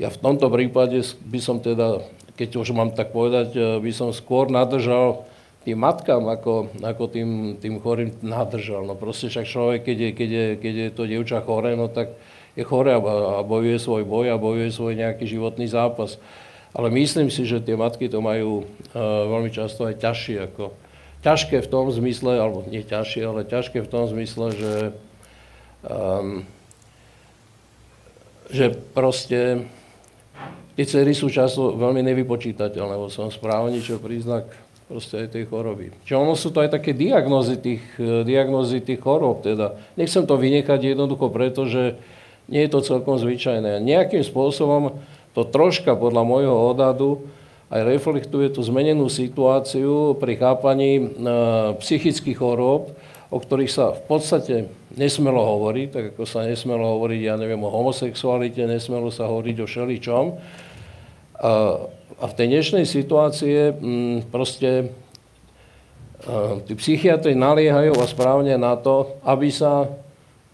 ja 0.02 0.10
v 0.10 0.18
tomto 0.18 0.50
prípade 0.50 1.06
by 1.22 1.38
som 1.38 1.62
teda, 1.62 2.02
keď 2.34 2.50
už 2.66 2.74
mám 2.74 2.98
tak 2.98 3.14
povedať, 3.14 3.54
e, 3.54 3.78
by 3.78 3.92
som 3.94 4.10
skôr 4.10 4.50
nadržal 4.50 5.22
tým 5.68 5.84
matkám, 5.84 6.24
ako, 6.32 6.72
ako 6.80 7.04
tým, 7.12 7.60
tým 7.60 7.84
chorým 7.84 8.16
nadržal. 8.24 8.88
No 8.88 8.96
proste 8.96 9.28
však 9.28 9.44
človek, 9.44 9.84
keď 9.84 9.98
je, 10.00 10.10
keď 10.16 10.30
je, 10.32 10.46
keď 10.64 10.74
je 10.80 10.88
to 10.96 11.04
dievča 11.04 11.44
choré, 11.44 11.76
no 11.76 11.92
tak 11.92 12.16
je 12.56 12.64
choré 12.64 12.96
a, 12.96 13.04
bojuje 13.44 13.76
svoj 13.76 14.08
boj 14.08 14.32
a 14.32 14.40
bojuje 14.40 14.72
svoj 14.72 14.96
nejaký 14.96 15.28
životný 15.28 15.68
zápas. 15.68 16.24
Ale 16.72 16.88
myslím 16.96 17.28
si, 17.28 17.44
že 17.44 17.60
tie 17.60 17.76
matky 17.76 18.08
to 18.08 18.24
majú 18.24 18.64
uh, 18.64 19.28
veľmi 19.28 19.52
často 19.52 19.84
aj 19.84 20.00
ťažšie 20.00 20.38
ako, 20.48 20.72
ťažké 21.28 21.60
v 21.60 21.68
tom 21.68 21.92
zmysle, 21.92 22.40
alebo 22.40 22.64
nie 22.64 22.88
ťažšie, 22.88 23.28
ale 23.28 23.44
ťažké 23.44 23.84
v 23.84 23.92
tom 23.92 24.08
zmysle, 24.08 24.56
že, 24.56 24.76
um, 25.84 26.48
že 28.56 28.72
proste 28.96 29.68
tie 30.80 30.86
cery 30.88 31.12
sú 31.12 31.28
často 31.28 31.76
veľmi 31.76 32.08
nevypočítateľné 32.08 32.96
vo 32.96 33.12
svojom 33.12 33.36
správaní, 33.36 33.84
čo 33.84 34.00
príznak 34.00 34.48
proste 34.88 35.28
aj 35.28 35.36
tej 35.36 35.46
choroby. 35.52 35.92
Čiže 36.08 36.16
ono 36.16 36.34
sú 36.40 36.50
to 36.56 36.64
aj 36.64 36.72
také 36.72 36.96
diagnózy 36.96 37.60
tých, 37.60 37.84
eh, 38.00 38.24
diagnózy 38.24 38.80
tých 38.80 39.04
chorób. 39.04 39.44
Teda. 39.44 39.76
Nechcem 40.00 40.24
to 40.24 40.40
vynechať 40.40 40.96
jednoducho 40.96 41.28
preto, 41.28 41.68
že 41.68 42.00
nie 42.48 42.64
je 42.64 42.72
to 42.72 42.80
celkom 42.80 43.20
zvyčajné. 43.20 43.84
Nejakým 43.84 44.24
spôsobom 44.24 45.04
to 45.36 45.44
troška 45.44 45.94
podľa 45.94 46.24
môjho 46.24 46.56
odhadu 46.56 47.28
aj 47.68 47.84
reflektuje 47.84 48.48
tú 48.48 48.64
zmenenú 48.64 49.12
situáciu 49.12 50.16
pri 50.16 50.40
chápaní 50.40 50.92
e, 50.98 51.06
psychických 51.84 52.40
chorób, 52.40 52.96
o 53.28 53.38
ktorých 53.44 53.68
sa 53.68 53.92
v 53.92 54.02
podstate 54.08 54.56
nesmelo 54.96 55.44
hovoriť, 55.44 55.88
tak 55.92 56.04
ako 56.16 56.24
sa 56.24 56.48
nesmelo 56.48 56.96
hovoriť, 56.96 57.22
ja 57.28 57.36
neviem, 57.36 57.60
o 57.60 57.68
homosexualite, 57.68 58.64
nesmelo 58.64 59.12
sa 59.12 59.28
hovoriť 59.28 59.56
o 59.60 59.68
všeličom. 59.68 60.26
A, 60.32 60.32
a 62.18 62.26
v 62.26 62.34
tej 62.34 62.48
dnešnej 62.50 62.86
situácii 62.90 63.78
mm, 63.78 64.18
proste 64.34 64.90
a, 66.26 66.58
tí 66.66 66.74
psychiatri 66.74 67.38
naliehajú 67.38 67.94
a 68.02 68.10
správne 68.10 68.58
na 68.58 68.74
to, 68.74 69.22
aby 69.22 69.54
sa, 69.54 69.86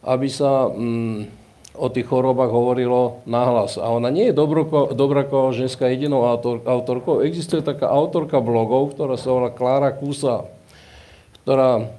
aby 0.03 0.27
sa 0.27 0.67
mm, 0.67 1.43
o 1.73 1.87
tých 1.89 2.05
chorobách 2.05 2.51
hovorilo 2.51 3.23
nahlas. 3.23 3.79
A 3.79 3.87
ona 3.89 4.11
nie 4.11 4.29
je 4.29 4.37
Dobraková 4.93 5.55
ženská 5.55 5.89
jedinou 5.89 6.27
autor, 6.27 6.61
autorkou. 6.67 7.23
Existuje 7.23 7.65
taká 7.65 7.89
autorka 7.89 8.37
blogov, 8.43 8.93
ktorá 8.93 9.15
sa 9.17 9.33
volá 9.33 9.49
Klára 9.49 9.89
Kusa, 9.95 10.45
ktorá 11.41 11.89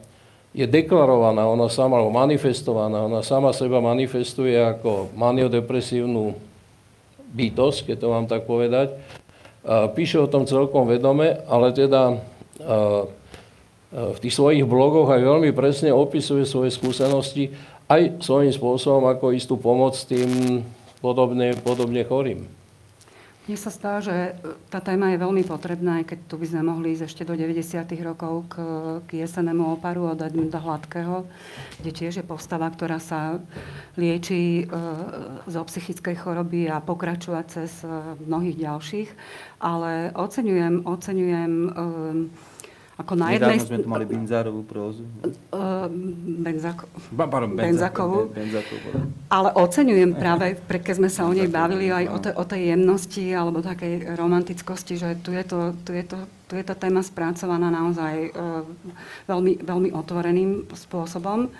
je 0.55 0.71
deklarovaná, 0.71 1.51
ona 1.51 1.67
sama, 1.67 1.99
alebo 1.99 2.15
manifestovaná, 2.15 3.11
ona 3.11 3.27
sama 3.27 3.51
seba 3.51 3.83
manifestuje 3.83 4.55
ako 4.55 5.11
maniodepresívnu 5.19 6.39
bytosť, 7.35 7.91
keď 7.91 7.97
to 7.99 8.07
mám 8.07 8.27
tak 8.31 8.47
povedať. 8.47 8.95
Píše 9.67 10.21
o 10.21 10.29
tom 10.29 10.45
celkom 10.45 10.85
vedome, 10.85 11.41
ale 11.49 11.73
teda 11.73 12.21
v 13.95 14.19
tých 14.21 14.35
svojich 14.35 14.69
blogoch 14.69 15.09
aj 15.09 15.23
veľmi 15.25 15.51
presne 15.57 15.89
opisuje 15.95 16.45
svoje 16.45 16.69
skúsenosti 16.75 17.55
aj 17.89 18.21
svojím 18.25 18.53
spôsobom 18.53 19.05
ako 19.09 19.37
istú 19.37 19.61
pomoc 19.61 19.93
tým 20.09 20.61
podobne, 21.05 21.53
podobne 21.61 22.01
chorým. 22.05 22.49
Mne 23.45 23.61
sa 23.61 23.69
stá, 23.69 24.01
že 24.01 24.41
tá 24.73 24.81
téma 24.81 25.13
je 25.13 25.21
veľmi 25.21 25.45
potrebná, 25.45 26.01
aj 26.01 26.17
keď 26.17 26.19
tu 26.33 26.41
by 26.41 26.47
sme 26.49 26.65
mohli 26.65 26.97
ísť 26.97 27.05
ešte 27.05 27.23
do 27.29 27.37
90. 27.37 27.77
rokov 28.01 28.49
k, 28.49 28.55
k 29.05 29.21
jesenému 29.21 29.77
oparu 29.77 30.09
od 30.09 30.25
Edmunda 30.25 30.57
Hladkého, 30.57 31.29
kde 31.77 31.91
tiež 31.93 32.13
je 32.17 32.25
postava, 32.25 32.65
ktorá 32.73 32.97
sa 32.97 33.37
lieči 34.01 34.65
e, 34.65 34.81
zo 35.45 35.61
psychickej 35.61 36.17
choroby 36.25 36.73
a 36.73 36.81
pokračuje 36.81 37.37
cez 37.53 37.85
e, 37.85 38.17
mnohých 38.25 38.57
ďalších. 38.65 39.09
Ale 39.61 40.17
oceňujem, 40.17 40.89
oceňujem 40.89 41.53
e, 41.53 41.71
ako 42.95 43.13
na 43.19 43.35
jednej... 43.35 43.59
Sme 43.59 43.83
tu 43.83 43.91
mali 43.91 44.07
Binzárovú 44.07 44.63
prózu. 44.63 45.03
Uh, 45.51 45.91
Benzako... 46.47 46.87
Ba, 47.11 47.27
pardon, 47.27 47.59
Benzakovú. 47.59 48.31
Benzakovú. 48.31 49.11
Ale 49.27 49.51
oceňujem 49.51 50.15
práve, 50.15 50.55
pre 50.55 50.79
keď 50.79 50.95
sme 51.03 51.11
sa 51.11 51.27
o 51.27 51.35
nej 51.35 51.51
bavili, 51.51 51.91
aj 51.91 52.07
o, 52.07 52.19
te, 52.23 52.31
o 52.31 52.45
tej 52.47 52.71
jemnosti 52.71 53.35
alebo 53.35 53.67
takej 53.67 54.15
romantickosti, 54.15 54.95
že 54.95 55.19
tu 55.19 55.35
je, 55.35 55.43
to, 55.43 55.75
tu 55.83 55.91
je, 55.91 56.07
to, 56.07 56.19
tu 56.47 56.55
je 56.55 56.63
tá 56.63 56.79
téma 56.79 57.03
spracovaná 57.03 57.67
naozaj 57.67 58.31
uh, 58.31 58.63
veľmi, 59.27 59.67
veľmi 59.67 59.91
otvoreným 59.91 60.71
spôsobom. 60.71 61.51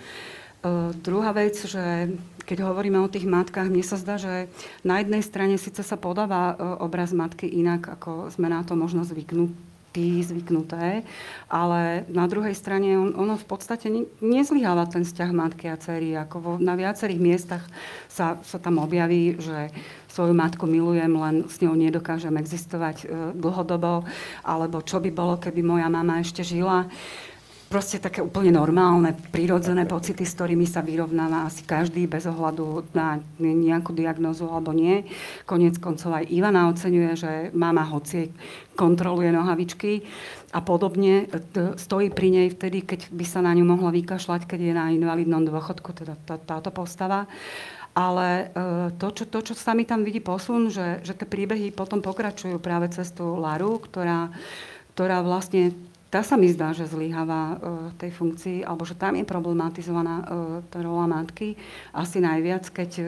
Uh, 0.63 0.95
druhá 1.03 1.35
vec, 1.35 1.59
že 1.59 2.15
keď 2.47 2.63
hovoríme 2.63 3.01
o 3.03 3.11
tých 3.11 3.27
matkách, 3.27 3.67
mne 3.67 3.83
sa 3.83 3.99
zdá, 3.99 4.15
že 4.15 4.47
na 4.87 5.03
jednej 5.03 5.19
strane 5.19 5.59
síce 5.59 5.83
sa 5.83 5.99
podáva 5.99 6.55
uh, 6.55 6.79
obraz 6.79 7.11
matky 7.11 7.51
inak, 7.51 7.91
ako 7.99 8.31
sme 8.31 8.47
na 8.47 8.63
to 8.63 8.79
možno 8.79 9.03
zvyknutí, 9.03 9.74
vždy 9.95 10.27
zvyknuté, 10.27 11.07
ale 11.47 12.03
na 12.11 12.27
druhej 12.27 12.51
strane 12.51 12.99
on, 12.99 13.15
ono 13.15 13.39
v 13.39 13.47
podstate 13.47 13.87
nezlyháva 14.19 14.91
ten 14.91 15.07
vzťah 15.07 15.31
matky 15.31 15.71
a 15.71 15.79
cery. 15.79 16.11
Ako 16.19 16.35
vo, 16.43 16.51
na 16.59 16.75
viacerých 16.75 17.23
miestach 17.23 17.63
sa, 18.11 18.35
sa 18.43 18.59
tam 18.59 18.83
objaví, 18.83 19.39
že 19.39 19.71
svoju 20.11 20.35
matku 20.35 20.67
milujem, 20.67 21.11
len 21.15 21.47
s 21.47 21.63
ňou 21.63 21.75
nedokážem 21.79 22.35
existovať 22.35 22.97
e, 23.03 23.05
dlhodobo, 23.39 24.03
alebo 24.43 24.83
čo 24.83 24.99
by 24.99 25.11
bolo, 25.15 25.39
keby 25.39 25.63
moja 25.63 25.87
mama 25.87 26.19
ešte 26.19 26.43
žila 26.43 26.91
proste 27.75 27.99
také 27.99 28.23
úplne 28.23 28.55
normálne, 28.55 29.11
prírodzené 29.35 29.83
pocity, 29.83 30.23
s 30.23 30.39
ktorými 30.39 30.63
sa 30.63 30.79
vyrovnáva 30.79 31.43
asi 31.43 31.67
každý 31.67 32.07
bez 32.07 32.23
ohľadu 32.23 32.87
na 32.95 33.19
nejakú 33.35 33.91
diagnózu 33.91 34.47
alebo 34.47 34.71
nie. 34.71 35.03
Konec 35.43 35.83
koncov 35.83 36.23
aj 36.23 36.31
Ivana 36.31 36.71
oceňuje, 36.71 37.11
že 37.19 37.31
mama 37.51 37.83
hoci 37.83 38.31
kontroluje 38.79 39.27
nohavičky 39.35 40.07
a 40.55 40.63
podobne. 40.63 41.27
Stojí 41.75 42.15
pri 42.15 42.31
nej 42.31 42.47
vtedy, 42.55 42.87
keď 42.87 43.11
by 43.11 43.25
sa 43.27 43.43
na 43.43 43.51
ňu 43.51 43.67
mohla 43.67 43.91
vykašľať, 43.91 44.47
keď 44.47 44.59
je 44.63 44.71
na 44.71 44.95
invalidnom 44.95 45.43
dôchodku, 45.43 45.91
teda 45.91 46.15
tá, 46.23 46.39
táto 46.39 46.71
postava. 46.71 47.27
Ale 47.91 48.55
e, 48.55 48.95
to 48.95 49.11
čo, 49.11 49.27
to, 49.27 49.51
čo 49.51 49.53
sa 49.55 49.75
mi 49.75 49.83
tam 49.83 50.07
vidí 50.07 50.23
posun, 50.23 50.71
že, 50.71 51.03
že 51.03 51.11
tie 51.11 51.27
príbehy 51.27 51.75
potom 51.75 51.99
pokračujú 51.99 52.55
práve 52.55 52.87
cez 52.95 53.11
tú 53.11 53.35
Laru, 53.35 53.83
ktorá, 53.83 54.31
ktorá 54.95 55.19
vlastne 55.19 55.75
tá 56.15 56.23
sa 56.23 56.39
mi 56.39 56.47
zdá, 56.47 56.71
že 56.71 56.87
zlyháva 56.87 57.59
v 57.59 57.91
e, 57.91 57.99
tej 57.99 58.11
funkcii, 58.15 58.57
alebo 58.63 58.87
že 58.87 58.95
tam 58.95 59.19
je 59.19 59.27
problematizovaná 59.27 60.15
e, 60.15 60.25
tá 60.71 60.79
rola 60.79 61.11
matky 61.11 61.59
asi 61.91 62.23
najviac, 62.23 62.71
keď, 62.71 62.91
e, 63.03 63.07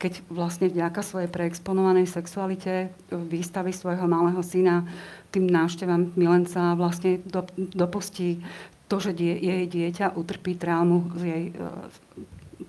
keď 0.00 0.24
vlastne 0.32 0.72
vďaka 0.72 1.04
svojej 1.04 1.28
preexponovanej 1.28 2.08
sexualite 2.08 2.88
výstavy 3.12 3.76
svojho 3.76 4.08
malého 4.08 4.40
syna 4.40 4.88
tým 5.28 5.44
návštevám 5.44 6.16
milenca 6.16 6.72
vlastne 6.72 7.20
do, 7.28 7.44
dopustí 7.76 8.40
to, 8.88 8.96
že 8.96 9.12
die, 9.12 9.36
jej 9.36 9.68
dieťa 9.68 10.16
utrpí 10.16 10.56
traumu 10.56 11.12
z 11.20 11.22
jej 11.28 11.44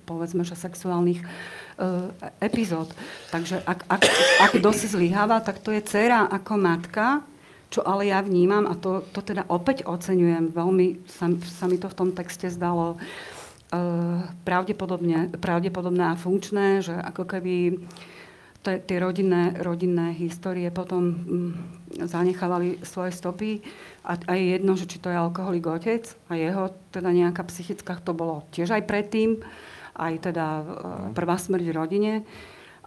povedzme, 0.04 0.44
že 0.44 0.60
sexuálnych 0.60 1.24
epizód. 2.44 2.92
Takže 3.32 3.64
ak, 3.64 3.80
ak, 3.88 4.04
ak 4.50 4.52
dosť 4.60 4.98
zlyháva, 4.98 5.40
tak 5.40 5.64
to 5.64 5.72
je 5.72 5.80
dcera 5.84 6.28
ako 6.28 6.54
matka, 6.60 7.24
čo 7.68 7.84
ale 7.84 8.08
ja 8.08 8.24
vnímam, 8.24 8.64
a 8.64 8.80
to, 8.80 9.04
to 9.12 9.20
teda 9.20 9.44
opäť 9.52 9.84
oceňujem, 9.84 10.56
veľmi 10.56 11.04
sa, 11.08 11.28
sa 11.44 11.66
mi 11.68 11.76
to 11.76 11.92
v 11.92 11.98
tom 11.98 12.10
texte 12.16 12.48
zdalo 12.48 12.96
uh, 12.96 14.24
pravdepodobne, 14.48 15.36
pravdepodobné 15.36 16.16
a 16.16 16.20
funkčné, 16.20 16.80
že 16.80 16.96
ako 16.96 17.28
keby 17.28 17.84
tie 18.68 18.98
rodinné, 19.00 19.64
rodinné 19.64 20.12
histórie 20.16 20.68
potom 20.72 21.04
um, 21.04 21.16
zanechávali 21.96 22.84
svoje 22.84 23.16
stopy. 23.16 23.64
A, 24.04 24.20
a 24.20 24.32
je 24.36 24.60
jedno, 24.60 24.76
že 24.76 24.88
či 24.88 25.00
to 25.00 25.08
je 25.08 25.16
alkoholik 25.16 25.68
otec 25.68 26.04
a 26.28 26.36
jeho 26.36 26.72
teda 26.92 27.12
nejaká 27.12 27.48
psychická, 27.48 28.00
to 28.04 28.12
bolo 28.12 28.44
tiež 28.52 28.76
aj 28.76 28.84
predtým, 28.88 29.40
aj 29.96 30.14
teda 30.32 30.48
uh, 30.64 30.66
prvá 31.16 31.36
smrť 31.36 31.64
v 31.68 31.76
rodine 31.76 32.14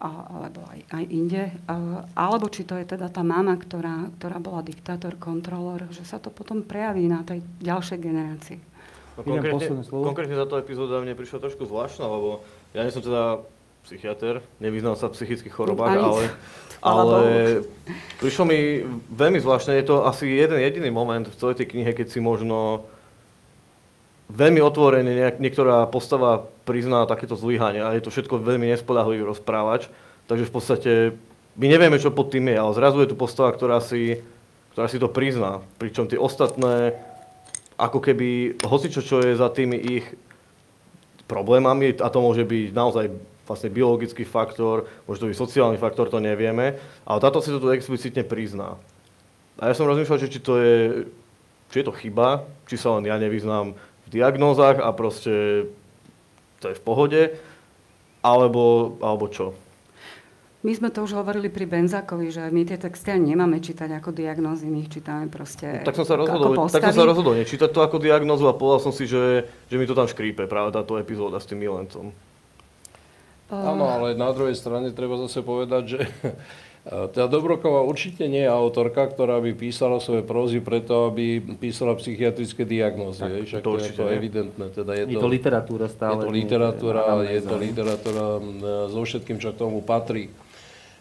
alebo 0.01 0.65
aj, 0.73 0.81
aj 0.89 1.05
inde. 1.13 1.43
Alebo 2.17 2.49
či 2.49 2.65
to 2.65 2.75
je 2.81 2.89
teda 2.89 3.13
tá 3.13 3.21
mama, 3.21 3.55
ktorá, 3.61 4.09
ktorá 4.17 4.41
bola 4.41 4.65
diktátor, 4.65 5.21
kontrolór, 5.21 5.87
že 5.93 6.09
sa 6.09 6.17
to 6.17 6.33
potom 6.33 6.65
prejaví 6.65 7.05
na 7.05 7.21
tej 7.21 7.45
ďalšej 7.61 7.99
generácii. 8.01 8.59
No, 9.21 9.37
konkrétne, 9.37 9.85
konkrétne 9.85 10.37
za 10.41 10.47
to 10.49 10.57
epizóda 10.57 11.05
mne 11.05 11.13
prišla 11.13 11.45
trošku 11.45 11.69
zvláštna, 11.69 12.09
lebo 12.09 12.41
ja 12.73 12.89
nie 12.89 12.95
som 12.95 13.05
teda 13.05 13.45
psychiatr, 13.85 14.41
nevyznal 14.61 14.97
sa 14.97 15.13
v 15.13 15.21
psychických 15.21 15.53
chorobách, 15.53 15.93
Ani, 15.93 16.05
ale, 16.05 16.25
ale 16.97 17.21
prišlo 18.21 18.45
mi 18.49 18.85
veľmi 19.13 19.41
zvláštne, 19.41 19.77
je 19.77 19.89
to 19.89 20.09
asi 20.09 20.29
jeden 20.29 20.61
jediný 20.61 20.89
moment 20.89 21.29
v 21.29 21.37
celej 21.37 21.61
tej 21.61 21.77
knihe, 21.77 21.93
keď 21.93 22.07
si 22.09 22.21
možno 22.25 22.89
veľmi 24.31 24.63
otvorene 24.63 25.13
niektorá 25.43 25.91
postava 25.91 26.47
prizná 26.63 27.03
takéto 27.05 27.35
zlyhanie 27.35 27.83
a 27.83 27.95
je 27.99 28.07
to 28.07 28.15
všetko 28.15 28.39
veľmi 28.39 28.71
nespolahlivý 28.71 29.27
rozprávač. 29.27 29.91
Takže 30.31 30.47
v 30.47 30.55
podstate 30.55 30.93
my 31.59 31.67
nevieme, 31.67 31.99
čo 31.99 32.15
pod 32.15 32.31
tým 32.31 32.47
je, 32.47 32.57
ale 32.57 32.79
zrazu 32.79 33.03
je 33.03 33.11
tu 33.11 33.17
postava, 33.19 33.51
ktorá 33.51 33.83
si, 33.83 34.23
ktorá 34.73 34.87
si 34.87 35.03
to 35.03 35.11
prizná. 35.11 35.59
Pričom 35.83 36.07
tie 36.07 36.17
ostatné, 36.17 36.95
ako 37.75 37.99
keby, 37.99 38.61
hocičo, 38.63 39.03
čo 39.03 39.19
je 39.19 39.35
za 39.35 39.51
tými 39.51 39.75
ich 39.75 40.07
problémami, 41.27 41.99
a 41.99 42.09
to 42.11 42.23
môže 42.23 42.47
byť 42.47 42.71
naozaj 42.71 43.11
vlastne 43.51 43.71
biologický 43.75 44.23
faktor, 44.23 44.87
môže 45.11 45.27
to 45.27 45.31
byť 45.31 45.39
sociálny 45.39 45.79
faktor, 45.79 46.07
to 46.07 46.23
nevieme, 46.23 46.79
ale 47.03 47.19
táto 47.19 47.43
si 47.43 47.51
to 47.51 47.59
tu 47.59 47.75
explicitne 47.75 48.23
prizná. 48.23 48.79
A 49.59 49.71
ja 49.71 49.75
som 49.75 49.91
rozmýšľal, 49.91 50.23
či 50.31 50.39
to 50.39 50.55
je, 50.63 50.77
či 51.75 51.83
je 51.83 51.87
to 51.91 51.95
chyba, 51.99 52.47
či 52.71 52.79
sa 52.79 52.95
len 52.95 53.11
ja 53.11 53.19
nevyznám 53.19 53.75
diagnózach 54.11 54.83
a 54.83 54.91
proste 54.91 55.67
to 56.61 56.67
je 56.69 56.77
v 56.77 56.83
pohode, 56.83 57.23
alebo, 58.21 58.97
alebo 59.01 59.31
čo? 59.33 59.57
My 60.61 60.77
sme 60.77 60.93
to 60.93 61.09
už 61.09 61.17
hovorili 61.17 61.49
pri 61.49 61.65
Benzakovi, 61.65 62.29
že 62.29 62.53
my 62.53 62.69
tie 62.69 62.77
texty 62.77 63.09
ani 63.09 63.33
nemáme 63.33 63.65
čítať 63.65 63.97
ako 63.97 64.13
diagnózy, 64.13 64.69
my 64.69 64.85
ich 64.85 64.93
čítame 64.93 65.25
proste 65.33 65.81
no, 65.81 65.89
tak 65.89 65.97
som 65.97 66.05
sa 66.05 66.21
rozhodol, 66.21 66.53
tak 66.69 66.85
som 66.93 67.01
sa 67.01 67.09
rozhodol 67.09 67.33
nečítať 67.41 67.71
to 67.73 67.81
ako 67.81 67.97
diagnózu 67.97 68.45
a 68.45 68.53
povedal 68.53 68.85
som 68.85 68.93
si, 68.93 69.09
že, 69.09 69.49
že 69.73 69.77
mi 69.81 69.89
to 69.89 69.97
tam 69.97 70.05
škrípe, 70.05 70.45
práve 70.45 70.69
táto 70.77 71.01
epizóda 71.01 71.41
s 71.41 71.49
tým 71.49 71.65
milencom. 71.65 72.13
Áno, 73.49 73.85
ale 73.89 74.13
na 74.15 74.31
druhej 74.37 74.53
strane 74.53 74.93
treba 74.93 75.17
zase 75.25 75.41
povedať, 75.41 75.83
že 75.97 76.01
tá 76.89 77.29
Dobroková 77.29 77.85
určite 77.85 78.25
nie 78.25 78.41
je 78.41 78.51
autorka, 78.51 79.05
ktorá 79.05 79.37
by 79.45 79.53
písala 79.53 80.01
svoje 80.01 80.25
prózy 80.25 80.65
preto, 80.65 81.13
aby 81.13 81.37
písala 81.61 81.93
psychiatrické 82.01 82.65
diagnózy. 82.65 83.21
Tak, 83.21 83.45
Však 83.45 83.61
to, 83.61 83.71
je 83.77 83.93
to 83.93 84.05
evidentné. 84.09 84.67
Teda 84.73 84.97
je, 84.97 85.05
je 85.05 85.17
to, 85.21 85.29
to 85.29 85.29
literatúra 85.29 85.87
stále. 85.93 86.17
Je 86.17 86.25
to 86.25 86.33
literatúra, 86.33 87.01
je, 87.21 87.37
je 87.37 87.43
to 87.45 87.57
literatúra 87.61 88.25
so 88.89 89.01
všetkým, 89.05 89.37
čo 89.37 89.53
k 89.53 89.61
tomu 89.61 89.85
patrí. 89.85 90.33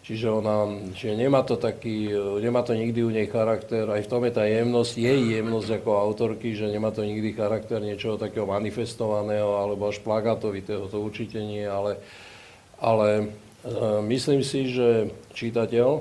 Čiže 0.00 0.26
ona, 0.32 0.66
čiže 0.96 1.14
nemá 1.14 1.44
to 1.46 1.54
taký, 1.54 2.10
nemá 2.40 2.66
to 2.66 2.74
nikdy 2.74 3.04
u 3.04 3.12
nej 3.12 3.30
charakter, 3.30 3.86
aj 3.86 4.04
v 4.04 4.10
tom 4.10 4.26
je 4.26 4.32
tá 4.32 4.42
jemnosť, 4.42 4.92
jej 4.96 5.20
jemnosť 5.38 5.80
ako 5.80 5.90
autorky, 5.92 6.56
že 6.56 6.66
nemá 6.66 6.90
to 6.90 7.06
nikdy 7.06 7.30
charakter 7.30 7.78
niečoho 7.78 8.18
takého 8.18 8.42
manifestovaného 8.42 9.60
alebo 9.60 9.86
až 9.86 10.02
plagátovitého, 10.02 10.88
to 10.90 10.98
určite 10.98 11.38
nie, 11.38 11.62
ale, 11.62 12.00
ale 12.82 13.30
Myslím 14.08 14.40
si, 14.40 14.72
že 14.72 15.12
čítateľ 15.36 16.00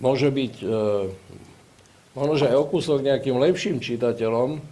môže 0.00 0.28
byť 0.32 0.54
e, 0.62 0.66
možno, 2.16 2.34
že 2.40 2.48
aj 2.48 2.56
o 2.56 2.64
kúsok 2.70 3.04
nejakým 3.04 3.36
lepším 3.36 3.82
čitateľom, 3.82 4.62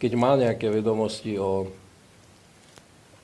keď 0.00 0.12
má 0.16 0.32
nejaké 0.40 0.72
vedomosti 0.72 1.36
o, 1.36 1.68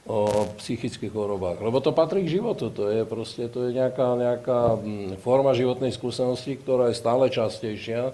o 0.04 0.18
psychických 0.60 1.08
chorobách. 1.08 1.64
Lebo 1.64 1.80
to 1.80 1.96
patrí 1.96 2.28
k 2.28 2.36
životu, 2.36 2.68
to 2.68 2.92
je 2.92 3.02
proste, 3.08 3.48
to 3.48 3.68
je 3.68 3.80
nejaká, 3.80 4.20
nejaká 4.20 4.76
mm, 4.76 5.24
forma 5.24 5.56
životnej 5.56 5.88
skúsenosti, 5.88 6.60
ktorá 6.60 6.92
je 6.92 7.00
stále 7.00 7.32
častejšia. 7.32 8.12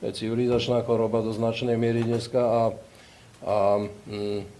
Je 0.00 0.12
civilizačná 0.16 0.80
choroba 0.84 1.20
do 1.20 1.32
značnej 1.36 1.76
miery 1.76 2.08
dneska 2.08 2.40
a, 2.40 2.62
a 3.44 3.84
mm, 4.08 4.56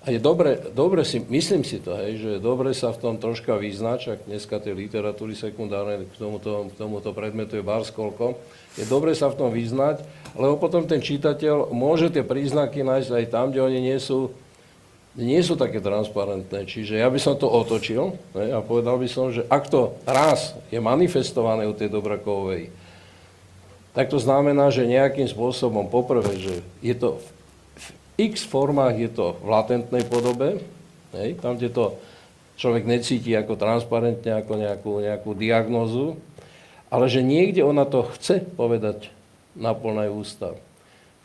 a 0.00 0.16
je 0.16 0.16
dobre, 0.16 0.56
dobre 0.72 1.04
si, 1.04 1.20
myslím 1.20 1.60
si 1.60 1.76
to, 1.76 1.92
hej, 1.92 2.16
že 2.16 2.30
dobre 2.40 2.72
sa 2.72 2.88
v 2.88 3.04
tom 3.04 3.14
troška 3.20 3.60
vyznať, 3.60 4.16
ak 4.16 4.20
dneska 4.24 4.56
tej 4.56 4.72
literatúry 4.72 5.36
sekundárnej 5.36 6.08
k 6.08 6.16
tomuto, 6.16 6.72
k 6.72 6.74
tomuto 6.80 7.12
predmetu 7.12 7.60
je 7.60 7.64
barskoľko, 7.64 8.32
je 8.80 8.88
dobre 8.88 9.12
sa 9.12 9.28
v 9.28 9.36
tom 9.36 9.52
vyznať, 9.52 10.00
lebo 10.40 10.56
potom 10.56 10.88
ten 10.88 11.04
čitateľ 11.04 11.68
môže 11.76 12.08
tie 12.08 12.24
príznaky 12.24 12.80
nájsť 12.80 13.10
aj 13.12 13.24
tam, 13.28 13.52
kde 13.52 13.60
oni 13.60 13.92
nie 13.92 13.98
sú, 14.00 14.32
nie 15.20 15.36
sú 15.44 15.60
také 15.60 15.84
transparentné. 15.84 16.64
Čiže 16.64 16.96
ja 16.96 17.12
by 17.12 17.20
som 17.20 17.36
to 17.36 17.44
otočil 17.44 18.16
hej, 18.40 18.56
a 18.56 18.64
povedal 18.64 18.96
by 18.96 19.04
som, 19.04 19.28
že 19.28 19.44
ak 19.52 19.68
to 19.68 20.00
raz 20.08 20.56
je 20.72 20.80
manifestované 20.80 21.68
u 21.68 21.76
tej 21.76 21.92
Dobrakovej, 21.92 22.72
tak 23.90 24.06
to 24.08 24.18
znamená, 24.22 24.70
že 24.70 24.86
nejakým 24.86 25.26
spôsobom, 25.26 25.90
poprvé, 25.90 26.38
že 26.38 26.54
je 26.80 26.94
to 26.94 27.18
x 28.20 28.44
formách 28.44 29.00
je 29.00 29.10
to 29.10 29.40
v 29.40 29.46
latentnej 29.48 30.04
podobe, 30.04 30.60
hej, 31.16 31.40
tam, 31.40 31.56
kde 31.56 31.72
to 31.72 31.96
človek 32.60 32.84
necíti 32.84 33.32
ako 33.32 33.56
transparentne, 33.56 34.36
ako 34.36 34.52
nejakú, 34.60 34.92
nejakú 35.00 35.30
diagnózu, 35.32 36.20
ale 36.92 37.08
že 37.08 37.24
niekde 37.24 37.64
ona 37.64 37.88
to 37.88 38.04
chce 38.12 38.44
povedať 38.58 39.08
na 39.56 39.72
plné 39.72 40.12
ústa. 40.12 40.52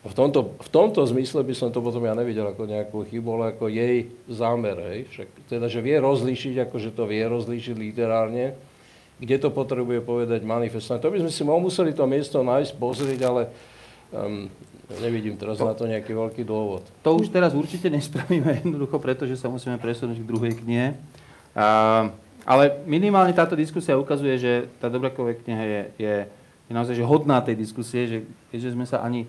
V 0.05 0.13
tomto, 0.13 0.53
v 0.61 0.69
tomto 0.69 1.01
zmysle 1.01 1.41
by 1.41 1.53
som 1.57 1.73
to 1.73 1.81
potom 1.81 2.05
ja 2.05 2.13
nevidel 2.13 2.45
ako 2.45 2.69
nejakú 2.69 3.09
chybu, 3.09 3.29
ale 3.41 3.45
ako 3.57 3.73
jej 3.73 4.05
zámer. 4.29 4.77
Hej. 4.77 4.99
Však, 5.09 5.29
teda, 5.49 5.65
že 5.65 5.81
vie 5.81 5.97
rozlíšiť, 5.97 6.69
akože 6.69 6.93
to 6.93 7.09
vie 7.09 7.25
rozlíšiť 7.25 7.73
literárne, 7.73 8.53
kde 9.19 9.35
to 9.39 9.49
potrebuje 9.51 10.03
povedať 10.03 10.43
manifestovanie. 10.43 11.03
To 11.03 11.13
by 11.13 11.19
sme 11.23 11.31
si 11.31 11.43
museli 11.47 11.91
to 11.95 12.03
miesto 12.03 12.43
nájsť, 12.43 12.71
pozrieť, 12.75 13.19
ale 13.23 13.41
um, 14.11 14.51
Nevidím 14.85 15.33
teraz 15.33 15.57
to, 15.57 15.65
na 15.65 15.73
to 15.73 15.89
nejaký 15.89 16.13
veľký 16.13 16.45
dôvod. 16.45 16.85
To 17.01 17.17
už 17.17 17.33
teraz 17.33 17.57
určite 17.57 17.89
nespravíme 17.89 18.53
jednoducho, 18.61 19.01
pretože 19.01 19.33
sa 19.33 19.49
musíme 19.49 19.81
presunúť 19.81 20.21
k 20.21 20.29
druhej 20.29 20.53
knihe. 20.61 20.93
A, 21.57 21.65
ale 22.45 22.63
minimálne 22.85 23.33
táto 23.33 23.57
diskusia 23.57 23.97
ukazuje, 23.97 24.37
že 24.37 24.51
tá 24.77 24.85
Dobraková 24.85 25.33
kniha 25.33 25.63
je, 25.65 25.81
je, 25.97 26.15
je 26.69 26.73
naozaj 26.73 26.93
že 26.93 27.01
hodná 27.01 27.41
tej 27.41 27.57
diskusie, 27.57 28.01
že 28.05 28.17
keďže 28.53 28.77
sme 28.77 28.85
sa 28.85 29.01
ani 29.01 29.25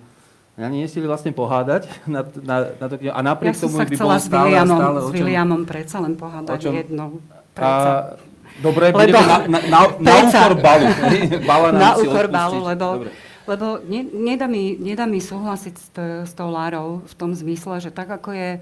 ani 0.56 0.88
nestili 0.88 1.04
vlastne 1.04 1.36
pohádať 1.36 1.84
na, 2.08 2.24
na, 2.24 2.56
na 2.80 2.86
to 2.88 2.96
knihu. 2.96 3.12
A 3.12 3.20
napriek 3.20 3.52
ja 3.52 3.68
tomu 3.68 3.76
by 3.76 3.92
bolo 3.92 4.16
stále, 4.16 4.56
stále 4.56 4.98
s 5.04 5.08
Williamom 5.12 5.68
predsa 5.68 6.00
len 6.00 6.16
pohádať 6.16 6.58
čom, 6.64 6.72
jednou. 6.72 7.20
A, 7.60 8.16
dobre, 8.62 8.92
lebo, 8.92 9.18
na, 9.18 9.36
na, 9.46 9.58
na, 9.68 9.80
na 10.00 10.14
úkor 10.24 10.52
balu. 10.56 10.86
Na 11.80 11.90
úkor 11.96 12.26
balu, 12.28 12.58
lebo 12.64 12.86
dobre. 13.02 13.10
Lebo 13.46 13.78
ne, 13.86 14.02
nedá, 14.02 14.50
mi, 14.50 14.74
nedá 14.74 15.06
mi 15.06 15.22
súhlasiť 15.22 15.74
s, 15.78 15.88
s 16.26 16.32
tou 16.34 16.50
Lárou 16.50 17.06
v 17.06 17.14
tom 17.14 17.30
zmysle, 17.30 17.78
že 17.78 17.94
tak 17.94 18.10
ako 18.10 18.34
je, 18.34 18.58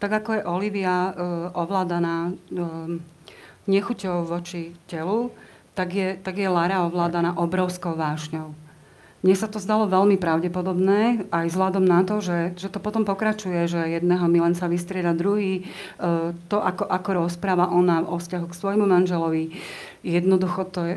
tak 0.00 0.08
ako 0.08 0.40
je 0.40 0.42
Olivia 0.48 1.12
uh, 1.12 1.12
ovládaná 1.52 2.32
uh, 2.32 2.96
nechuťou 3.68 4.24
voči 4.24 4.72
telu, 4.88 5.30
tak 5.76 5.92
je, 5.92 6.08
tak 6.16 6.40
je 6.40 6.48
Lara 6.48 6.88
ovládaná 6.88 7.36
obrovskou 7.36 7.92
vášňou. 7.92 8.56
Mne 9.22 9.38
sa 9.38 9.46
to 9.46 9.62
zdalo 9.62 9.86
veľmi 9.86 10.18
pravdepodobné, 10.18 11.30
aj 11.30 11.46
vzhľadom 11.54 11.86
na 11.86 12.02
to, 12.02 12.18
že, 12.18 12.58
že 12.58 12.66
to 12.66 12.82
potom 12.82 13.06
pokračuje, 13.06 13.70
že 13.70 14.02
jedného 14.02 14.26
milenca 14.26 14.66
vystrieda 14.66 15.14
druhý, 15.14 15.62
uh, 16.02 16.34
to, 16.50 16.58
ako, 16.58 16.90
ako 16.90 17.10
rozpráva 17.26 17.70
ona 17.70 18.02
o 18.02 18.18
vzťahu 18.18 18.46
k 18.50 18.58
svojmu 18.58 18.82
manželovi, 18.82 19.54
jednoducho 20.02 20.66
to 20.74 20.80
je... 20.90 20.96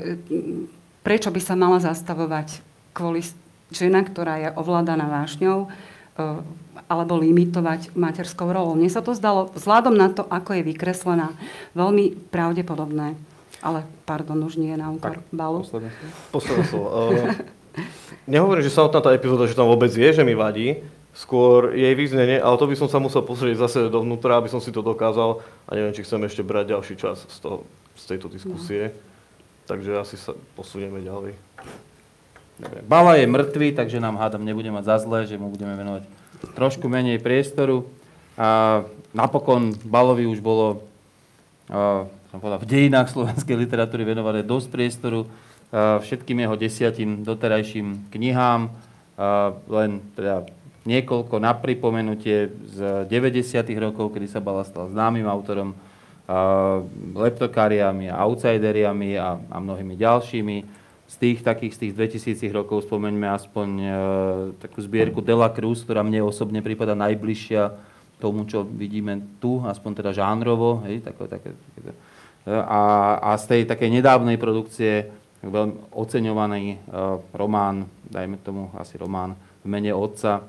Prečo 1.06 1.30
by 1.30 1.38
sa 1.38 1.54
mala 1.54 1.78
zastavovať 1.78 2.66
kvôli 2.98 3.22
žena, 3.70 4.02
ktorá 4.02 4.42
je 4.42 4.50
ovládaná 4.58 5.06
vášňou, 5.06 5.70
eh, 5.70 6.42
alebo 6.90 7.18
limitovať 7.18 7.94
materskou 7.94 8.50
rolou. 8.50 8.74
Mne 8.74 8.90
sa 8.90 9.06
to 9.06 9.18
zdalo, 9.18 9.54
vzhľadom 9.54 9.94
na 9.94 10.10
to, 10.10 10.26
ako 10.26 10.58
je 10.58 10.64
vykreslená, 10.66 11.34
veľmi 11.78 12.30
pravdepodobné. 12.30 13.14
Ale, 13.62 13.86
pardon, 14.06 14.38
už 14.46 14.62
nie 14.62 14.74
je 14.74 14.82
na 14.82 14.94
úkor 14.94 15.22
balu. 15.34 15.66
Posledné 16.30 16.64
slovo. 16.70 16.90
nehovorím, 18.26 18.64
že 18.66 18.74
samotná 18.74 19.00
tá 19.02 19.12
epizóda, 19.14 19.50
že 19.50 19.58
tam 19.58 19.70
vôbec 19.70 19.92
je, 19.92 20.10
že 20.12 20.24
mi 20.24 20.34
vadí, 20.34 20.82
skôr 21.16 21.72
jej 21.72 21.96
význenie, 21.96 22.44
ale 22.44 22.60
to 22.60 22.68
by 22.68 22.76
som 22.76 22.92
sa 22.92 23.00
musel 23.00 23.24
pozrieť 23.24 23.56
zase 23.56 23.80
dovnútra, 23.88 24.36
aby 24.36 24.52
som 24.52 24.60
si 24.60 24.76
to 24.76 24.84
dokázal 24.84 25.40
a 25.64 25.72
neviem, 25.72 25.96
či 25.96 26.04
chcem 26.04 26.20
ešte 26.28 26.44
brať 26.44 26.76
ďalší 26.76 26.96
čas 27.00 27.24
z, 27.24 27.38
toho, 27.40 27.64
z 27.96 28.04
tejto 28.04 28.28
diskusie. 28.28 28.92
No. 28.92 29.00
Takže 29.66 29.92
asi 29.98 30.16
sa 30.20 30.36
posunieme 30.54 31.02
ďalej. 31.02 31.34
Bala 32.86 33.18
je 33.18 33.26
mŕtvý, 33.26 33.74
takže 33.76 34.04
nám 34.04 34.20
hádam 34.20 34.46
nebude 34.46 34.70
mať 34.70 34.84
za 34.86 34.98
zlé, 35.08 35.26
že 35.26 35.40
mu 35.40 35.50
budeme 35.50 35.74
venovať 35.76 36.04
trošku 36.54 36.86
menej 36.88 37.20
priestoru. 37.20 37.88
A 38.36 38.84
napokon 39.16 39.76
Balovi 39.88 40.28
už 40.28 40.44
bolo 40.44 40.84
a, 41.72 42.06
som 42.30 42.38
povedal, 42.38 42.62
v 42.62 42.70
dejinách 42.70 43.10
slovenskej 43.10 43.56
literatúry 43.58 44.04
venované 44.06 44.44
dosť 44.46 44.68
priestoru 44.70 45.26
všetkým 45.74 46.46
jeho 46.46 46.56
desiatim 46.56 47.26
doterajším 47.26 48.12
knihám. 48.12 48.70
A, 49.16 49.56
len 49.72 50.04
teda 50.14 50.46
niekoľko 50.86 51.42
na 51.42 51.56
pripomenutie 51.56 52.52
z 52.70 53.10
90. 53.10 53.66
rokov, 53.82 54.14
kedy 54.14 54.28
sa 54.30 54.44
Bala 54.44 54.68
stal 54.68 54.92
známym 54.92 55.26
autorom, 55.26 55.74
a, 56.28 56.82
leptokáriami 57.16 58.12
a 58.12 58.22
outsideriami 58.26 59.18
a, 59.18 59.40
a 59.40 59.58
mnohými 59.58 59.96
ďalšími 59.98 60.58
z 61.06 61.16
tých 61.22 61.40
takých 61.46 61.74
z 61.78 61.80
tých 61.80 61.94
2000 61.94 62.50
rokov 62.50 62.90
spomeňme 62.90 63.30
aspoň 63.30 63.70
e, 63.78 63.90
takú 64.58 64.82
zbierku 64.82 65.22
Dela 65.22 65.54
Cruz, 65.54 65.86
ktorá 65.86 66.02
mne 66.02 66.26
osobne 66.26 66.66
prípada 66.66 66.98
najbližšia 66.98 67.78
tomu, 68.18 68.50
čo 68.50 68.66
vidíme 68.66 69.22
tu, 69.38 69.62
aspoň 69.62 69.92
teda 70.02 70.12
žánrovo. 70.18 70.82
Hej, 70.88 71.06
také, 71.06 71.30
také, 71.30 71.50
také, 71.54 71.92
a, 72.50 72.82
a 73.22 73.30
z 73.38 73.46
tej 73.46 73.62
takej 73.70 73.90
nedávnej 74.02 74.38
produkcie 74.42 75.14
veľmi 75.50 75.74
oceňovaný 75.94 76.64
e, 76.74 76.78
román, 77.34 77.86
dajme 78.10 78.38
tomu 78.42 78.72
asi 78.78 78.98
román 78.98 79.38
v 79.62 79.68
mene 79.70 79.92
otca 79.94 80.46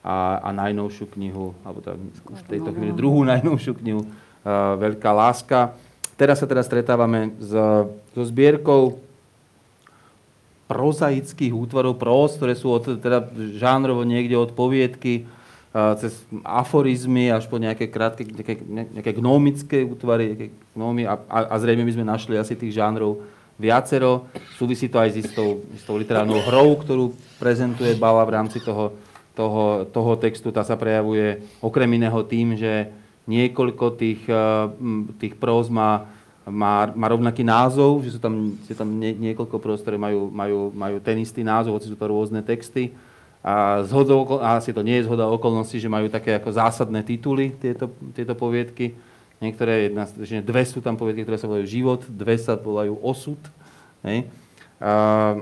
a, 0.00 0.40
a 0.40 0.48
najnovšiu 0.54 1.06
knihu, 1.18 1.52
alebo 1.62 1.84
teda 1.84 1.96
už 2.30 2.40
v 2.46 2.50
tejto 2.56 2.70
chvíli 2.72 2.92
druhú 2.94 3.22
najnovšiu 3.26 3.72
knihu, 3.82 4.02
e, 4.04 4.08
Veľká 4.80 5.10
láska. 5.12 5.74
Teraz 6.16 6.40
sa 6.40 6.46
teda 6.48 6.60
stretávame 6.64 7.32
s, 7.40 7.52
so 8.12 8.22
zbierkou 8.24 9.00
prozaických 10.70 11.50
útvarov, 11.50 11.98
prós, 11.98 12.38
ktoré 12.38 12.54
sú 12.54 12.70
od, 12.70 13.02
teda 13.02 13.26
žánrovo 13.58 14.06
niekde 14.06 14.38
od 14.38 14.54
poviedky, 14.54 15.26
cez 15.70 16.18
aforizmy 16.42 17.30
až 17.30 17.46
po 17.46 17.54
nejaké 17.54 17.86
krátke, 17.86 18.26
nejaké, 18.26 18.58
nejaké 18.66 19.12
gnómické 19.14 19.86
útvary 19.86 20.34
nejaké 20.34 20.46
gnómy 20.74 21.06
a, 21.06 21.14
a, 21.30 21.38
a 21.46 21.54
zrejme 21.62 21.86
by 21.86 21.94
sme 21.94 22.06
našli 22.10 22.34
asi 22.34 22.58
tých 22.58 22.74
žánrov 22.74 23.22
viacero. 23.60 24.26
Súvisí 24.56 24.88
to 24.88 24.96
aj 24.96 25.12
s 25.12 25.16
istou, 25.28 25.60
istou 25.76 26.00
literárnou 26.00 26.40
hrou, 26.48 26.80
ktorú 26.80 27.12
prezentuje 27.36 27.92
Bala 27.92 28.24
v 28.24 28.34
rámci 28.40 28.64
toho, 28.64 28.96
toho, 29.36 29.84
toho 29.92 30.12
textu. 30.16 30.48
Tá 30.48 30.64
sa 30.64 30.80
prejavuje 30.80 31.44
okrem 31.60 32.00
iného 32.00 32.18
tým, 32.24 32.56
že 32.56 32.88
niekoľko 33.28 34.00
tých, 34.00 34.24
tých 35.20 35.34
próz 35.36 35.68
má 35.68 36.08
má, 36.50 36.90
má 36.96 37.06
rovnaký 37.12 37.44
názov, 37.46 38.02
že 38.02 38.16
sú 38.16 38.20
tam, 38.20 38.58
sú 38.66 38.74
tam 38.74 38.90
nie, 38.98 39.12
niekoľko 39.12 39.56
prost, 39.62 39.86
ktoré 39.86 40.00
majú, 40.00 40.28
majú, 40.32 40.58
majú 40.72 40.96
ten 40.98 41.20
istý 41.22 41.44
názov, 41.44 41.78
hoci 41.78 41.88
sú 41.88 41.96
to 41.96 42.10
rôzne 42.10 42.42
texty. 42.42 42.96
A, 43.40 43.86
zhodou, 43.86 44.40
asi 44.42 44.74
to 44.74 44.84
nie 44.84 45.00
je 45.00 45.06
zhoda 45.08 45.30
okolností, 45.30 45.80
že 45.80 45.88
majú 45.88 46.08
také 46.08 46.36
ako 46.36 46.50
zásadné 46.52 47.06
tituly 47.06 47.54
tieto, 47.56 47.92
tieto 48.12 48.32
poviedky. 48.32 48.98
Niektoré, 49.40 49.88
jedna, 49.88 50.04
že 50.04 50.44
dve 50.44 50.62
sú 50.68 50.84
tam 50.84 51.00
poviedky, 51.00 51.24
ktoré 51.24 51.40
sa 51.40 51.48
volajú 51.48 51.64
život, 51.64 52.04
dve 52.04 52.36
sa 52.36 52.60
volajú 52.60 53.00
osud. 53.00 53.40
Hej. 54.04 54.28
A, 54.80 55.40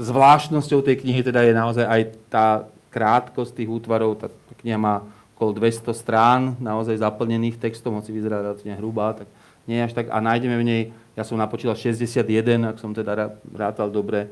zvláštnosťou 0.00 0.80
tej 0.82 0.98
knihy 1.04 1.20
teda 1.22 1.46
je 1.46 1.52
naozaj 1.54 1.86
aj 1.86 2.02
tá 2.32 2.46
krátkosť 2.90 3.54
tých 3.54 3.70
útvarov. 3.70 4.18
Tá 4.18 4.32
kniha 4.64 4.80
má 4.80 5.06
okolo 5.36 5.56
200 5.56 5.94
strán 5.94 6.40
naozaj 6.58 7.00
zaplnených 7.00 7.60
textom, 7.60 7.96
hoci 7.96 8.12
vyzerá 8.12 8.44
relatívne 8.44 8.76
hrubá, 8.76 9.16
tak 9.16 9.28
nie 9.64 9.80
až 9.80 9.94
tak, 9.94 10.10
a 10.10 10.18
nájdeme 10.18 10.56
v 10.58 10.66
nej, 10.66 10.82
ja 11.14 11.22
som 11.22 11.38
napočítal 11.38 11.78
61, 11.78 12.74
ak 12.74 12.76
som 12.80 12.90
teda 12.90 13.30
rátal 13.54 13.92
dobre, 13.92 14.26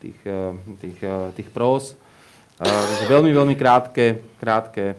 tých, 0.00 0.18
tých, 0.80 0.98
tých 1.36 1.48
prós. 1.52 1.94
Veľmi, 3.06 3.30
veľmi 3.32 3.54
krátke, 3.56 4.24
krátke 4.40 4.96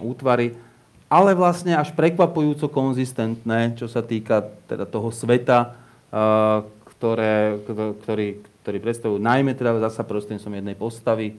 útvary. 0.00 0.69
Ale 1.10 1.34
vlastne 1.34 1.74
až 1.74 1.90
prekvapujúco 1.90 2.70
konzistentné, 2.70 3.74
čo 3.74 3.90
sa 3.90 3.98
týka 3.98 4.46
teda 4.70 4.86
toho 4.86 5.10
sveta, 5.10 5.74
uh, 6.14 6.62
ktoré, 6.94 7.58
ktorý, 8.06 8.28
ktorý 8.62 8.78
predstavujú 8.78 9.18
najmä 9.18 9.58
teda 9.58 9.82
zasa 9.90 10.06
prostredníctvom 10.06 10.62
jednej 10.62 10.76
postavy, 10.78 11.34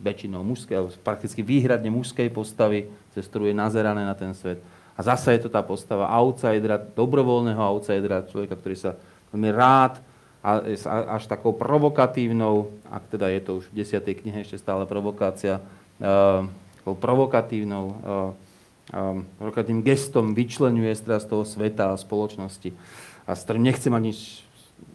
väčšinou 0.00 0.40
mužskej, 0.40 0.74
alebo 0.80 0.90
prakticky 1.04 1.44
výhradne 1.44 1.92
mužskej 1.92 2.32
postavy, 2.32 2.88
cez 3.12 3.28
ktorú 3.28 3.52
je 3.52 3.54
nazerané 3.60 4.08
na 4.08 4.16
ten 4.16 4.32
svet. 4.32 4.64
A 4.96 5.04
zasa 5.04 5.36
je 5.36 5.44
to 5.44 5.52
tá 5.52 5.60
postava 5.60 6.08
outsidera, 6.08 6.80
dobrovoľného 6.80 7.60
outsidera, 7.60 8.24
človeka, 8.24 8.56
ktorý 8.56 8.76
sa 8.80 8.90
veľmi 9.36 9.50
rád 9.52 10.00
a 10.40 10.64
až 11.20 11.28
takou 11.28 11.52
provokatívnou, 11.52 12.72
ak 12.88 13.12
teda 13.12 13.28
je 13.28 13.40
to 13.44 13.50
už 13.60 13.64
v 13.68 13.76
desiatej 13.84 14.24
knihe 14.24 14.40
ešte 14.40 14.56
stále 14.56 14.88
provokácia, 14.88 15.60
uh, 16.00 16.48
takou 16.80 16.96
provokatívnou, 16.96 17.84
uh, 17.84 18.32
um, 18.90 19.26
provokatívnym 19.38 19.86
gestom 19.86 20.34
vyčlenuje 20.34 20.94
z 20.94 21.24
toho 21.26 21.46
sveta 21.46 21.94
a 21.94 22.00
spoločnosti 22.00 22.74
a 23.26 23.32
s 23.38 23.46
nechce 23.46 23.86
mať 23.90 24.02
nič, 24.02 24.20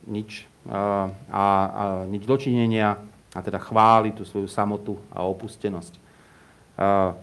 nič, 0.07 0.29
uh, 0.67 1.11
a, 1.31 1.45
a 1.71 1.83
nič 2.07 2.27
dočinenia 2.27 2.99
a 3.35 3.39
teda 3.43 3.59
chváli 3.59 4.15
tú 4.15 4.23
svoju 4.23 4.47
samotu 4.47 4.99
a 5.11 5.23
opustenosť. 5.27 5.93
Uh, 6.75 7.15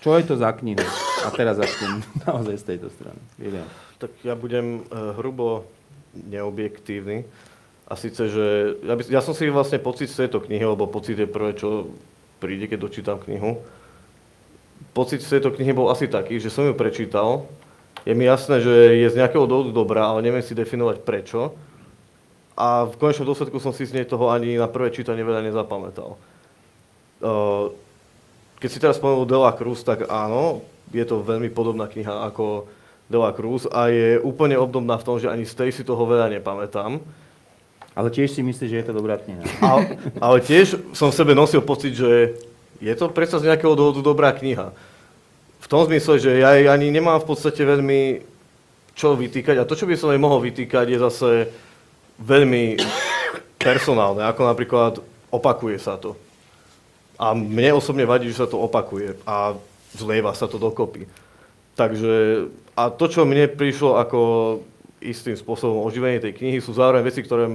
čo 0.00 0.14
je 0.16 0.24
to 0.24 0.36
za 0.38 0.52
knihu? 0.54 0.84
A 1.24 1.28
teraz 1.32 1.58
začnem 1.58 2.04
naozaj 2.28 2.56
z 2.60 2.64
tejto 2.74 2.88
strany. 2.92 3.20
William. 3.40 3.68
Tak 3.96 4.12
ja 4.22 4.36
budem 4.36 4.84
uh, 4.86 5.16
hrubo 5.16 5.66
neobjektívny. 6.16 7.24
A 7.86 7.94
síce, 7.94 8.26
že 8.26 8.76
ja, 8.82 8.94
by, 8.98 9.02
ja 9.06 9.22
som 9.22 9.30
si 9.30 9.46
vlastne 9.46 9.78
pocit 9.78 10.10
z 10.10 10.26
tejto 10.26 10.42
knihy, 10.42 10.62
lebo 10.66 10.90
pocit 10.90 11.22
je 11.22 11.28
prvé, 11.28 11.54
čo 11.54 11.86
príde, 12.42 12.66
keď 12.66 12.78
dočítam 12.82 13.18
knihu. 13.22 13.62
Pocit 14.96 15.20
z 15.20 15.36
tejto 15.36 15.52
knihy 15.52 15.76
bol 15.76 15.92
asi 15.92 16.08
taký, 16.08 16.40
že 16.40 16.48
som 16.48 16.64
ju 16.64 16.72
prečítal. 16.72 17.44
Je 18.08 18.16
mi 18.16 18.24
jasné, 18.24 18.64
že 18.64 18.72
je 19.02 19.12
z 19.12 19.18
nejakého 19.18 19.44
dôvodu 19.44 19.74
dobrá, 19.74 20.08
ale 20.08 20.24
neviem 20.24 20.40
si 20.40 20.56
definovať 20.56 21.04
prečo. 21.04 21.52
A 22.56 22.88
v 22.88 22.96
konečnom 22.96 23.28
dôsledku 23.28 23.60
som 23.60 23.76
si 23.76 23.84
z 23.84 23.92
nej 23.92 24.08
toho 24.08 24.32
ani 24.32 24.56
na 24.56 24.64
prvé 24.64 24.88
čítanie 24.88 25.20
veľa 25.20 25.44
nezapamätal. 25.44 26.16
Keď 28.56 28.68
si 28.72 28.80
teraz 28.80 28.96
spomenul 28.96 29.28
Dela 29.28 29.52
Cruz, 29.52 29.84
tak 29.84 30.08
áno, 30.08 30.64
je 30.88 31.04
to 31.04 31.20
veľmi 31.20 31.52
podobná 31.52 31.84
kniha 31.84 32.24
ako 32.32 32.64
Dela 33.12 33.36
Cruz 33.36 33.68
a 33.68 33.92
je 33.92 34.16
úplne 34.24 34.56
obdobná 34.56 34.96
v 34.96 35.04
tom, 35.04 35.16
že 35.20 35.28
ani 35.28 35.44
z 35.44 35.52
tej 35.52 35.70
si 35.76 35.82
toho 35.84 36.00
veľa 36.08 36.32
nepamätám. 36.32 37.04
Ale 37.92 38.08
tiež 38.08 38.32
si 38.32 38.40
myslíš, 38.40 38.70
že 38.72 38.78
je 38.80 38.86
to 38.88 38.96
dobrá 38.96 39.20
kniha. 39.20 39.44
Ale, 39.60 39.80
ale 40.16 40.38
tiež 40.40 40.80
som 40.96 41.12
v 41.12 41.16
sebe 41.20 41.32
nosil 41.36 41.60
pocit, 41.60 41.92
že 41.96 42.40
je 42.80 42.94
to 42.96 43.12
predsa 43.12 43.40
z 43.40 43.48
nejakého 43.52 43.74
dôvodu 43.76 44.00
dobrá 44.02 44.30
kniha. 44.32 44.72
V 45.62 45.66
tom 45.66 45.86
zmysle, 45.88 46.20
že 46.20 46.30
ja 46.38 46.54
ani 46.70 46.92
nemám 46.92 47.18
v 47.22 47.28
podstate 47.28 47.64
veľmi 47.66 48.22
čo 48.96 49.12
vytýkať. 49.12 49.60
A 49.60 49.68
to, 49.68 49.76
čo 49.76 49.84
by 49.84 49.94
som 49.94 50.08
aj 50.10 50.20
mohol 50.20 50.40
vytýkať, 50.40 50.88
je 50.88 50.98
zase 50.98 51.30
veľmi 52.16 52.80
personálne. 53.60 54.24
Ako 54.24 54.48
napríklad 54.48 55.04
opakuje 55.28 55.76
sa 55.76 56.00
to. 56.00 56.16
A 57.20 57.36
mne 57.36 57.76
osobne 57.76 58.08
vadí, 58.08 58.28
že 58.32 58.40
sa 58.40 58.48
to 58.48 58.56
opakuje 58.60 59.20
a 59.28 59.56
zlieva 59.92 60.32
sa 60.32 60.48
to 60.48 60.56
dokopy. 60.56 61.04
Takže, 61.76 62.48
a 62.72 62.88
to, 62.88 63.04
čo 63.08 63.28
mne 63.28 63.52
prišlo 63.52 64.00
ako 64.00 64.20
istým 65.00 65.36
spôsobom 65.36 65.84
oživenie 65.84 66.24
tej 66.24 66.36
knihy, 66.40 66.58
sú 66.60 66.72
zároveň 66.72 67.04
veci, 67.04 67.20
ktoré 67.20 67.48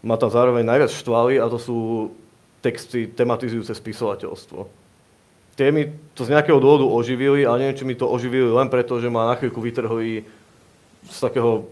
ma 0.00 0.16
tam 0.16 0.32
zároveň 0.32 0.64
najviac 0.64 0.92
štvali 0.96 1.36
a 1.36 1.44
to 1.48 1.60
sú 1.60 1.76
texty 2.60 3.08
tematizujúce 3.08 3.72
spisovateľstvo. 3.72 4.60
Tie 5.56 5.68
mi 5.72 5.92
to 6.16 6.24
z 6.24 6.32
nejakého 6.32 6.56
dôvodu 6.56 6.86
oživili, 6.88 7.44
ale 7.44 7.64
neviem, 7.64 7.76
či 7.76 7.84
mi 7.88 7.96
to 7.96 8.08
oživili 8.08 8.48
len 8.48 8.72
preto, 8.72 8.96
že 9.00 9.12
ma 9.12 9.28
na 9.28 9.36
chvíľku 9.36 9.60
vytrhli 9.60 10.24
z 11.04 11.18
takého, 11.20 11.68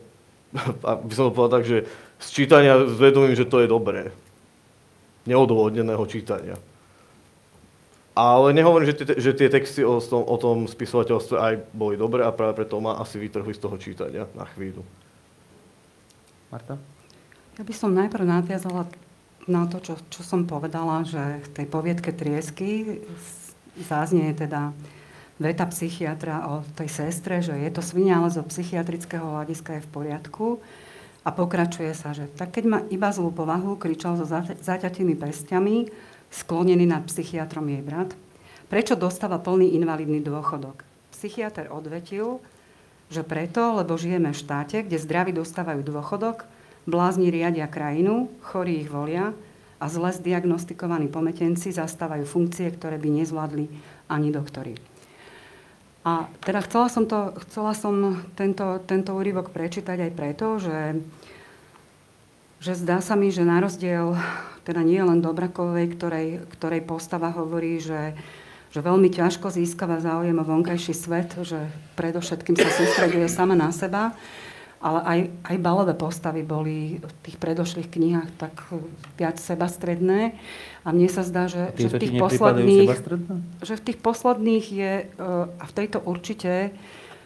by 1.09 1.12
som 1.14 1.28
to 1.28 1.32
povedal 1.32 1.61
tak, 1.61 1.68
že 1.68 1.89
z 2.18 2.28
čítania 2.34 2.76
s 2.84 2.97
vedomím, 2.99 3.36
že 3.36 3.49
to 3.49 3.62
je 3.62 3.68
dobré. 3.70 4.11
Neodôvodneného 5.28 6.05
čítania. 6.09 6.57
Ale 8.18 8.51
nehovorím, 8.51 8.91
že 8.91 8.99
tie, 8.99 9.07
že 9.14 9.30
tie 9.30 9.47
texty 9.47 9.86
o 9.86 10.03
tom, 10.03 10.26
o 10.26 10.36
tom 10.43 10.66
spisovateľstve 10.66 11.36
aj 11.39 11.55
boli 11.70 11.95
dobré 11.95 12.26
a 12.26 12.34
práve 12.34 12.59
preto 12.59 12.82
ma 12.82 12.99
asi 12.99 13.14
vytrhli 13.14 13.55
z 13.55 13.62
toho 13.62 13.78
čítania 13.78 14.26
na 14.34 14.43
chvíľu. 14.43 14.82
Marta? 16.51 16.74
Ja 17.55 17.62
by 17.62 17.74
som 17.76 17.95
najprv 17.95 18.24
nadviazala 18.26 18.91
na 19.49 19.66
to, 19.66 19.80
čo, 19.80 19.94
čo 20.12 20.22
som 20.22 20.44
povedala, 20.44 21.03
že 21.09 21.42
v 21.44 21.49
tej 21.57 21.66
poviedke 21.66 22.12
Triesky 22.12 23.01
záznie 23.80 24.30
teda 24.36 24.76
veta 25.38 25.64
psychiatra 25.70 26.51
o 26.51 26.66
tej 26.74 26.90
sestre, 26.90 27.40
že 27.40 27.55
je 27.55 27.70
to 27.70 27.82
svinia, 27.82 28.18
ale 28.18 28.28
zo 28.28 28.42
psychiatrického 28.42 29.22
hľadiska 29.22 29.78
je 29.78 29.84
v 29.86 29.92
poriadku. 29.92 30.46
A 31.26 31.34
pokračuje 31.34 31.92
sa, 31.92 32.16
že 32.16 32.30
tak 32.38 32.57
keď 32.57 32.64
ma 32.64 32.78
iba 32.88 33.11
zlú 33.12 33.34
povahu 33.34 33.76
kričal 33.76 34.16
so 34.16 34.26
zaťatými 34.62 35.14
pestiami, 35.18 35.90
sklonený 36.28 36.84
nad 36.88 37.05
psychiatrom 37.05 37.68
jej 37.68 37.82
brat, 37.84 38.12
prečo 38.68 38.96
dostáva 38.96 39.40
plný 39.40 39.76
invalidný 39.76 40.20
dôchodok. 40.24 40.84
Psychiatr 41.12 41.68
odvetil, 41.72 42.40
že 43.09 43.24
preto, 43.24 43.80
lebo 43.80 43.96
žijeme 43.96 44.32
v 44.32 44.40
štáte, 44.40 44.84
kde 44.84 45.01
zdraví 45.01 45.32
dostávajú 45.32 45.80
dôchodok, 45.80 46.44
blázni 46.89 47.28
riadia 47.28 47.68
krajinu, 47.68 48.32
chorí 48.41 48.80
ich 48.80 48.89
volia 48.89 49.36
a 49.78 49.84
zle 49.86 50.11
zdiagnostikovaní 50.11 51.12
pometenci 51.12 51.70
zastávajú 51.70 52.24
funkcie, 52.24 52.72
ktoré 52.72 52.97
by 52.97 53.22
nezvládli 53.22 53.68
ani 54.09 54.28
doktori. 54.32 54.74
A 56.09 56.24
teda 56.41 56.64
chcela 56.64 56.89
som, 56.89 57.05
to, 57.05 57.36
chcela 57.47 57.76
som 57.76 58.24
tento, 58.32 58.80
tento 58.89 59.12
úryvok 59.12 59.53
prečítať 59.53 60.09
aj 60.09 60.12
preto, 60.16 60.57
že, 60.57 61.05
že 62.64 62.72
zdá 62.72 63.05
sa 63.05 63.12
mi, 63.12 63.28
že 63.28 63.45
na 63.45 63.61
rozdiel 63.61 64.16
teda 64.64 64.80
nie 64.80 65.01
len 65.05 65.20
Dobrakovej, 65.20 65.93
ktorej, 65.97 66.28
ktorej 66.57 66.80
postava 66.89 67.28
hovorí, 67.32 67.76
že, 67.80 68.16
že 68.72 68.80
veľmi 68.80 69.12
ťažko 69.12 69.53
získava 69.53 70.01
záujem 70.01 70.36
o 70.36 70.49
vonkajší 70.49 70.95
svet, 70.97 71.36
že 71.45 71.68
predovšetkým 72.01 72.57
sa 72.57 72.68
sústreduje 72.72 73.28
sama 73.28 73.53
na 73.53 73.68
seba, 73.68 74.16
ale 74.79 75.01
aj, 75.03 75.20
aj 75.43 75.57
balové 75.59 75.95
postavy 75.99 76.47
boli 76.47 77.03
v 77.03 77.12
tých 77.26 77.37
predošlých 77.43 77.91
knihách 77.91 78.31
tak 78.39 78.55
viac 79.18 79.35
sebastredné. 79.43 80.39
A 80.87 80.89
mne 80.95 81.11
sa 81.11 81.26
zdá, 81.26 81.51
že, 81.51 81.74
že 81.74 81.91
v 81.91 81.99
tých 81.99 82.14
posledných... 82.14 82.89
Že 83.59 83.74
v 83.74 83.83
tých 83.83 83.99
posledných 83.99 84.64
je, 84.70 84.93
a 85.59 85.64
v 85.66 85.72
tejto 85.74 85.99
určite 86.07 86.70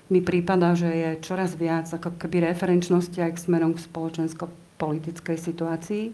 mi 0.09 0.24
prípada, 0.24 0.72
že 0.72 0.88
je 0.88 1.11
čoraz 1.24 1.57
viac 1.57 1.88
ako 1.88 2.16
keby 2.16 2.53
referenčnosti 2.53 3.16
aj 3.20 3.32
k 3.36 3.42
smerom 3.48 3.76
k 3.76 3.84
spoločensko-politickej 3.84 5.36
situácii. 5.36 6.05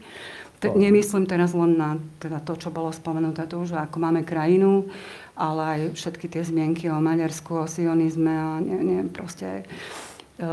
Te, 0.58 0.74
nemyslím 0.74 1.30
teraz 1.30 1.54
len 1.54 1.78
na 1.78 2.02
teda 2.18 2.42
to, 2.42 2.58
čo 2.58 2.74
bolo 2.74 2.90
spomenuté 2.90 3.46
tu, 3.46 3.62
že 3.62 3.78
ako 3.78 4.02
máme 4.02 4.26
krajinu, 4.26 4.90
ale 5.38 5.62
aj 5.62 5.80
všetky 5.94 6.26
tie 6.26 6.42
zmienky 6.42 6.90
o 6.90 6.98
Maďarsku, 6.98 7.62
o 7.62 7.66
sionizme 7.70 8.34
a 8.34 8.58
ne, 8.58 8.74
neviem, 8.82 9.06
proste 9.06 9.62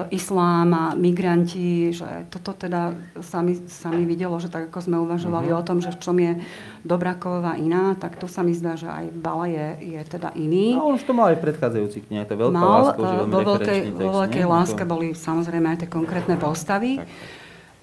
islám 0.10 0.74
a 0.74 0.84
migranti, 0.98 1.94
že 1.94 2.26
toto 2.34 2.58
teda 2.58 2.98
sa 3.22 3.46
mi, 3.46 3.54
sa 3.70 3.94
mi 3.94 4.02
videlo, 4.02 4.34
že 4.42 4.50
tak 4.50 4.74
ako 4.74 4.82
sme 4.82 4.98
uvažovali 4.98 5.54
uh-huh. 5.54 5.62
o 5.62 5.68
tom, 5.68 5.78
že 5.78 5.94
v 5.94 6.02
čom 6.02 6.18
je 6.18 6.42
Dobraková 6.82 7.54
iná, 7.62 7.94
tak 7.94 8.18
tu 8.18 8.26
sa 8.26 8.42
mi 8.42 8.58
zdá, 8.58 8.74
že 8.74 8.90
aj 8.90 9.14
Bala 9.14 9.46
je, 9.46 9.98
je 9.98 10.02
teda 10.10 10.34
iný. 10.34 10.74
No 10.74 10.98
už 10.98 11.06
to 11.06 11.14
mal 11.14 11.30
aj 11.30 11.38
v 11.38 11.44
predchádzajúcich 11.50 12.04
knihách, 12.10 12.28
to 12.30 12.34
je 12.34 12.42
veľká 12.42 12.58
mal, 12.58 12.74
láska, 12.82 13.02
že 13.06 13.16
veľmi 13.16 13.30
vo 13.30 13.42
veľkej, 13.46 13.80
text, 13.86 13.98
vo 14.02 14.12
veľkej 14.26 14.46
láske 14.50 14.84
boli 14.90 15.08
samozrejme 15.14 15.68
aj 15.70 15.78
tie 15.86 15.90
konkrétne 15.90 16.36
postavy. 16.42 16.92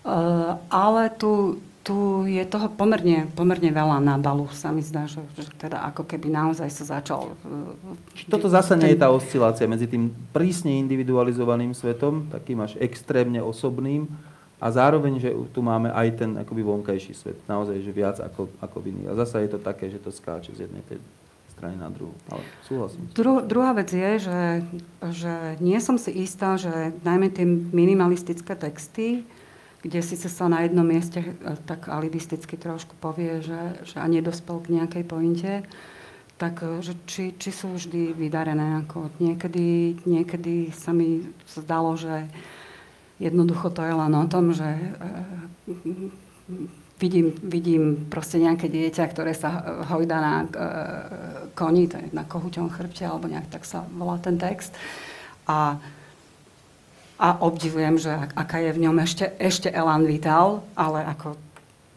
Uh, 0.02 0.58
ale 0.74 1.14
tu 1.14 1.62
tu 1.82 2.22
je 2.30 2.42
toho 2.46 2.70
pomerne, 2.70 3.26
pomerne 3.34 3.70
veľa 3.74 3.98
na 3.98 4.14
balu, 4.14 4.46
sa 4.54 4.70
mi 4.70 4.82
zdá, 4.86 5.10
že, 5.10 5.18
že 5.34 5.50
teda 5.58 5.82
ako 5.90 6.06
keby 6.06 6.30
naozaj 6.30 6.70
sa 6.70 6.98
začal... 6.98 7.34
Čiže 8.14 8.30
toto 8.30 8.46
zase 8.46 8.78
nie 8.78 8.94
je 8.94 9.02
tá 9.02 9.10
oscilácia 9.10 9.66
medzi 9.66 9.90
tým 9.90 10.14
prísne 10.30 10.78
individualizovaným 10.78 11.74
svetom, 11.74 12.30
takým 12.30 12.62
až 12.62 12.78
extrémne 12.78 13.42
osobným, 13.42 14.06
a 14.62 14.70
zároveň, 14.70 15.18
že 15.18 15.34
tu 15.50 15.58
máme 15.58 15.90
aj 15.90 16.22
ten 16.22 16.30
akoby 16.38 16.62
vonkajší 16.62 17.18
svet. 17.18 17.34
Naozaj, 17.50 17.82
že 17.82 17.90
viac 17.90 18.22
ako, 18.22 18.46
ako 18.62 18.78
iný. 18.86 19.10
A 19.10 19.18
zase 19.18 19.42
je 19.42 19.50
to 19.50 19.58
také, 19.58 19.90
že 19.90 19.98
to 19.98 20.14
skáče 20.14 20.54
z 20.54 20.70
jednej 20.70 20.86
tej 20.86 21.02
strany 21.50 21.74
na 21.74 21.90
druhú. 21.90 22.14
Ale 22.30 22.46
súhlasím. 22.62 23.10
Dru, 23.10 23.42
druhá 23.42 23.74
vec 23.74 23.90
je, 23.90 24.22
že, 24.22 24.40
že 25.10 25.34
nie 25.58 25.82
som 25.82 25.98
si 25.98 26.14
istá, 26.14 26.54
že 26.54 26.94
najmä 27.02 27.34
tie 27.34 27.42
minimalistické 27.74 28.54
texty, 28.54 29.26
kde 29.82 29.98
síce 29.98 30.30
sa 30.30 30.46
na 30.46 30.62
jednom 30.62 30.86
mieste 30.86 31.20
e, 31.20 31.30
tak 31.66 31.90
alibisticky 31.90 32.54
trošku 32.54 32.94
povie, 33.02 33.42
že, 33.42 33.82
že 33.82 33.98
a 33.98 34.06
nedospel 34.06 34.62
k 34.62 34.78
nejakej 34.78 35.04
pointe, 35.04 35.52
tak 36.38 36.62
e, 36.62 36.78
že 36.78 36.94
či, 37.04 37.34
či 37.34 37.50
sú 37.50 37.74
vždy 37.74 38.14
vydarené. 38.14 38.86
Ako 38.86 39.10
niekedy, 39.18 39.98
niekedy 40.06 40.70
sa 40.70 40.94
mi 40.94 41.26
zdalo, 41.50 41.98
že 41.98 42.30
jednoducho 43.18 43.74
to 43.74 43.82
je 43.82 43.94
len 43.94 44.14
o 44.14 44.24
tom, 44.30 44.54
že 44.54 44.70
e, 44.70 44.86
vidím, 47.02 47.34
vidím 47.42 48.06
proste 48.06 48.38
nejaké 48.38 48.70
dieťa, 48.70 49.04
ktoré 49.10 49.34
sa 49.34 49.82
hojda 49.90 50.16
na 50.22 50.34
koni, 51.58 51.90
to 51.90 51.98
je 51.98 52.14
na 52.14 52.22
kohuťom 52.22 52.70
chrbte, 52.70 53.02
alebo 53.02 53.26
nejak 53.26 53.50
tak 53.50 53.66
sa 53.66 53.82
volá 53.90 54.22
ten 54.22 54.38
text. 54.38 54.70
A, 55.50 55.82
a 57.22 57.38
obdivujem, 57.38 58.02
že 58.02 58.10
aká 58.34 58.58
je 58.58 58.74
v 58.74 58.82
ňom 58.82 58.98
ešte, 58.98 59.30
ešte 59.38 59.70
Elan 59.70 60.02
Vital, 60.02 60.66
ale 60.74 61.06
ako 61.06 61.38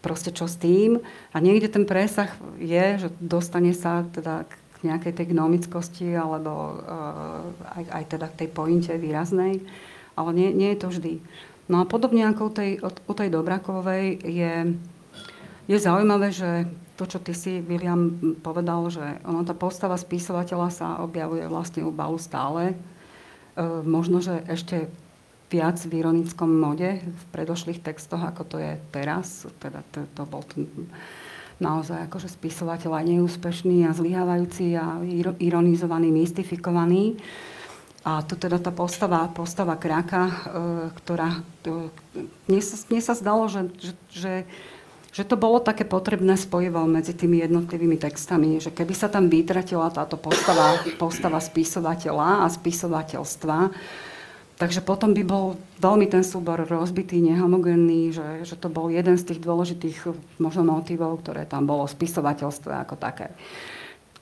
proste 0.05 0.29
čo 0.29 0.45
s 0.45 0.61
tým. 0.61 1.01
A 1.33 1.41
niekde 1.41 1.65
ten 1.65 1.89
presah 1.89 2.29
je, 2.61 3.01
že 3.01 3.09
dostane 3.17 3.73
sa 3.73 4.05
teda 4.13 4.45
k 4.45 4.53
nejakej 4.85 5.17
tej 5.17 5.33
gnomickosti 5.33 6.13
alebo 6.13 6.77
uh, 6.77 7.41
aj, 7.73 7.83
aj 7.89 8.03
teda 8.05 8.25
k 8.29 8.45
tej 8.45 8.49
pointe 8.53 8.93
výraznej, 8.93 9.65
ale 10.13 10.29
nie, 10.37 10.53
nie 10.53 10.77
je 10.77 10.79
to 10.85 10.87
vždy. 10.93 11.13
No 11.65 11.81
a 11.81 11.89
podobne 11.89 12.29
ako 12.29 12.41
u 12.45 12.51
tej, 12.53 12.71
u 12.85 13.13
tej 13.17 13.29
Dobrakovej 13.33 14.21
je, 14.21 14.77
je 15.65 15.77
zaujímavé, 15.81 16.29
že 16.29 16.69
to, 17.01 17.09
čo 17.09 17.17
ty 17.17 17.33
si, 17.33 17.65
William, 17.65 18.13
povedal, 18.45 18.85
že 18.93 19.17
ono, 19.25 19.41
tá 19.41 19.57
postava 19.57 19.97
spisovateľa 19.97 20.69
sa 20.69 20.87
objavuje 21.01 21.49
vlastne 21.49 21.81
u 21.81 21.89
Balu 21.91 22.21
stále. 22.21 22.71
E, 22.71 22.75
možno, 23.83 24.23
že 24.23 24.45
ešte 24.47 24.87
viac 25.49 25.77
v 25.85 26.01
ironickom 26.01 26.49
mode 26.49 27.01
v 27.01 27.23
predošlých 27.29 27.81
textoch, 27.85 28.21
ako 28.21 28.43
to 28.45 28.57
je 28.57 28.73
teraz. 28.89 29.45
Teda 29.61 29.85
to, 29.93 30.05
to 30.17 30.23
bol 30.25 30.41
ten 30.41 30.65
naozaj 31.61 32.11
akože 32.11 32.27
spisovateľ 32.27 32.91
aj 32.99 33.05
neúspešný 33.15 33.87
a 33.87 33.95
zlyhávajúci 33.95 34.75
a 34.75 34.99
ironizovaný, 35.39 36.11
mystifikovaný. 36.11 37.15
A 38.05 38.21
tu 38.21 38.37
teda 38.37 38.61
tá 38.61 38.69
postava, 38.69 39.25
postava 39.33 39.73
Kraka, 39.79 40.29
e, 40.29 40.33
ktorá... 41.01 41.41
E, 41.65 41.89
mne, 42.45 42.61
sa, 42.61 42.75
mne 42.85 43.01
sa 43.01 43.13
zdalo, 43.17 43.49
že, 43.49 43.61
že, 43.81 43.93
že 44.13 44.33
že 45.15 45.23
to 45.23 45.39
bolo 45.39 45.63
také 45.63 45.87
potrebné 45.87 46.35
spojivo 46.35 46.83
medzi 46.91 47.15
tými 47.15 47.39
jednotlivými 47.39 47.95
textami, 47.95 48.59
že 48.59 48.67
keby 48.67 48.91
sa 48.91 49.07
tam 49.07 49.31
vytratila 49.31 49.87
táto 49.87 50.19
postava, 50.19 50.75
postava 50.99 51.39
spisovateľa 51.39 52.43
a 52.43 52.51
spisovateľstva, 52.51 53.57
takže 54.55 54.79
potom 54.83 55.11
by 55.11 55.23
bol 55.23 55.59
veľmi 55.83 56.07
ten 56.07 56.23
súbor 56.23 56.63
rozbitý, 56.63 57.19
nehomogénny, 57.19 58.15
že, 58.15 58.47
že 58.47 58.55
to 58.55 58.71
bol 58.71 58.87
jeden 58.87 59.19
z 59.19 59.33
tých 59.33 59.39
dôležitých 59.43 59.97
možno 60.39 60.63
motivov, 60.63 61.23
ktoré 61.23 61.43
tam 61.43 61.67
bolo 61.67 61.87
spisovateľstvo 61.87 62.71
ako 62.71 62.95
také. 62.95 63.35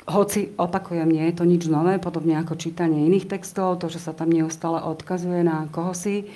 Hoci, 0.03 0.51
opakujem, 0.59 1.07
nie 1.07 1.31
je 1.31 1.39
to 1.39 1.47
nič 1.47 1.63
nové, 1.71 1.95
podobne 1.95 2.36
ako 2.36 2.59
čítanie 2.59 3.07
iných 3.07 3.31
textov, 3.31 3.79
to, 3.79 3.88
že 3.88 4.03
sa 4.03 4.11
tam 4.11 4.36
neustále 4.36 4.84
odkazuje 4.84 5.47
na 5.47 5.71
kohosi, 5.71 6.27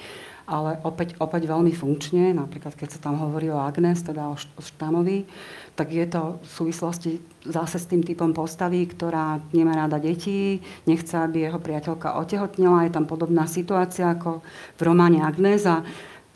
ale 0.48 0.80
opäť, 0.88 1.20
opäť 1.20 1.44
veľmi 1.44 1.76
funkčne, 1.76 2.32
napríklad 2.32 2.72
keď 2.72 2.96
sa 2.96 3.00
tam 3.04 3.20
hovorí 3.20 3.52
o 3.52 3.60
Agnes, 3.60 4.00
teda 4.00 4.32
o 4.32 4.40
Štamovi, 4.40 5.28
tak 5.76 5.92
je 5.92 6.08
to 6.08 6.40
v 6.40 6.48
súvislosti 6.48 7.12
zase 7.44 7.84
s 7.84 7.90
tým 7.92 8.00
typom 8.00 8.32
postavy, 8.32 8.88
ktorá 8.88 9.44
nemá 9.52 9.76
rada 9.76 10.00
detí, 10.00 10.64
nechce, 10.88 11.20
aby 11.20 11.52
jeho 11.52 11.60
priateľka 11.60 12.16
otehotnila, 12.24 12.88
je 12.88 12.96
tam 12.96 13.04
podobná 13.04 13.44
situácia 13.44 14.16
ako 14.16 14.40
v 14.80 14.82
románe 14.88 15.20
Agnes 15.20 15.68
a 15.68 15.84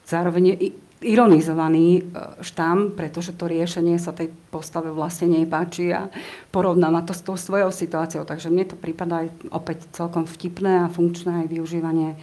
zároveň 0.03 0.43
je 0.59 0.75
ironizovaný 1.01 1.87
e, 1.97 2.01
štam, 2.45 2.93
pretože 2.93 3.33
to 3.33 3.49
riešenie 3.49 3.97
sa 3.97 4.13
tej 4.13 4.29
postave 4.53 4.93
vlastne 4.93 5.33
nepáči 5.33 5.89
a 5.89 6.11
porovnáva 6.53 7.01
to 7.01 7.15
s 7.17 7.25
tou 7.25 7.33
svojou 7.33 7.73
situáciou. 7.73 8.21
Takže 8.21 8.53
mne 8.53 8.69
to 8.69 8.77
prípada 8.77 9.25
aj 9.25 9.27
opäť 9.49 9.89
celkom 9.97 10.29
vtipné 10.29 10.85
a 10.85 10.93
funkčné 10.93 11.45
aj 11.45 11.47
využívanie 11.49 12.21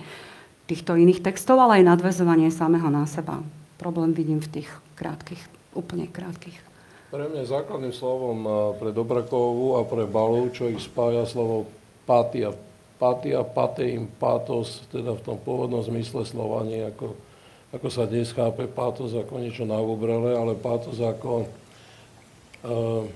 týchto 0.68 0.94
iných 0.94 1.24
textov, 1.24 1.56
ale 1.58 1.80
aj 1.80 1.96
nadvezovanie 1.96 2.52
samého 2.52 2.92
na 2.92 3.08
seba. 3.08 3.40
Problém 3.80 4.12
vidím 4.12 4.44
v 4.44 4.60
tých 4.60 4.68
krátkých, 5.00 5.40
úplne 5.72 6.04
krátkých. 6.04 6.60
Pre 7.08 7.24
mňa 7.24 7.48
základným 7.48 7.96
slovom 7.96 8.44
pre 8.76 8.92
Dobrakovu 8.92 9.80
a 9.80 9.82
pre 9.88 10.04
Balu, 10.04 10.52
čo 10.52 10.68
ich 10.68 10.84
spája 10.84 11.24
slovo 11.24 11.64
patia. 12.04 12.52
Patia, 13.00 13.40
pateim, 13.46 14.10
patos, 14.20 14.84
teda 14.92 15.16
v 15.16 15.24
tom 15.24 15.38
pôvodnom 15.40 15.80
zmysle 15.80 16.26
slova, 16.28 16.66
nie 16.66 16.82
ako, 16.82 17.14
ako 17.72 17.88
sa 17.88 18.04
dnes 18.10 18.34
chápe 18.34 18.66
patos 18.66 19.14
ako 19.14 19.38
niečo 19.38 19.62
na 19.64 19.78
obrele, 19.78 20.34
ale 20.34 20.58
patos 20.58 20.98
ako 20.98 21.46
uh, 22.66 23.06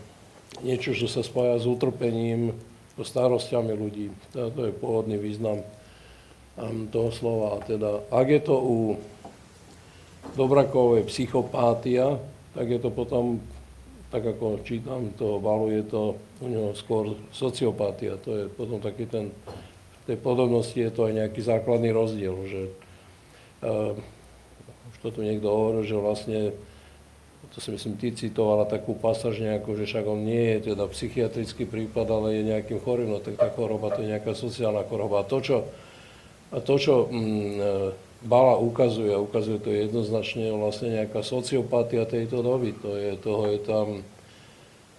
niečo, 0.63 0.95
čo 0.95 1.11
sa 1.11 1.21
spája 1.27 1.59
s 1.59 1.67
utrpením, 1.67 2.55
starostiami 2.95 3.75
ľudí. 3.75 4.15
To, 4.31 4.55
to 4.55 4.71
je 4.71 4.73
pôvodný 4.73 5.19
význam 5.19 5.67
toho 6.93 7.11
slova. 7.13 7.65
Teda, 7.65 8.05
ak 8.13 8.27
je 8.29 8.41
to 8.45 8.57
u 8.61 8.77
Dobrakovej 10.37 11.09
psychopátia, 11.11 12.21
tak 12.55 12.69
je 12.69 12.79
to 12.81 12.89
potom, 12.93 13.41
tak 14.13 14.23
ako 14.23 14.61
čítam 14.63 15.13
toho 15.17 15.41
balu, 15.41 15.73
je 15.73 15.85
to 15.85 16.17
u 16.41 16.47
neho 16.49 16.71
skôr 16.77 17.17
sociopátia. 17.33 18.21
To 18.23 18.31
je 18.37 18.45
potom 18.53 18.79
taký 18.79 19.09
ten, 19.09 19.33
v 20.03 20.03
tej 20.07 20.19
podobnosti 20.21 20.77
je 20.77 20.93
to 20.93 21.09
aj 21.09 21.13
nejaký 21.25 21.41
základný 21.43 21.91
rozdiel, 21.91 22.37
že 22.47 22.63
uh, 23.65 23.97
už 24.93 24.97
to 25.01 25.09
tu 25.17 25.21
niekto 25.25 25.49
hovoril, 25.49 25.83
že 25.85 25.97
vlastne 25.97 26.41
to 27.53 27.61
si 27.61 27.69
myslím, 27.69 28.01
ty 28.01 28.17
citovala 28.17 28.65
takú 28.65 28.97
pasáž 28.97 29.37
nejakú, 29.37 29.77
že 29.77 29.85
však 29.85 30.09
on 30.09 30.25
nie 30.25 30.57
je 30.57 30.73
teda 30.73 30.89
psychiatrický 30.89 31.69
prípad, 31.69 32.09
ale 32.09 32.41
je 32.41 32.49
nejakým 32.49 32.81
chorým, 32.81 33.13
no 33.13 33.21
tak 33.21 33.37
tá 33.37 33.53
choroba 33.53 33.93
to 33.93 34.01
je 34.01 34.17
nejaká 34.17 34.33
sociálna 34.33 34.89
choroba. 34.89 35.21
A 35.21 35.29
to, 35.29 35.45
čo 35.45 35.57
a 36.53 36.61
to, 36.61 36.75
čo 36.77 37.09
mm, 37.09 37.53
e, 37.57 37.71
Bala 38.23 38.55
ukazuje, 38.55 39.11
ukazuje 39.19 39.59
to 39.59 39.75
jednoznačne 39.75 40.55
vlastne 40.55 40.95
nejaká 40.95 41.27
sociopatia 41.27 42.07
tejto 42.07 42.39
doby. 42.39 42.71
To 42.87 42.95
je, 42.95 43.19
toho 43.19 43.51
je 43.51 43.59
tam, 43.59 43.87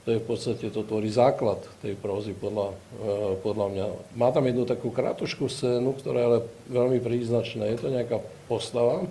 to 0.04 0.08
je 0.12 0.18
v 0.20 0.26
podstate, 0.28 0.66
to 0.68 0.84
tvorí 0.84 1.08
základ 1.08 1.64
tej 1.80 1.95
prózy 1.95 2.36
podľa, 2.36 2.76
e, 2.99 3.39
podľa 3.39 3.68
mňa. 3.72 3.86
Má 4.20 4.28
tam 4.36 4.43
jednu 4.43 4.68
takú 4.68 4.91
krátku 4.91 5.47
scénu, 5.47 5.95
ktorá 5.95 6.20
je 6.20 6.28
ale 6.28 6.39
veľmi 6.68 6.99
príznačná. 6.99 7.72
Je 7.72 7.80
to 7.80 7.95
nejaká 7.95 8.20
postava, 8.51 9.08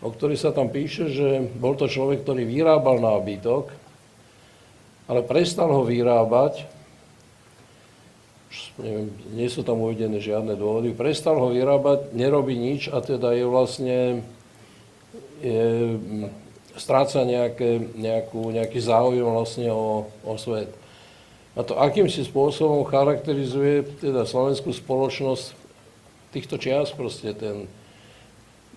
o 0.00 0.08
ktorej 0.08 0.40
sa 0.40 0.54
tam 0.56 0.72
píše, 0.72 1.12
že 1.12 1.44
bol 1.60 1.76
to 1.76 1.92
človek, 1.92 2.24
ktorý 2.24 2.48
vyrábal 2.48 3.04
nábytok, 3.04 3.68
ale 5.12 5.20
prestal 5.26 5.68
ho 5.76 5.84
vyrábať, 5.84 6.64
neviem, 8.82 9.14
nie 9.34 9.46
sú 9.46 9.62
tam 9.62 9.78
uvedené 9.82 10.18
žiadne 10.18 10.58
dôvody, 10.58 10.90
prestal 10.90 11.38
ho 11.38 11.54
vyrábať, 11.54 12.10
nerobí 12.10 12.58
nič 12.58 12.90
a 12.90 12.98
teda 12.98 13.30
je 13.34 13.44
vlastne, 13.46 13.98
je, 15.38 15.62
stráca 16.74 17.22
nejaké, 17.22 17.78
nejakú, 17.94 18.50
nejaký 18.50 18.78
záujem 18.82 19.26
vlastne 19.26 19.70
o, 19.70 20.10
o 20.26 20.34
svet. 20.34 20.74
A 21.54 21.66
to 21.66 21.78
akýmsi 21.78 22.26
spôsobom 22.26 22.86
charakterizuje 22.86 23.86
teda 24.02 24.26
slovenskú 24.26 24.70
spoločnosť 24.70 25.54
týchto 26.30 26.58
čias, 26.62 26.94
proste 26.94 27.34
ten, 27.34 27.66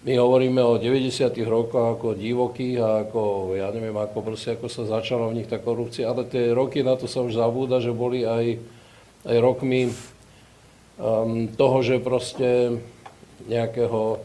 my 0.04 0.14
hovoríme 0.20 0.60
o 0.60 0.82
90. 0.82 1.32
rokoch 1.46 1.98
ako 1.98 2.08
divokých 2.18 2.78
a 2.82 2.90
ako, 3.08 3.54
ja 3.56 3.70
neviem, 3.72 3.96
ako 3.96 4.20
proste, 4.20 4.58
ako 4.58 4.68
sa 4.68 4.84
začala 4.90 5.30
v 5.30 5.42
nich 5.42 5.50
tá 5.50 5.62
korupcia, 5.62 6.10
ale 6.10 6.26
tie 6.28 6.52
roky 6.52 6.82
na 6.82 6.98
to 6.98 7.06
sa 7.06 7.22
už 7.22 7.38
zabúda, 7.38 7.80
že 7.80 7.94
boli 7.94 8.26
aj 8.26 8.58
rokmi 9.24 9.92
um, 11.00 11.48
toho, 11.52 11.78
že 11.84 12.04
proste 12.04 12.80
nejakého, 13.48 14.20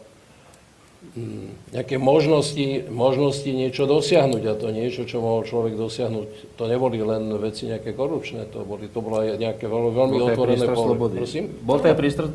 um, 1.16 1.50
nejaké 1.74 1.96
možnosti, 1.98 2.90
možnosti 2.90 3.50
niečo 3.50 3.86
dosiahnuť 3.86 4.42
a 4.46 4.54
to 4.58 4.68
niečo, 4.74 5.06
čo 5.06 5.22
mohol 5.22 5.46
človek 5.46 5.78
dosiahnuť, 5.78 6.58
to 6.58 6.64
neboli 6.66 6.98
len 7.02 7.30
veci 7.38 7.70
nejaké 7.70 7.94
korupčné, 7.94 8.50
to, 8.50 8.66
boli, 8.66 8.90
to 8.90 8.98
bolo 8.98 9.22
nejaké 9.24 9.66
veľmi, 9.66 9.90
veľmi 9.94 10.16
otvorené 10.34 10.64
pole. 10.70 10.94
Prosím? 10.96 11.50
Bol 11.62 11.78
to 11.78 11.90
aj 11.90 11.98
priestor 11.98 12.28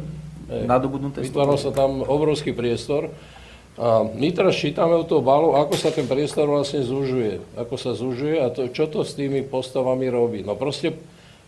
nadobudnuté 0.48 1.26
Vytváral 1.26 1.58
sa 1.58 1.74
tam 1.74 2.06
obrovský 2.06 2.54
priestor. 2.54 3.10
A 3.74 4.06
my 4.06 4.30
teraz 4.30 4.54
čítame 4.54 4.94
o 4.94 5.02
toho 5.02 5.26
balu, 5.26 5.58
ako 5.58 5.74
sa 5.74 5.90
ten 5.90 6.06
priestor 6.06 6.46
vlastne 6.46 6.86
zužuje. 6.86 7.42
Ako 7.58 7.74
sa 7.74 7.98
zužuje 7.98 8.38
a 8.38 8.54
to, 8.54 8.70
čo 8.70 8.86
to 8.86 9.02
s 9.02 9.18
tými 9.18 9.42
postavami 9.42 10.14
robí. 10.14 10.46
No 10.46 10.54
proste 10.54 10.94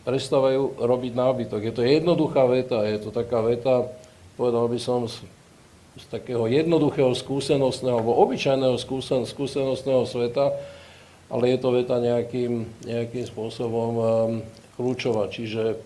prestávajú 0.05 0.77
robiť 0.77 1.13
nábytok. 1.17 1.59
Je 1.65 1.73
to 1.73 1.81
jednoduchá 1.81 2.45
veta, 2.45 2.85
je 2.85 3.01
to 3.01 3.09
taká 3.09 3.41
veta, 3.41 3.89
povedal 4.37 4.69
by 4.69 4.77
som, 4.77 5.09
z, 5.09 5.25
z 5.97 6.05
takého 6.13 6.45
jednoduchého 6.45 7.11
skúsenostného, 7.17 7.97
alebo 7.99 8.13
obyčajného 8.21 8.77
skúsen, 8.77 9.25
skúsenostného 9.25 10.05
sveta, 10.05 10.53
ale 11.25 11.43
je 11.51 11.57
to 11.57 11.69
veta 11.73 11.97
nejakým, 11.97 12.69
nejakým 12.85 13.25
spôsobom 13.25 13.91
um, 13.97 14.05
kľúčová. 14.77 15.25
Čiže 15.33 15.81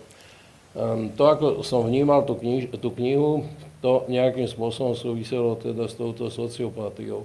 um, 0.76 1.08
to, 1.16 1.22
ako 1.24 1.46
som 1.64 1.88
vnímal 1.88 2.28
tú, 2.28 2.36
kniž, 2.36 2.76
tú 2.76 2.92
knihu, 2.92 3.48
to 3.80 4.04
nejakým 4.12 4.44
spôsobom 4.44 4.92
súviselo 4.92 5.56
teda 5.56 5.88
s 5.88 5.96
touto 5.96 6.28
sociopatiou. 6.28 7.24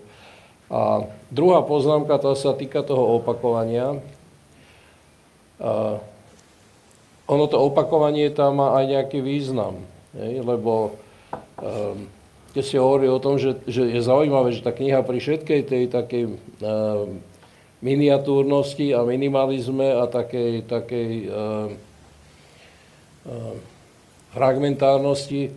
A 0.71 1.11
druhá 1.27 1.59
poznámka, 1.61 2.15
tá 2.17 2.31
sa 2.33 2.55
týka 2.55 2.81
toho 2.81 3.19
opakovania. 3.19 3.99
A 5.59 5.99
ono 7.25 7.45
to 7.49 7.57
opakovanie 7.57 8.29
tam 8.29 8.61
má 8.61 8.77
aj 8.77 8.85
nejaký 8.85 9.19
význam, 9.21 9.81
hej, 10.13 10.45
lebo 10.45 10.97
um, 11.57 12.05
keď 12.53 12.63
si 12.63 12.75
hovorí 12.79 13.09
o 13.11 13.19
tom, 13.19 13.35
že, 13.35 13.59
že 13.67 13.83
je 13.89 13.99
zaujímavé, 13.99 14.55
že 14.55 14.63
tá 14.63 14.71
kniha 14.71 15.03
pri 15.03 15.19
všetkej 15.19 15.61
tej 15.67 15.83
takej 15.91 16.23
um, 16.31 17.19
miniatúrnosti 17.83 18.95
a 18.95 19.03
minimalizme 19.03 19.91
a 19.91 20.07
takej, 20.07 20.63
takej 20.63 21.09
uh, 21.27 21.67
uh, 23.27 23.55
fragmentárnosti 24.31 25.51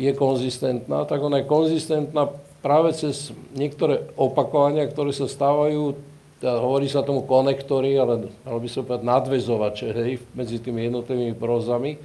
je 0.00 0.12
konzistentná, 0.16 1.04
tak 1.04 1.20
ona 1.20 1.44
je 1.44 1.50
konzistentná 1.50 2.32
práve 2.64 2.96
cez 2.96 3.30
niektoré 3.52 4.08
opakovania, 4.16 4.88
ktoré 4.88 5.12
sa 5.12 5.28
stávajú, 5.28 6.00
hovorí 6.42 6.84
sa 6.90 7.00
tomu 7.00 7.24
konektory, 7.24 7.96
ale 7.96 8.28
malo 8.44 8.58
by 8.60 8.68
sa 8.68 8.84
povedať 8.84 9.08
nadvezovače, 9.08 9.88
hej, 9.96 10.10
medzi 10.36 10.60
tými 10.60 10.84
jednotlivými 10.92 11.32
prózami. 11.32 11.96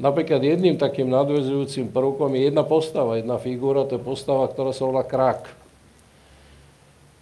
Napríklad 0.00 0.40
jedným 0.40 0.80
takým 0.80 1.12
nadvezujúcim 1.12 1.92
prvkom 1.92 2.32
je 2.34 2.50
jedna 2.50 2.64
postava, 2.64 3.20
jedna 3.20 3.36
figúra, 3.36 3.84
to 3.84 4.00
je 4.00 4.02
postava, 4.02 4.48
ktorá 4.48 4.72
sa 4.72 4.88
volá 4.88 5.04
krak. 5.04 5.60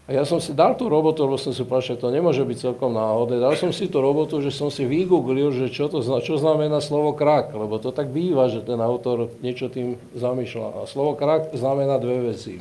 A 0.08 0.16
ja 0.16 0.24
som 0.24 0.40
si 0.40 0.56
dal 0.56 0.72
tú 0.72 0.88
robotu, 0.88 1.20
lebo 1.20 1.36
som 1.36 1.52
si 1.52 1.60
povedal, 1.68 1.92
že 1.92 2.00
to 2.00 2.08
nemôže 2.08 2.40
byť 2.40 2.72
celkom 2.72 2.96
náhodné. 2.96 3.44
Dal 3.44 3.60
som 3.60 3.68
si 3.76 3.92
tú 3.92 4.00
robotu, 4.00 4.40
že 4.40 4.48
som 4.48 4.72
si 4.72 4.88
vygooglil, 4.88 5.52
že 5.52 5.68
čo, 5.68 5.92
to, 5.92 6.00
čo 6.00 6.40
znamená 6.40 6.80
slovo 6.80 7.12
krak, 7.12 7.52
lebo 7.52 7.76
to 7.76 7.92
tak 7.92 8.08
býva, 8.08 8.48
že 8.48 8.64
ten 8.64 8.80
autor 8.80 9.28
niečo 9.44 9.68
tým 9.68 10.00
zamýšľa. 10.16 10.80
A 10.80 10.88
slovo 10.88 11.12
krak 11.12 11.52
znamená 11.52 12.00
dve 12.00 12.32
veci, 12.32 12.56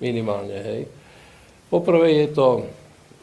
minimálne, 0.00 0.56
hej. 0.56 0.82
Poprvé 1.68 2.24
je 2.24 2.28
to 2.32 2.46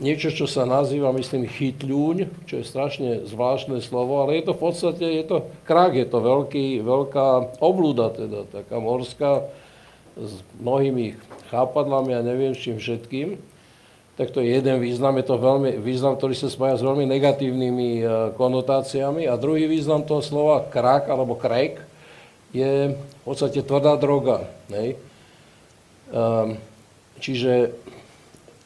niečo, 0.01 0.33
čo 0.33 0.49
sa 0.49 0.65
nazýva, 0.65 1.13
myslím, 1.13 1.45
chytľúň, 1.45 2.49
čo 2.49 2.59
je 2.59 2.65
strašne 2.65 3.09
zvláštne 3.29 3.77
slovo, 3.85 4.25
ale 4.25 4.41
je 4.41 4.49
to 4.49 4.53
v 4.57 4.61
podstate, 4.65 5.05
je 5.05 5.23
to 5.23 5.37
krak, 5.69 5.93
je 5.93 6.07
to 6.09 6.19
veľký, 6.19 6.81
veľká 6.81 7.61
oblúda, 7.61 8.09
teda 8.09 8.49
taká 8.49 8.81
morská, 8.81 9.45
s 10.17 10.43
mnohými 10.59 11.15
chápadlami 11.53 12.17
a 12.17 12.25
neviem 12.25 12.51
čím 12.51 12.81
všetkým, 12.81 13.39
tak 14.19 14.35
to 14.35 14.43
je 14.43 14.59
jeden 14.59 14.83
význam, 14.83 15.15
je 15.17 15.25
to 15.25 15.39
veľmi, 15.39 15.79
význam, 15.79 16.19
ktorý 16.19 16.35
sa 16.35 16.51
spája 16.51 16.77
s 16.77 16.85
veľmi 16.85 17.07
negatívnymi 17.07 17.91
e, 17.97 18.05
konotáciami. 18.35 19.25
A 19.25 19.39
druhý 19.39 19.65
význam 19.71 20.03
toho 20.03 20.19
slova 20.19 20.67
krak 20.67 21.07
alebo 21.07 21.39
krek 21.39 21.79
je 22.51 22.93
v 22.93 23.21
podstate 23.23 23.63
tvrdá 23.63 23.95
droga. 23.95 24.45
Nej? 24.67 24.99
Ehm, 26.11 26.59
čiže 27.23 27.71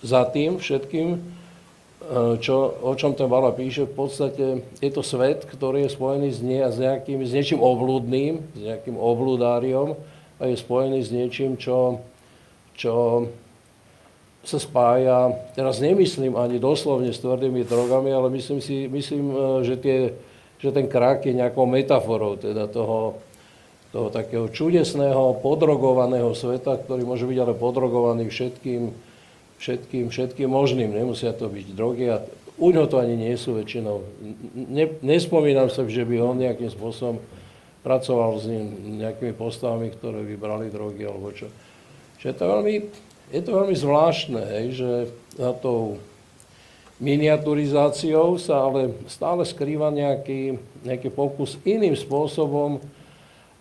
za 0.04 0.26
tým 0.28 0.58
všetkým, 0.58 1.08
e, 1.16 1.20
čo, 2.42 2.56
o 2.84 2.92
čom 2.98 3.14
ten 3.14 3.30
Bala 3.30 3.54
píše, 3.56 3.88
v 3.88 3.96
podstate 3.96 4.46
je 4.82 4.92
to 4.92 5.04
svet, 5.06 5.48
ktorý 5.48 5.86
je 5.88 5.96
spojený 5.96 6.30
s, 6.34 6.40
nie, 6.42 6.60
s, 6.60 6.76
nejakým, 6.76 7.22
s 7.24 7.32
niečím 7.32 7.62
oblúdným, 7.62 8.44
s 8.56 8.60
nejakým 8.60 8.98
oblúdáriom 8.98 9.96
a 10.40 10.52
je 10.52 10.56
spojený 10.60 11.00
s 11.06 11.10
niečím, 11.14 11.56
čo 11.56 12.04
čo 12.76 13.26
sa 14.46 14.62
spája, 14.62 15.34
teraz 15.58 15.82
nemyslím 15.82 16.38
ani 16.38 16.62
doslovne 16.62 17.10
s 17.10 17.24
tvrdými 17.24 17.66
drogami, 17.66 18.14
ale 18.14 18.30
myslím 18.30 18.62
si, 18.62 18.86
myslím, 18.86 19.34
e, 19.34 19.36
že, 19.66 19.76
tie, 19.82 20.14
že 20.62 20.70
ten 20.70 20.86
krak 20.86 21.26
je 21.26 21.34
nejakou 21.34 21.66
metaforou 21.66 22.38
teda 22.38 22.70
toho, 22.70 23.18
toho 23.90 24.14
takého 24.14 24.46
čudesného, 24.54 25.42
podrogovaného 25.42 26.38
sveta, 26.38 26.78
ktorý 26.78 27.02
môže 27.10 27.26
byť 27.26 27.38
ale 27.42 27.54
podrogovaný 27.58 28.30
všetkým, 28.30 28.94
všetkým, 29.60 30.12
všetkým 30.12 30.50
možným. 30.50 30.92
Nemusia 30.92 31.32
to 31.32 31.48
byť 31.48 31.68
drogy 31.76 32.06
a 32.12 32.24
u 32.56 32.72
ňoho 32.72 32.88
to 32.88 32.98
ani 33.04 33.20
nie 33.20 33.36
sú 33.36 33.60
väčšinou. 33.60 34.04
Ne, 34.56 34.96
nespomínam 35.04 35.68
sa, 35.68 35.84
že 35.84 36.08
by 36.08 36.16
on 36.24 36.40
nejakým 36.40 36.72
spôsobom 36.72 37.20
pracoval 37.84 38.40
s 38.40 38.46
ním, 38.48 38.98
nejakými 39.04 39.36
postavami, 39.36 39.92
ktoré 39.92 40.24
vybrali 40.24 40.72
drogy 40.72 41.04
alebo 41.06 41.30
čo. 41.36 41.52
Čiže 42.18 42.28
je 42.32 42.38
to 42.40 42.46
veľmi, 42.48 42.76
je 43.30 43.42
to 43.44 43.52
veľmi 43.52 43.76
zvláštne, 43.76 44.42
hej, 44.42 44.68
že 44.80 44.90
za 45.36 45.52
tou 45.60 46.00
miniaturizáciou 46.98 48.40
sa 48.40 48.72
ale 48.72 48.96
stále 49.12 49.44
skrýva 49.44 49.92
nejaký, 49.92 50.56
nejaký 50.88 51.12
pokus 51.12 51.60
iným 51.68 51.94
spôsobom, 51.94 52.80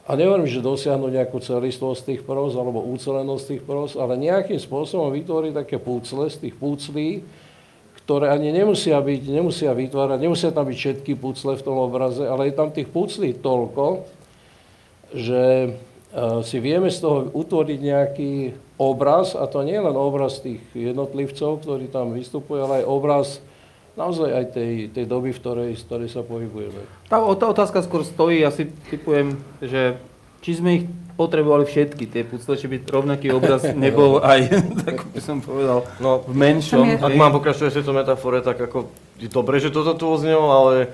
a 0.04 0.10
nehovorím, 0.14 0.44
že 0.44 0.60
dosiahnuť 0.60 1.10
nejakú 1.16 1.40
celistvosť 1.40 2.00
tých 2.04 2.22
pros 2.22 2.52
alebo 2.52 2.84
ucelenosť 2.92 3.44
tých 3.48 3.62
pros, 3.64 3.96
ale 3.96 4.20
nejakým 4.20 4.60
spôsobom 4.60 5.08
vytvoriť 5.12 5.52
také 5.64 5.76
púcle 5.80 6.28
z 6.28 6.36
tých 6.44 6.54
púclí, 6.54 7.24
ktoré 8.04 8.28
ani 8.28 8.52
nemusia 8.52 9.00
byť, 9.00 9.22
nemusia 9.32 9.72
vytvárať, 9.72 10.18
nemusia 10.20 10.52
tam 10.52 10.68
byť 10.68 10.76
všetky 10.76 11.12
púcle 11.16 11.56
v 11.56 11.64
tom 11.64 11.80
obraze, 11.80 12.20
ale 12.20 12.52
je 12.52 12.54
tam 12.54 12.68
tých 12.68 12.92
púclí 12.92 13.32
toľko, 13.32 14.04
že 15.16 15.72
Eh, 16.14 16.46
si 16.46 16.62
vieme 16.62 16.86
z 16.94 17.02
toho 17.02 17.26
utvoriť 17.34 17.78
nejaký 17.82 18.32
obraz, 18.78 19.34
a 19.34 19.50
to 19.50 19.66
nie 19.66 19.74
len 19.74 19.98
obraz 19.98 20.38
tých 20.38 20.62
jednotlivcov, 20.70 21.66
ktorí 21.66 21.90
tam 21.90 22.14
vystupujú, 22.14 22.62
ale 22.62 22.74
aj 22.82 22.84
obraz 22.86 23.26
naozaj 23.98 24.30
aj 24.30 24.44
tej, 24.54 24.72
tej 24.94 25.10
doby, 25.10 25.34
v 25.34 25.42
ktorej, 25.42 25.70
v 25.74 25.82
ktorej 25.82 26.08
sa 26.14 26.22
pohybujeme. 26.22 26.93
Tá, 27.14 27.22
tá 27.38 27.46
otázka 27.46 27.78
skôr 27.86 28.02
stojí, 28.02 28.42
ja 28.42 28.50
si 28.50 28.66
typujem, 28.90 29.38
že 29.62 30.02
či 30.42 30.58
sme 30.58 30.70
ich 30.82 30.84
potrebovali 31.14 31.62
všetky 31.62 32.10
tie 32.10 32.26
pucle, 32.26 32.58
či 32.58 32.66
by 32.66 32.82
rovnaký 32.82 33.30
obraz 33.30 33.62
nebol 33.86 34.18
aj, 34.18 34.50
tak 34.82 35.06
by 35.14 35.20
som 35.22 35.38
povedal, 35.38 35.86
no, 36.02 36.26
v 36.26 36.34
menšom. 36.34 36.98
Ak 36.98 37.14
mám 37.14 37.30
pokračovať 37.38 37.70
v 37.70 37.78
tejto 37.78 37.94
metafore, 37.94 38.42
tak 38.42 38.58
ako 38.58 38.90
je 39.22 39.30
dobre, 39.30 39.62
že 39.62 39.70
toto 39.70 39.94
tu 39.94 40.10
oznelo, 40.10 40.50
ale 40.50 40.90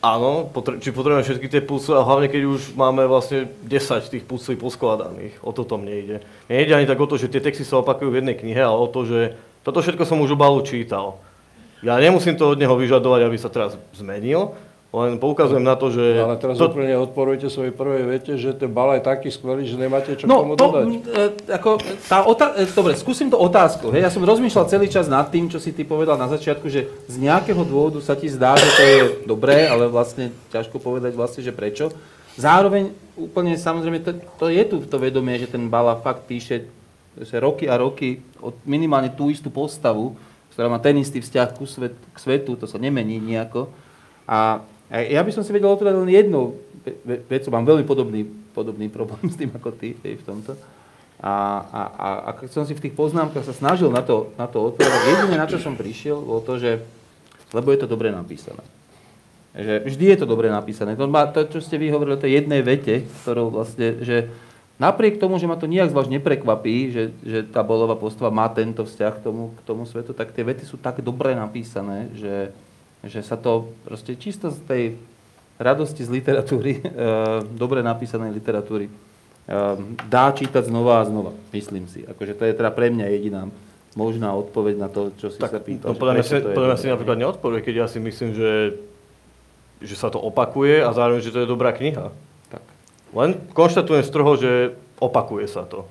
Áno, 0.00 0.48
potre- 0.48 0.80
či 0.80 0.96
potrebujeme 0.96 1.20
všetky 1.20 1.44
tie 1.52 1.60
pucle 1.60 1.92
a 1.92 2.00
hlavne 2.00 2.32
keď 2.32 2.48
už 2.48 2.72
máme 2.72 3.04
vlastne 3.04 3.52
10 3.68 4.08
tých 4.08 4.24
puclí 4.24 4.56
poskladaných. 4.56 5.36
O 5.44 5.52
to 5.52 5.68
mne 5.76 5.92
ide. 5.92 6.16
Nejde 6.48 6.72
ani 6.72 6.88
tak 6.88 6.96
o 6.96 7.04
to, 7.04 7.20
že 7.20 7.28
tie 7.28 7.44
texty 7.44 7.68
sa 7.68 7.84
opakujú 7.84 8.08
v 8.08 8.24
jednej 8.24 8.32
knihe, 8.32 8.64
ale 8.64 8.80
o 8.80 8.88
to, 8.88 9.04
že 9.04 9.36
toto 9.60 9.84
všetko 9.84 10.08
som 10.08 10.24
už 10.24 10.32
u 10.32 10.40
Balu 10.40 10.64
čítal. 10.64 11.20
Ja 11.84 12.00
nemusím 12.00 12.32
to 12.32 12.48
od 12.48 12.56
neho 12.56 12.72
vyžadovať, 12.80 13.20
aby 13.28 13.36
sa 13.36 13.52
teraz 13.52 13.76
zmenil, 13.92 14.56
len 14.90 15.22
poukazujem 15.22 15.62
na 15.62 15.78
to, 15.78 15.94
že... 15.94 16.02
Ale 16.18 16.34
teraz 16.34 16.58
to... 16.58 16.66
úplne 16.66 16.98
odporujete 16.98 17.46
svojej 17.46 17.70
prvej 17.70 18.02
vete, 18.10 18.32
že 18.34 18.50
ten 18.58 18.66
bal 18.66 18.98
je 18.98 19.06
taký 19.06 19.30
skvelý, 19.30 19.62
že 19.62 19.78
nemáte 19.78 20.18
čo 20.18 20.26
no, 20.26 20.42
komu 20.42 20.58
to, 20.58 20.66
dodať. 20.66 20.84
E, 21.06 21.26
ako, 21.46 21.70
tá 22.10 22.26
otá- 22.26 22.58
e, 22.58 22.66
dobre, 22.66 22.98
skúsim 22.98 23.30
to 23.30 23.38
otázku. 23.38 23.94
Hej. 23.94 24.02
Ja 24.02 24.10
som 24.10 24.26
rozmýšľal 24.26 24.66
celý 24.66 24.90
čas 24.90 25.06
nad 25.06 25.30
tým, 25.30 25.46
čo 25.46 25.62
si 25.62 25.70
ty 25.70 25.86
povedal 25.86 26.18
na 26.18 26.26
začiatku, 26.26 26.66
že 26.66 26.90
z 27.06 27.16
nejakého 27.22 27.62
dôvodu 27.62 28.02
sa 28.02 28.18
ti 28.18 28.26
zdá, 28.26 28.58
že 28.58 28.66
to 28.74 28.82
je 28.82 28.98
dobré, 29.30 29.70
ale 29.70 29.86
vlastne 29.86 30.34
ťažko 30.50 30.82
povedať 30.82 31.14
vlastne, 31.14 31.46
že 31.46 31.54
prečo. 31.54 31.94
Zároveň 32.34 32.90
úplne 33.14 33.54
samozrejme, 33.54 34.02
to, 34.02 34.18
to 34.42 34.50
je 34.50 34.62
tu 34.66 34.82
to 34.82 34.96
vedomie, 34.98 35.38
že 35.38 35.54
ten 35.54 35.70
Bala 35.70 35.94
fakt 36.02 36.26
píše 36.26 36.66
že 37.18 37.42
roky 37.42 37.66
a 37.66 37.74
roky 37.74 38.22
od 38.38 38.54
minimálne 38.62 39.10
tú 39.10 39.28
istú 39.28 39.50
postavu, 39.50 40.14
ktorá 40.54 40.70
má 40.70 40.78
ten 40.78 40.94
istý 40.98 41.18
vzťah 41.18 41.48
ku 41.58 41.66
svet, 41.66 41.94
k 42.14 42.18
svetu, 42.18 42.54
to 42.54 42.70
sa 42.70 42.78
nemení 42.78 43.18
nejako. 43.18 43.70
A 44.30 44.62
ja 44.90 45.22
by 45.22 45.30
som 45.30 45.46
si 45.46 45.54
vedel 45.54 45.70
odpovedať 45.70 45.96
len 46.02 46.10
jednu 46.10 46.58
vec, 47.06 47.46
mám 47.46 47.62
veľmi 47.62 47.86
podobný, 47.86 48.26
podobný 48.50 48.90
problém 48.90 49.30
s 49.30 49.38
tým 49.38 49.52
ako 49.54 49.70
ty 49.78 49.94
v 49.94 50.24
tomto. 50.26 50.58
A, 51.20 51.32
a, 51.68 51.82
a, 51.84 52.08
a 52.26 52.30
keď 52.32 52.48
som 52.48 52.64
si 52.64 52.72
v 52.72 52.88
tých 52.88 52.96
poznámkach 52.96 53.44
sa 53.44 53.52
snažil 53.52 53.92
na 53.92 54.00
to, 54.00 54.32
na 54.40 54.48
to 54.48 54.72
odpovedať, 54.72 55.00
jediné, 55.04 55.36
na 55.36 55.44
čo 55.44 55.60
som 55.60 55.76
prišiel, 55.76 56.16
bolo 56.16 56.40
to, 56.40 56.56
že 56.56 56.80
lebo 57.52 57.74
je 57.74 57.82
to 57.82 57.90
dobre 57.90 58.08
napísané. 58.14 58.62
Že 59.50 59.74
vždy 59.90 60.04
je 60.14 60.18
to 60.22 60.26
dobre 60.30 60.46
napísané. 60.46 60.94
To, 60.94 61.06
to 61.34 61.40
čo 61.58 61.60
ste 61.60 61.76
vy 61.76 61.90
hovorili 61.90 62.16
o 62.16 62.22
tej 62.22 62.40
jednej 62.40 62.62
vete, 62.62 63.04
ktorou 63.22 63.50
vlastne, 63.50 63.98
že 64.06 64.30
napriek 64.78 65.18
tomu, 65.18 65.42
že 65.42 65.50
ma 65.50 65.58
to 65.58 65.66
nijak 65.66 65.90
zvlášť 65.90 66.14
neprekvapí, 66.14 66.76
že, 66.94 67.02
že 67.26 67.38
tá 67.50 67.66
bolová 67.66 67.98
postava 67.98 68.30
má 68.30 68.46
tento 68.48 68.86
vzťah 68.86 69.12
k 69.18 69.24
tomu, 69.26 69.52
k 69.58 69.60
tomu 69.66 69.82
svetu, 69.84 70.14
tak 70.14 70.30
tie 70.30 70.46
vety 70.46 70.64
sú 70.64 70.78
tak 70.78 71.02
dobre 71.02 71.34
napísané, 71.34 72.08
že, 72.14 72.54
že 73.04 73.24
sa 73.24 73.40
to 73.40 73.72
proste 73.84 74.16
čisto 74.20 74.52
z 74.52 74.60
tej 74.68 74.82
radosti 75.60 76.04
z 76.04 76.10
literatúry, 76.10 76.72
e, 76.80 76.82
dobre 77.52 77.84
napísanej 77.84 78.32
literatúry, 78.32 78.88
e, 78.88 78.92
dá 80.08 80.32
čítať 80.32 80.68
znova 80.68 81.04
a 81.04 81.08
znova, 81.08 81.32
myslím 81.52 81.88
si. 81.88 82.04
Akože 82.04 82.36
to 82.36 82.48
je 82.48 82.56
teda 82.56 82.70
pre 82.72 82.88
mňa 82.92 83.06
jediná 83.12 83.48
možná 83.98 84.32
odpoveď 84.38 84.74
na 84.78 84.88
to, 84.88 85.10
čo 85.18 85.34
si 85.34 85.38
tak, 85.40 85.50
sa 85.50 85.60
pýtal. 85.60 85.92
No, 85.92 85.98
podľa 85.98 86.14
mňa 86.20 86.24
si, 86.24 86.34
podľa 86.40 86.76
si 86.78 86.86
napríklad 86.86 87.18
neodpovie, 87.18 87.58
keď 87.60 87.74
ja 87.74 87.86
si 87.90 87.98
myslím, 87.98 88.38
že, 88.38 88.78
že 89.82 89.94
sa 89.98 90.08
to 90.14 90.22
opakuje 90.22 90.78
a 90.80 90.90
zároveň, 90.94 91.20
že 91.20 91.34
to 91.34 91.42
je 91.42 91.48
dobrá 91.50 91.74
kniha. 91.74 92.14
Tak. 92.54 92.62
Len 93.10 93.30
konštatujem 93.50 94.04
z 94.06 94.10
toho, 94.14 94.32
že 94.38 94.50
opakuje 95.02 95.50
sa 95.50 95.66
to. 95.66 95.90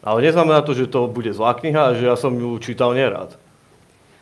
Ale 0.00 0.24
neznamená 0.24 0.62
to, 0.62 0.72
že 0.72 0.88
to 0.88 1.10
bude 1.10 1.28
zlá 1.34 1.52
kniha 1.58 1.92
a 1.92 1.96
že 1.98 2.08
ja 2.08 2.16
som 2.16 2.32
ju 2.32 2.56
čítal 2.62 2.94
nerád. 2.94 3.36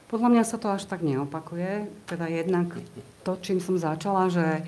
Podľa 0.09 0.29
mňa 0.33 0.45
sa 0.45 0.57
to 0.57 0.73
až 0.73 0.89
tak 0.89 1.05
neopakuje. 1.05 1.85
Teda 2.09 2.25
jednak 2.33 2.73
to, 3.29 3.37
čím 3.45 3.61
som 3.61 3.77
začala, 3.77 4.33
že, 4.33 4.65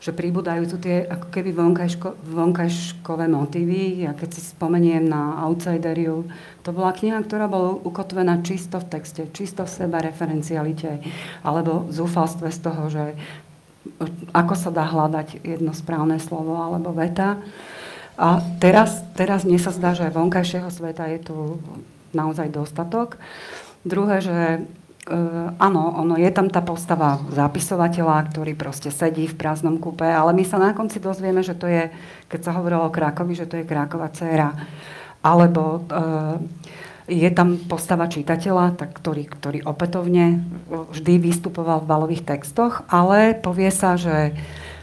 že 0.00 0.16
pribúdajú 0.16 0.64
tu 0.64 0.80
tie 0.80 1.04
ako 1.04 1.28
keby 1.28 1.52
vonkajško, 1.52 2.16
vonkajškové 2.24 3.28
motívy. 3.28 4.08
Ja 4.08 4.16
keď 4.16 4.40
si 4.40 4.48
spomeniem 4.48 5.04
na 5.04 5.44
Outsideriu, 5.44 6.24
to 6.64 6.72
bola 6.72 6.96
kniha, 6.96 7.20
ktorá 7.20 7.52
bola 7.52 7.76
ukotvená 7.76 8.40
čisto 8.40 8.80
v 8.80 8.88
texte, 8.88 9.28
čisto 9.36 9.68
v 9.68 9.74
seba 9.76 10.00
referencialite, 10.00 11.04
alebo 11.44 11.84
zúfalstve 11.92 12.48
z 12.48 12.58
toho, 12.64 12.82
že 12.88 13.04
ako 14.32 14.54
sa 14.56 14.72
dá 14.72 14.88
hľadať 14.88 15.44
jedno 15.44 15.76
správne 15.76 16.16
slovo 16.16 16.56
alebo 16.56 16.96
veta. 16.96 17.36
A 18.16 18.40
teraz, 18.56 19.04
teraz 19.12 19.44
mne 19.44 19.60
sa 19.60 19.70
zdá, 19.70 19.92
že 19.92 20.08
vonkajšieho 20.08 20.72
sveta 20.72 21.12
je 21.12 21.28
tu 21.28 21.36
naozaj 22.16 22.50
dostatok. 22.50 23.20
Druhé, 23.86 24.18
že 24.24 24.38
Uh, 25.08 25.56
áno, 25.56 26.04
ono 26.04 26.20
je 26.20 26.28
tam 26.28 26.52
tá 26.52 26.60
postava 26.60 27.16
zapisovateľa, 27.32 28.28
ktorý 28.28 28.52
proste 28.52 28.92
sedí 28.92 29.24
v 29.24 29.40
prázdnom 29.40 29.80
kúpe, 29.80 30.04
ale 30.04 30.36
my 30.36 30.44
sa 30.44 30.60
na 30.60 30.76
konci 30.76 31.00
dozvieme, 31.00 31.40
že 31.40 31.56
to 31.56 31.64
je, 31.64 31.88
keď 32.28 32.40
sa 32.44 32.52
hovorilo 32.52 32.84
o 32.84 32.92
Krákovi, 32.92 33.32
že 33.32 33.48
to 33.48 33.56
je 33.56 33.64
Krákova 33.64 34.12
dcéra. 34.12 34.52
Alebo 35.24 35.80
uh, 35.88 36.36
je 37.08 37.24
tam 37.32 37.56
postava 37.56 38.04
čitateľa, 38.04 38.76
tak, 38.76 39.00
ktorý, 39.00 39.24
ktorý 39.32 39.58
opätovne 39.64 40.44
vždy 40.68 41.14
vystupoval 41.24 41.80
v 41.80 41.88
balových 41.88 42.28
textoch, 42.28 42.84
ale 42.92 43.32
povie 43.32 43.72
sa, 43.72 43.96
že 43.96 44.36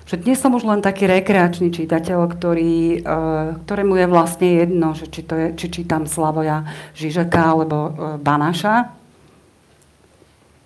že 0.05 0.21
dnes 0.21 0.37
som 0.37 0.53
už 0.53 0.69
len 0.69 0.85
taký 0.85 1.09
rekreačný 1.09 1.73
čitateľ, 1.73 2.29
ktorý, 2.29 3.01
uh, 3.01 3.57
ktorému 3.65 3.97
je 3.97 4.05
vlastne 4.05 4.49
jedno, 4.61 4.93
že 4.93 5.09
či, 5.09 5.25
to 5.25 5.33
je, 5.33 5.47
či 5.57 5.81
čítam 5.81 6.05
Slavoja 6.05 6.61
Žižeka 6.93 7.41
alebo 7.41 7.77
Banáša, 8.21 8.93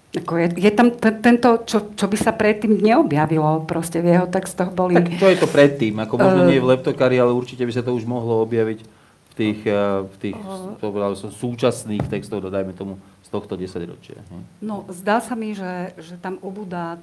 ako 0.10 0.42
je, 0.42 0.58
je 0.58 0.72
tam 0.74 0.90
t- 0.90 1.22
tento, 1.22 1.62
čo, 1.70 1.94
čo 1.94 2.10
by 2.10 2.18
sa 2.18 2.34
predtým 2.34 2.82
neobjavilo, 2.82 3.70
proste 3.70 4.02
v 4.02 4.18
jeho 4.18 4.26
textoch 4.26 4.74
boli... 4.74 4.98
Tak 4.98 5.22
to 5.22 5.30
je 5.30 5.38
to 5.38 5.46
predtým, 5.46 6.02
ako 6.02 6.18
možno 6.18 6.42
uh, 6.46 6.50
nie 6.50 6.58
v 6.58 6.74
leptokári, 6.74 7.22
ale 7.22 7.30
určite 7.30 7.62
by 7.62 7.70
sa 7.70 7.86
to 7.86 7.94
už 7.94 8.10
mohlo 8.10 8.42
objaviť 8.42 8.82
v 8.82 9.34
tých, 9.38 9.62
uh, 9.70 10.10
v 10.10 10.18
tých 10.18 10.34
uh, 10.42 11.14
som, 11.14 11.30
súčasných 11.30 12.10
textoch, 12.10 12.42
dodajme 12.42 12.74
tomu, 12.74 12.98
z 13.22 13.30
tohto 13.30 13.54
desaťročia. 13.54 14.26
No, 14.66 14.90
zdá 14.90 15.22
sa 15.22 15.38
mi, 15.38 15.54
že, 15.54 15.94
že 16.02 16.18
tam 16.18 16.42
ubúda 16.42 16.98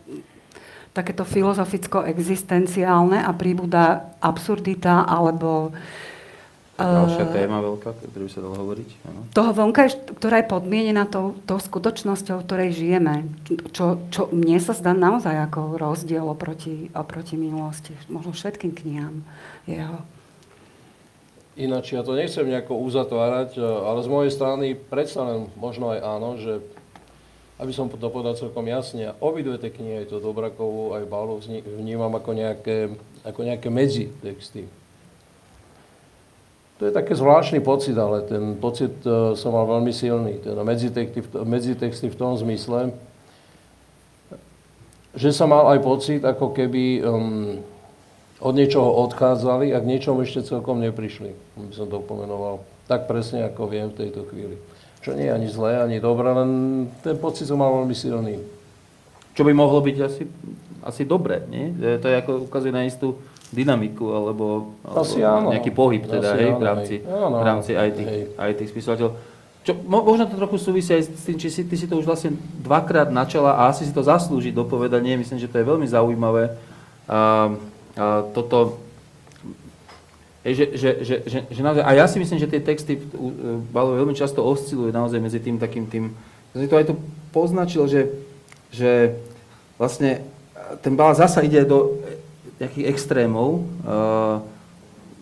takéto 0.90 1.22
filozoficko-existenciálne 1.22 3.22
a 3.22 3.30
príbuda 3.30 4.18
absurdita 4.18 5.06
alebo 5.06 5.70
uh, 5.70 5.78
Ďalšia 6.76 7.24
uh, 7.24 7.32
téma 7.32 7.64
veľká, 7.64 7.88
ktorú 8.04 8.28
by 8.28 8.32
sa 8.36 8.40
dalo 8.44 8.56
hovoriť. 8.60 8.88
Ano. 9.08 9.20
Toho 9.32 9.50
vonka, 9.56 9.88
ktorá 9.88 10.44
je 10.44 10.46
podmienená 10.52 11.08
tou, 11.08 11.32
tou 11.48 11.56
skutočnosťou, 11.56 12.36
v 12.36 12.44
ktorej 12.44 12.70
žijeme. 12.76 13.24
Čo, 13.72 14.04
čo 14.12 14.28
mne 14.28 14.60
sa 14.60 14.76
zdá 14.76 14.92
naozaj 14.92 15.40
ako 15.48 15.80
rozdiel 15.80 16.28
oproti, 16.28 16.92
oproti 16.92 17.40
minulosti. 17.40 17.96
Možno 18.12 18.36
všetkým 18.36 18.76
knihám 18.76 19.24
jeho. 19.64 20.04
Ináč 21.56 21.96
ja 21.96 22.04
to 22.04 22.12
nechcem 22.12 22.44
nejako 22.44 22.76
uzatvárať, 22.84 23.56
ale 23.64 24.04
z 24.04 24.08
mojej 24.12 24.32
strany 24.36 24.76
predsa 24.76 25.24
len 25.24 25.48
možno 25.56 25.96
aj 25.96 26.00
áno, 26.04 26.36
že 26.36 26.60
aby 27.56 27.72
som 27.72 27.88
to 27.88 28.12
povedal 28.12 28.36
celkom 28.36 28.68
jasne, 28.68 29.16
obidve 29.24 29.56
tie 29.56 29.72
knihy, 29.72 30.04
aj 30.04 30.12
to 30.12 30.20
Dobrakovú, 30.20 30.92
aj 30.92 31.08
Balu, 31.08 31.40
vnímam 31.80 32.12
ako 32.12 32.36
nejaké, 32.36 32.92
ako 33.24 33.40
nejaké 33.48 33.72
medzi 33.72 34.12
texty 34.20 34.68
to 36.76 36.84
je 36.84 36.92
taký 36.92 37.16
zvláštny 37.16 37.64
pocit, 37.64 37.96
ale 37.96 38.20
ten 38.28 38.52
pocit 38.60 38.92
uh, 39.08 39.32
som 39.32 39.56
mal 39.56 39.64
veľmi 39.64 39.92
silný. 39.96 40.44
Teda 40.44 40.60
medzitexty 41.44 42.12
v 42.12 42.18
tom 42.20 42.36
zmysle, 42.36 42.92
že 45.16 45.32
som 45.32 45.48
mal 45.48 45.72
aj 45.72 45.80
pocit, 45.80 46.20
ako 46.20 46.52
keby 46.52 47.00
um, 47.00 47.64
od 48.36 48.52
niečoho 48.52 48.92
odchádzali 49.08 49.72
a 49.72 49.80
k 49.80 49.88
niečomu 49.88 50.20
ešte 50.20 50.44
celkom 50.44 50.84
neprišli. 50.84 51.32
By 51.56 51.72
som 51.72 51.88
to 51.88 52.04
pomenoval 52.04 52.60
tak 52.84 53.08
presne, 53.08 53.48
ako 53.48 53.72
viem 53.72 53.88
v 53.88 53.96
tejto 53.96 54.28
chvíli. 54.28 54.60
Čo 55.00 55.16
nie 55.16 55.32
je 55.32 55.32
ani 55.32 55.48
zlé, 55.48 55.80
ani 55.80 55.96
dobré, 56.04 56.28
len 56.28 56.50
ten 57.00 57.16
pocit 57.16 57.48
som 57.48 57.56
mal 57.56 57.72
veľmi 57.72 57.96
silný. 57.96 58.36
Čo 59.32 59.48
by 59.48 59.52
mohlo 59.56 59.80
byť 59.80 59.96
asi, 60.04 60.28
asi 60.84 61.02
dobré, 61.08 61.40
nie? 61.48 61.72
To 61.80 62.04
je 62.04 62.16
ako 62.20 62.52
ukazuje 62.52 62.76
na 62.76 62.84
istú 62.84 63.16
dynamiku 63.54 64.10
alebo, 64.10 64.74
alebo 64.82 65.12
nejaký 65.54 65.70
pohyb 65.70 66.02
teda, 66.02 66.34
hej, 66.34 66.50
v 66.58 66.64
rámci, 66.64 66.94
áno, 67.06 67.36
v 67.38 67.44
rámci 67.46 67.70
tých, 67.74 68.12
aj 68.34 68.52
tých 68.58 68.70
spisovateľov. 68.74 69.12
Čo, 69.66 69.72
možno 69.86 70.30
to 70.30 70.38
trochu 70.38 70.58
súvisí 70.62 70.94
aj 70.94 71.10
s 71.10 71.26
tým, 71.26 71.38
či 71.42 71.50
si, 71.50 71.62
ty 71.66 71.74
si 71.74 71.90
to 71.90 71.98
už 71.98 72.06
vlastne 72.06 72.38
dvakrát 72.62 73.10
načala 73.10 73.58
a 73.58 73.70
asi 73.74 73.82
si 73.82 73.90
to 73.90 74.02
zaslúži 74.02 74.54
dopovedanie. 74.54 75.18
Myslím, 75.18 75.42
že 75.42 75.50
to 75.50 75.58
je 75.58 75.66
veľmi 75.66 75.86
zaujímavé. 75.90 76.54
A, 77.10 77.50
a 77.98 78.22
toto, 78.30 78.78
že, 80.46 80.78
že, 80.78 80.90
že, 81.02 81.14
že, 81.26 81.38
že 81.50 81.60
naozaj, 81.66 81.82
a 81.82 81.90
ja 81.98 82.06
si 82.06 82.22
myslím, 82.22 82.38
že 82.38 82.46
tie 82.46 82.62
texty 82.62 82.94
Balo 83.74 83.98
veľmi 83.98 84.14
často 84.14 84.46
oscilujú 84.46 84.94
naozaj 84.94 85.18
medzi 85.18 85.42
tým 85.42 85.58
takým 85.58 85.90
tým, 85.90 86.14
ja 86.54 86.62
si 86.62 86.70
to 86.70 86.78
aj 86.78 86.86
tu 86.86 86.94
poznačil, 87.34 87.90
že, 87.90 88.14
že 88.70 89.18
vlastne 89.74 90.22
ten 90.86 90.94
Bala 90.94 91.18
zasa 91.18 91.42
ide 91.42 91.66
do 91.66 91.98
nejakých 92.56 92.88
extrémov. 92.88 93.64
Uh, 93.84 94.40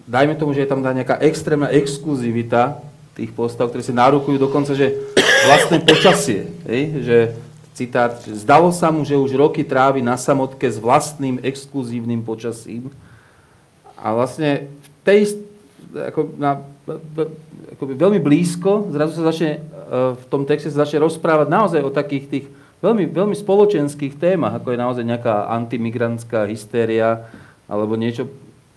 dajme 0.06 0.38
tomu, 0.38 0.54
že 0.54 0.62
je 0.64 0.70
tam 0.70 0.80
nejaká 0.82 1.18
extrémna 1.18 1.70
exkluzivita 1.74 2.78
tých 3.14 3.30
postav, 3.34 3.70
ktoré 3.70 3.82
si 3.82 3.94
nárukujú 3.94 4.38
dokonca, 4.38 4.74
že 4.74 4.94
vlastné 5.50 5.82
počasie. 5.82 6.50
Hej? 6.66 6.82
Že 7.02 7.18
citát, 7.74 8.22
že 8.22 8.38
zdalo 8.38 8.70
sa 8.70 8.94
mu, 8.94 9.02
že 9.02 9.18
už 9.18 9.34
roky 9.34 9.66
trávi 9.66 9.98
na 9.98 10.14
samotke 10.14 10.66
s 10.70 10.78
vlastným 10.78 11.42
exkluzívnym 11.42 12.22
počasím. 12.22 12.94
A 13.98 14.14
vlastne 14.14 14.70
v 14.70 14.88
tej, 15.02 15.20
ako 15.90 16.38
na, 16.38 16.62
ako 17.74 17.82
veľmi 17.98 18.22
blízko, 18.22 18.94
zrazu 18.94 19.18
sa 19.18 19.34
začne, 19.34 19.58
uh, 19.58 20.14
v 20.14 20.24
tom 20.30 20.46
texte 20.46 20.70
sa 20.70 20.86
začne 20.86 21.02
rozprávať 21.02 21.50
naozaj 21.50 21.80
o 21.82 21.90
takých 21.90 22.24
tých 22.30 22.46
veľmi, 22.84 23.08
veľmi 23.08 23.32
spoločenských 23.32 24.20
témach, 24.20 24.60
ako 24.60 24.76
je 24.76 24.82
naozaj 24.84 25.04
nejaká 25.08 25.48
antimigrantská 25.48 26.44
hystéria 26.44 27.24
alebo 27.64 27.96
niečo, 27.96 28.28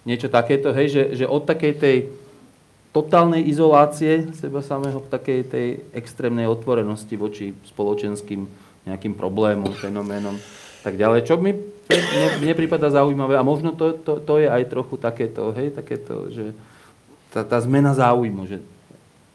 niečo 0.08 0.32
takéto, 0.32 0.72
hej, 0.72 0.88
že, 0.88 1.04
že 1.20 1.26
od 1.28 1.44
takej 1.44 1.74
tej 1.76 1.98
totálnej 2.96 3.44
izolácie 3.44 4.32
seba 4.32 4.64
samého 4.64 5.04
k 5.04 5.12
takej 5.12 5.40
tej 5.52 5.68
extrémnej 5.92 6.48
otvorenosti 6.48 7.20
voči 7.20 7.52
spoločenským 7.68 8.48
nejakým 8.88 9.14
problémom, 9.20 9.76
fenoménom 9.76 10.40
tak 10.88 10.96
ďalej. 10.96 11.28
Čo 11.28 11.36
mi 11.36 11.52
mne, 11.52 12.56
zaujímavé 12.92 13.36
a 13.36 13.44
možno 13.44 13.76
to, 13.76 13.96
to, 14.00 14.24
to 14.24 14.34
je 14.40 14.48
aj 14.48 14.64
trochu 14.72 14.96
takéto, 14.96 15.52
hej, 15.56 15.76
takéto, 15.76 16.32
že 16.32 16.56
tá, 17.32 17.44
tá 17.44 17.60
zmena 17.60 17.92
záujmu, 17.92 18.48
že 18.48 18.64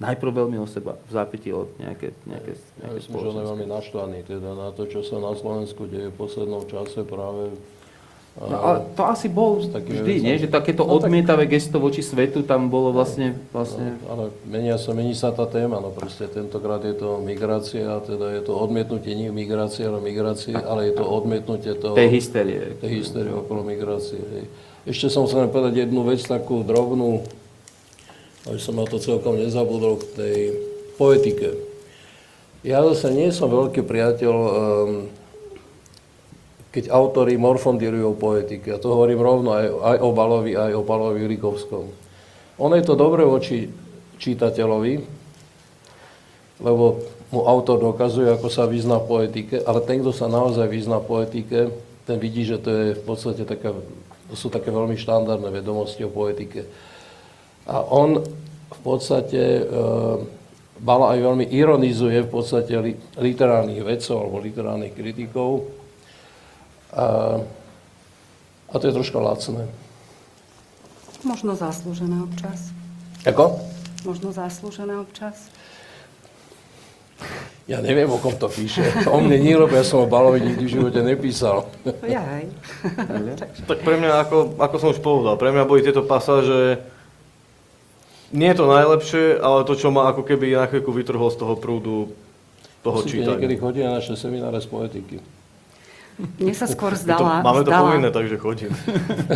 najprv 0.03 0.31
veľmi 0.45 0.59
o 0.59 0.67
seba, 0.67 0.99
v 1.07 1.11
zápiti 1.15 1.55
o 1.55 1.71
nejaké, 1.79 2.11
nejaké, 2.27 2.59
nejaké 2.59 2.91
Ja 2.91 2.99
myslím, 2.99 3.15
že 3.23 3.27
on 3.31 3.39
je 3.39 3.47
veľmi 3.55 3.67
naštvaný 3.71 4.19
teda 4.27 4.51
na 4.59 4.69
to, 4.75 4.91
čo 4.91 5.07
sa 5.07 5.23
na 5.23 5.33
Slovensku 5.39 5.87
deje 5.87 6.11
v 6.11 6.17
poslednom 6.19 6.67
čase 6.67 7.07
práve 7.07 7.55
No, 8.33 8.57
ale 8.65 8.89
to 8.97 9.05
asi 9.05 9.29
bol 9.29 9.61
vždy, 9.61 10.25
nie? 10.25 10.41
Že 10.41 10.49
takéto 10.49 10.89
no, 10.89 10.97
odmietavé 10.97 11.45
tak... 11.45 11.53
gesto 11.53 11.77
voči 11.77 12.01
svetu 12.01 12.41
tam 12.49 12.73
bolo 12.73 12.89
vlastne... 12.89 13.37
vlastne... 13.53 14.01
No, 14.01 14.09
ale 14.09 14.25
menia 14.49 14.81
sa, 14.81 14.97
mení 14.97 15.13
sa 15.13 15.37
tá 15.37 15.45
téma, 15.45 15.85
no 15.85 15.93
proste 15.93 16.25
tentokrát 16.33 16.81
je 16.81 16.97
to 16.97 17.21
migrácia, 17.21 18.01
teda 18.01 18.33
je 18.33 18.41
to 18.41 18.57
odmietnutie 18.57 19.13
nie 19.13 19.29
migrácie, 19.29 19.85
ale 19.85 20.01
migrácie, 20.01 20.57
ale 20.57 20.89
je 20.89 20.97
to 20.97 21.05
odmietnutie 21.05 21.77
toho... 21.77 21.93
Tej 21.93 22.09
hysterie. 22.09 22.73
Tej 22.81 23.05
hysterie 23.05 23.37
okolo 23.37 23.69
migrácie, 23.69 24.17
hej. 24.17 24.49
Ešte 24.89 25.13
som 25.13 25.29
chcel 25.29 25.53
povedať 25.53 25.85
jednu 25.85 26.01
vec, 26.01 26.25
takú 26.25 26.65
drobnú, 26.65 27.29
aby 28.49 28.59
som 28.59 28.74
na 28.74 28.86
to 28.86 28.99
celkom 28.99 29.38
nezabudol 29.38 30.03
k 30.03 30.05
tej 30.18 30.38
poetike. 30.99 31.55
Ja 32.62 32.82
zase 32.82 33.11
nie 33.11 33.30
som 33.34 33.51
veľký 33.51 33.82
priateľ, 33.82 34.34
um, 34.34 35.11
keď 36.70 36.95
autory 36.95 37.36
o 37.36 38.14
poetike. 38.14 38.72
A 38.72 38.80
to 38.80 38.95
hovorím 38.95 39.20
rovno 39.20 39.53
aj, 39.53 39.66
aj 39.66 39.99
o 39.99 40.11
Balovi, 40.14 40.53
aj 40.55 40.72
o 40.72 40.82
Palovi 40.86 41.26
Rikovskom. 41.26 41.90
Ono 42.62 42.74
je 42.78 42.86
to 42.86 42.95
dobré 42.95 43.26
voči 43.26 43.66
čítateľovi, 44.22 44.95
lebo 46.62 47.03
mu 47.34 47.49
autor 47.49 47.80
dokazuje, 47.80 48.28
ako 48.30 48.49
sa 48.53 48.68
vyzná 48.68 49.03
v 49.03 49.09
poetike, 49.09 49.57
ale 49.64 49.80
ten, 49.82 50.05
kto 50.05 50.12
sa 50.12 50.28
naozaj 50.28 50.68
vyzná 50.68 51.01
v 51.01 51.09
poetike, 51.09 51.59
ten 52.05 52.16
vidí, 52.20 52.45
že 52.45 52.61
to 52.61 52.68
je 52.70 52.86
v 52.95 53.03
podstate 53.03 53.43
taká, 53.49 53.72
to 54.28 54.34
sú 54.36 54.53
také 54.53 54.68
veľmi 54.68 54.95
štandardné 55.01 55.49
vedomosti 55.49 56.05
o 56.05 56.12
poetike. 56.12 56.68
A 57.67 57.77
on 57.87 58.23
v 58.73 58.81
podstate 58.83 59.63
e, 59.63 59.65
Bala 60.83 61.15
aj 61.15 61.19
veľmi 61.23 61.47
ironizuje 61.47 62.27
v 62.27 62.31
podstate 62.31 62.75
literárnych 63.15 63.87
vedcov 63.87 64.19
alebo 64.19 64.43
literárnych 64.43 64.91
kritikov. 64.91 65.71
A, 66.91 67.39
a 68.67 68.75
to 68.75 68.91
je 68.91 68.97
troška 68.99 69.23
lacné. 69.23 69.71
Možno 71.23 71.55
zaslúžené 71.55 72.19
občas. 72.27 72.75
Ako? 73.23 73.63
Možno 74.03 74.35
zaslúžené 74.35 74.99
občas. 74.99 75.47
Ja 77.71 77.79
neviem, 77.79 78.11
o 78.11 78.19
kom 78.19 78.35
to 78.35 78.51
píše. 78.51 78.83
O 79.07 79.23
mne 79.23 79.39
nie, 79.39 79.55
lebo 79.55 79.71
ja 79.71 79.87
som 79.87 80.03
o 80.03 80.11
Balovi 80.11 80.43
nikdy 80.43 80.67
v 80.67 80.75
živote 80.83 80.99
nepísal. 80.99 81.71
Ja 82.03 82.27
aj. 82.27 82.51
tak 83.71 83.79
pre 83.87 84.03
mňa, 84.03 84.27
ako, 84.27 84.59
ako 84.59 84.77
som 84.83 84.89
už 84.91 84.99
povedal, 84.99 85.39
pre 85.39 85.55
mňa 85.55 85.63
boli 85.63 85.87
tieto 85.87 86.03
pasáže 86.03 86.83
nie 88.33 88.49
je 88.49 88.57
to 88.57 88.66
najlepšie, 88.66 89.24
ale 89.39 89.64
to, 89.64 89.76
čo 89.76 89.93
ma 89.93 90.09
ako 90.09 90.24
keby 90.24 90.57
na 90.57 90.66
chvíľku 90.66 90.91
vytrhol 90.91 91.28
z 91.28 91.39
toho 91.39 91.55
prúdu 91.57 91.97
toho 92.83 92.99
Musíte 92.99 93.22
čítania. 93.22 93.39
niekedy 93.39 93.55
chodí 93.61 93.80
na 93.85 94.01
naše 94.03 94.18
semináre 94.18 94.59
z 94.59 94.66
poetiky. 94.66 95.16
Mne 96.39 96.53
sa 96.53 96.68
skôr 96.68 96.93
To, 96.93 97.01
zdala... 97.01 97.41
máme 97.41 97.64
to 97.64 97.72
zdala, 97.72 97.89
povinné, 97.89 98.09
takže 98.12 98.37
chodím. 98.37 98.70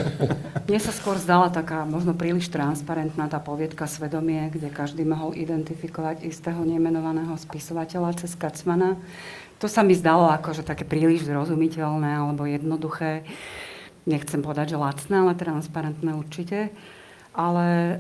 Mne 0.69 0.81
sa 0.83 0.93
skôr 0.93 1.17
zdala 1.17 1.49
taká 1.49 1.89
možno 1.89 2.13
príliš 2.13 2.53
transparentná 2.53 3.33
tá 3.33 3.41
poviedka 3.41 3.89
Svedomie, 3.89 4.53
kde 4.53 4.69
každý 4.69 5.07
mohol 5.09 5.33
identifikovať 5.33 6.27
istého 6.29 6.61
nemenovaného 6.69 7.33
spisovateľa 7.41 8.21
cez 8.21 8.37
Kacmana. 8.37 9.01
To 9.65 9.73
sa 9.73 9.81
mi 9.81 9.97
zdalo 9.97 10.29
ako, 10.29 10.53
že 10.53 10.69
také 10.69 10.85
príliš 10.85 11.25
zrozumiteľné 11.25 12.13
alebo 12.13 12.45
jednoduché. 12.45 13.25
Nechcem 14.05 14.45
povedať, 14.45 14.77
že 14.77 14.79
lacné, 14.79 15.17
ale 15.17 15.33
transparentné 15.33 16.13
určite. 16.13 16.71
Ale 17.37 17.69
e, 17.69 17.95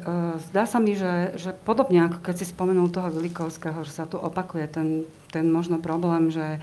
zdá 0.49 0.64
sa 0.64 0.80
mi, 0.80 0.97
že, 0.97 1.37
že 1.37 1.53
podobne 1.53 2.09
ako 2.09 2.24
keď 2.24 2.34
si 2.41 2.49
spomenul 2.49 2.89
toho 2.89 3.12
Vilikovského, 3.12 3.84
že 3.84 3.93
sa 3.93 4.09
tu 4.09 4.16
opakuje 4.16 4.64
ten, 4.64 5.05
ten 5.28 5.53
možno 5.53 5.76
problém, 5.76 6.32
že, 6.32 6.57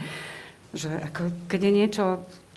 že 0.74 0.90
ako, 0.90 1.30
keď 1.46 1.60
je 1.70 1.72
niečo, 1.72 2.06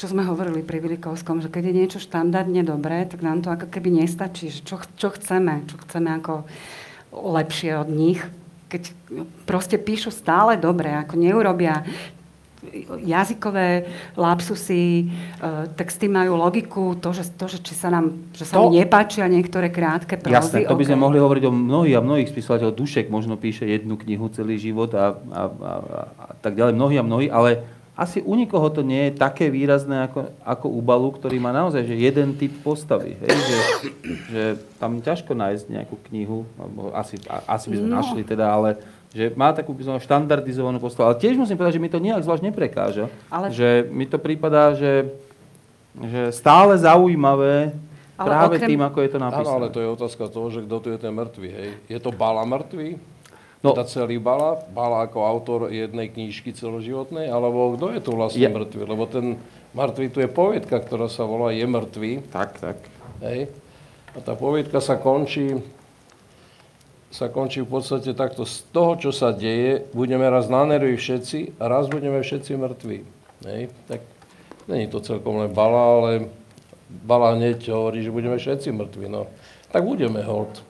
čo 0.00 0.06
sme 0.08 0.24
hovorili 0.24 0.64
pri 0.64 0.80
Vilikovskom, 0.80 1.44
že 1.44 1.52
keď 1.52 1.68
je 1.68 1.78
niečo 1.84 1.98
štandardne 2.00 2.64
dobré, 2.64 3.04
tak 3.04 3.20
nám 3.20 3.44
to 3.44 3.52
ako 3.52 3.68
keby 3.68 3.92
nestačí. 3.92 4.48
Že 4.48 4.60
čo, 4.64 4.76
čo 4.96 5.08
chceme? 5.12 5.68
Čo 5.68 5.76
chceme 5.84 6.10
ako 6.16 6.48
lepšie 7.12 7.76
od 7.76 7.92
nich? 7.92 8.24
Keď 8.72 8.82
proste 9.44 9.76
píšu 9.76 10.08
stále 10.08 10.56
dobre, 10.56 10.96
ako 10.96 11.20
neurobia 11.20 11.84
jazykové 12.98 13.84
lapsusy, 14.16 14.84
e, 15.00 15.06
texty 15.72 16.06
majú 16.06 16.36
logiku, 16.36 16.94
to, 16.94 17.10
že, 17.10 17.30
to, 17.32 17.46
že 17.46 17.58
či 17.60 17.72
sa 17.72 17.88
nám, 17.88 18.10
že 18.32 18.44
sa 18.44 18.56
To- 18.56 18.68
nepáčia 18.68 19.24
niektoré 19.24 19.68
krátke 19.68 20.16
prózy. 20.16 20.34
Jasné, 20.34 20.58
to 20.64 20.74
by 20.74 20.84
sme 20.84 20.96
okej. 20.96 21.04
mohli 21.04 21.18
hovoriť 21.18 21.44
o 21.44 21.52
mnohých 21.52 21.96
a 21.96 22.00
mnohých 22.00 22.28
spisovateľov. 22.28 22.74
Dušek 22.74 23.06
možno 23.06 23.34
píše 23.34 23.64
jednu 23.64 23.94
knihu 23.96 24.26
celý 24.28 24.56
život 24.56 24.90
a, 24.92 25.14
a, 25.32 25.42
a, 25.46 25.72
a, 26.16 26.26
tak 26.38 26.54
ďalej, 26.54 26.72
mnohí 26.72 26.96
a 26.96 27.04
mnohí, 27.04 27.26
ale 27.28 27.62
asi 27.96 28.20
u 28.20 28.36
nikoho 28.36 28.68
to 28.68 28.84
nie 28.84 29.08
je 29.08 29.16
také 29.16 29.48
výrazné 29.48 30.04
ako, 30.04 30.28
ako 30.44 30.66
u 30.68 30.80
Balu, 30.84 31.16
ktorý 31.16 31.40
má 31.40 31.48
naozaj 31.48 31.80
že 31.82 31.96
jeden 31.96 32.36
typ 32.36 32.52
postavy. 32.60 33.16
Hej? 33.16 33.32
Že, 33.32 33.58
že 34.28 34.42
tam 34.76 35.00
ťažko 35.00 35.32
nájsť 35.32 35.64
nejakú 35.72 35.96
knihu, 36.12 36.44
alebo 36.60 36.92
asi, 36.92 37.16
asi 37.48 37.66
by 37.72 37.76
sme 37.80 37.88
No. 37.88 37.96
našli 37.96 38.20
teda, 38.20 38.52
ale 38.52 38.76
že 39.10 39.30
má 39.32 39.50
takú 39.50 39.70
by 39.70 39.82
som 39.84 39.96
štandardizovanú 39.96 40.76
postavu. 40.76 41.08
Ale 41.08 41.18
tiež 41.18 41.34
musím 41.34 41.54
povedať, 41.54 41.76
že 41.76 41.82
mi 41.82 41.88
to 41.88 41.98
nejak 41.98 42.20
zvlášť 42.20 42.44
neprekáža. 42.44 43.04
Ale- 43.28 43.50
Že 43.50 43.68
mi 43.88 44.04
to 44.04 44.16
prípadá, 44.16 44.72
že, 44.72 45.10
že 45.94 46.30
stále 46.30 46.76
zaujímavé 46.76 47.72
Ale 48.14 48.26
práve 48.26 48.54
okrem- 48.56 48.68
tým, 48.68 48.82
ako 48.82 48.98
je 48.98 49.10
to 49.10 49.18
napísané. 49.18 49.44
Áno, 49.44 49.56
ale 49.56 49.68
to 49.68 49.78
je 49.78 49.88
otázka 49.90 50.24
toho, 50.26 50.48
že 50.48 50.60
kto 50.62 50.76
tu 50.78 50.88
je 50.88 50.98
ten 50.98 51.12
mŕtvy, 51.12 51.48
hej. 51.50 51.70
Je 51.86 51.98
to 51.98 52.10
Bala 52.10 52.42
mŕtvy? 52.42 52.96
No. 53.60 53.72
Teda 53.72 53.84
celý 53.84 54.16
Bala? 54.16 54.60
Bala 54.68 55.02
ako 55.02 55.18
autor 55.20 55.60
jednej 55.68 56.06
knížky 56.06 56.52
celoživotnej? 56.52 57.26
Alebo 57.26 57.74
kto 57.74 57.90
je 57.90 58.00
tu 58.00 58.10
vlastne 58.12 58.38
Je- 58.38 58.52
mŕtvy? 58.52 58.82
Lebo 58.84 59.04
ten 59.04 59.40
mŕtvy 59.72 60.06
tu 60.08 60.18
je 60.18 60.28
poviedka, 60.28 60.76
ktorá 60.76 61.08
sa 61.08 61.24
volá 61.24 61.50
Je 61.50 61.64
mŕtvy. 61.64 62.24
Tak, 62.28 62.56
tak. 62.56 62.76
Hej. 63.20 63.48
A 64.12 64.20
tá 64.20 64.32
poviedka 64.32 64.78
sa 64.78 64.96
končí, 64.96 65.56
sa 67.10 67.30
končí 67.30 67.62
v 67.62 67.70
podstate 67.70 68.12
takto. 68.12 68.44
Z 68.44 68.66
toho, 68.74 68.98
čo 68.98 69.10
sa 69.14 69.30
deje, 69.30 69.86
budeme 69.94 70.26
raz 70.26 70.50
na 70.50 70.66
nervy 70.66 70.98
všetci 70.98 71.58
a 71.60 71.70
raz 71.70 71.86
budeme 71.86 72.18
všetci 72.20 72.52
mŕtvi. 72.58 72.98
Hej. 73.46 73.70
Tak 73.86 74.00
není 74.66 74.90
to 74.90 75.00
celkom 75.00 75.40
len 75.44 75.50
bala, 75.50 75.82
ale 75.98 76.10
bala 76.90 77.34
hneď 77.38 77.70
hovorí, 77.70 78.02
že 78.02 78.14
budeme 78.14 78.36
všetci 78.38 78.68
mŕtvi. 78.74 79.06
No. 79.06 79.30
Tak 79.70 79.82
budeme 79.82 80.22
hold. 80.22 80.62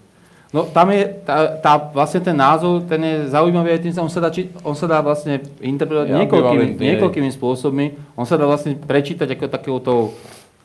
No 0.55 0.62
tam 0.62 0.95
je, 0.95 1.05
tá, 1.26 1.59
tá, 1.59 1.72
vlastne 1.76 2.22
ten 2.22 2.37
názov, 2.37 2.87
ten 2.87 3.03
je 3.03 3.16
zaujímavý 3.34 3.76
aj 3.76 3.80
tým, 3.82 3.93
že 3.93 4.01
on 4.01 4.09
sa 4.09 4.22
dá, 4.22 4.30
či, 4.30 4.49
on 4.62 4.78
sa 4.78 4.87
dá 4.87 5.03
vlastne 5.03 5.43
interpretovať 5.59 6.07
niekoľkými, 6.07 6.66
niekoľkými 6.78 7.30
spôsobmi. 7.34 7.87
On 8.14 8.24
sa 8.24 8.39
dá 8.39 8.47
vlastne 8.47 8.78
prečítať 8.78 9.26
ako 9.26 9.45
takouto 9.51 9.93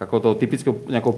takouto 0.01 0.33
typickou 0.33 0.81
nejakou 0.89 1.13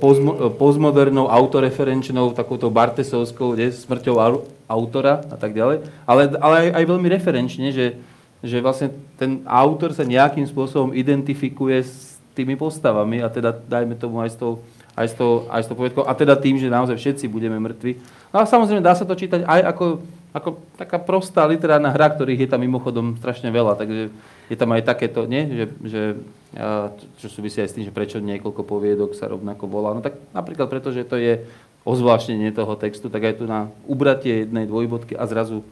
postmodernou, 0.59 1.31
autoreferenčnou, 1.31 2.35
takouto 2.35 2.67
Bartesovskou, 2.67 3.55
kde, 3.55 3.71
smrťou 3.71 4.15
au- 4.19 4.43
autora 4.67 5.23
a 5.31 5.39
tak 5.39 5.55
ďalej. 5.55 5.87
Ale, 6.03 6.21
ale 6.43 6.55
aj, 6.67 6.69
aj 6.75 6.83
veľmi 6.91 7.07
referenčne, 7.07 7.71
že, 7.71 7.95
že 8.43 8.59
vlastne 8.59 8.91
ten 9.15 9.39
autor 9.47 9.95
sa 9.95 10.03
nejakým 10.03 10.43
spôsobom 10.43 10.91
identifikuje 10.91 11.79
s 11.79 12.19
tými 12.35 12.59
postavami 12.59 13.23
a 13.23 13.31
teda 13.31 13.55
dajme 13.55 13.95
tomu 13.95 14.19
aj 14.19 14.35
s 14.35 14.37
tou, 14.37 14.59
aj 14.99 15.07
s 15.07 15.15
tou, 15.15 15.47
aj 15.47 15.63
s 15.63 15.67
tou 15.71 15.79
poviedkou, 15.79 16.03
a 16.03 16.11
teda 16.11 16.35
tým, 16.35 16.59
že 16.59 16.67
naozaj 16.67 16.99
všetci 16.99 17.31
budeme 17.31 17.55
mŕtvi. 17.63 18.03
No 18.35 18.43
a 18.43 18.49
samozrejme 18.49 18.83
dá 18.83 18.99
sa 18.99 19.07
to 19.07 19.15
čítať 19.15 19.47
aj 19.47 19.63
ako, 19.63 19.85
ako 20.35 20.49
taká 20.75 20.99
prostá 20.99 21.47
literárna 21.47 21.87
hra, 21.87 22.11
ktorých 22.11 22.43
je 22.43 22.49
tam 22.51 22.59
mimochodom 22.59 23.15
strašne 23.15 23.47
veľa, 23.47 23.79
takže 23.79 24.11
je 24.51 24.57
tam 24.59 24.75
aj 24.75 24.83
takéto, 24.83 25.23
nie? 25.23 25.47
Že, 25.47 25.65
že, 25.87 26.01
čo 27.17 27.27
súvisí 27.27 27.57
aj 27.57 27.69
s 27.69 27.75
tým, 27.75 27.83
že 27.83 27.91
prečo 27.91 28.17
niekoľko 28.17 28.61
poviedok 28.61 29.13
sa 29.13 29.25
rovnako 29.25 29.65
volá. 29.65 29.91
No 29.91 29.99
tak 29.99 30.15
napríklad 30.31 30.67
preto, 30.67 30.89
že 30.89 31.01
to 31.01 31.15
je 31.15 31.41
ozvláštnenie 31.81 32.49
toho 32.49 32.73
textu, 32.75 33.07
tak 33.07 33.23
aj 33.23 33.35
tu 33.35 33.45
na 33.45 33.67
ubratie 33.83 34.43
jednej 34.43 34.63
dvojbodky 34.63 35.13
a 35.13 35.25
zrazu 35.25 35.65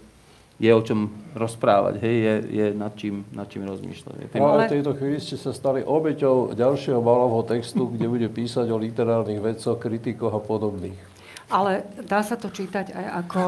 je 0.58 0.70
o 0.70 0.78
čom 0.80 1.10
rozprávať, 1.34 1.98
hej, 1.98 2.16
je, 2.16 2.34
je 2.52 2.66
nad, 2.72 2.94
čím, 2.94 3.26
nad 3.32 3.50
čím 3.50 3.66
rozmýšľať. 3.66 4.14
Je 4.16 4.28
tým- 4.30 4.42
Ale 4.42 4.54
Ale- 4.54 4.68
v 4.68 4.74
tejto 4.78 4.94
chvíli 4.94 5.18
ste 5.18 5.34
sa 5.34 5.50
stali 5.52 5.82
obeťou 5.82 6.54
ďalšieho 6.54 7.02
balovho 7.02 7.42
textu, 7.44 7.88
kde 7.88 8.06
bude 8.06 8.30
písať 8.30 8.70
o 8.70 8.78
literárnych 8.78 9.42
vedcoch, 9.42 9.82
kritikoch 9.82 10.30
a 10.30 10.38
podobných. 10.38 10.94
Ale 11.52 11.84
dá 12.08 12.24
sa 12.24 12.40
to 12.40 12.48
čítať 12.48 12.96
aj 12.96 13.06
ako... 13.28 13.40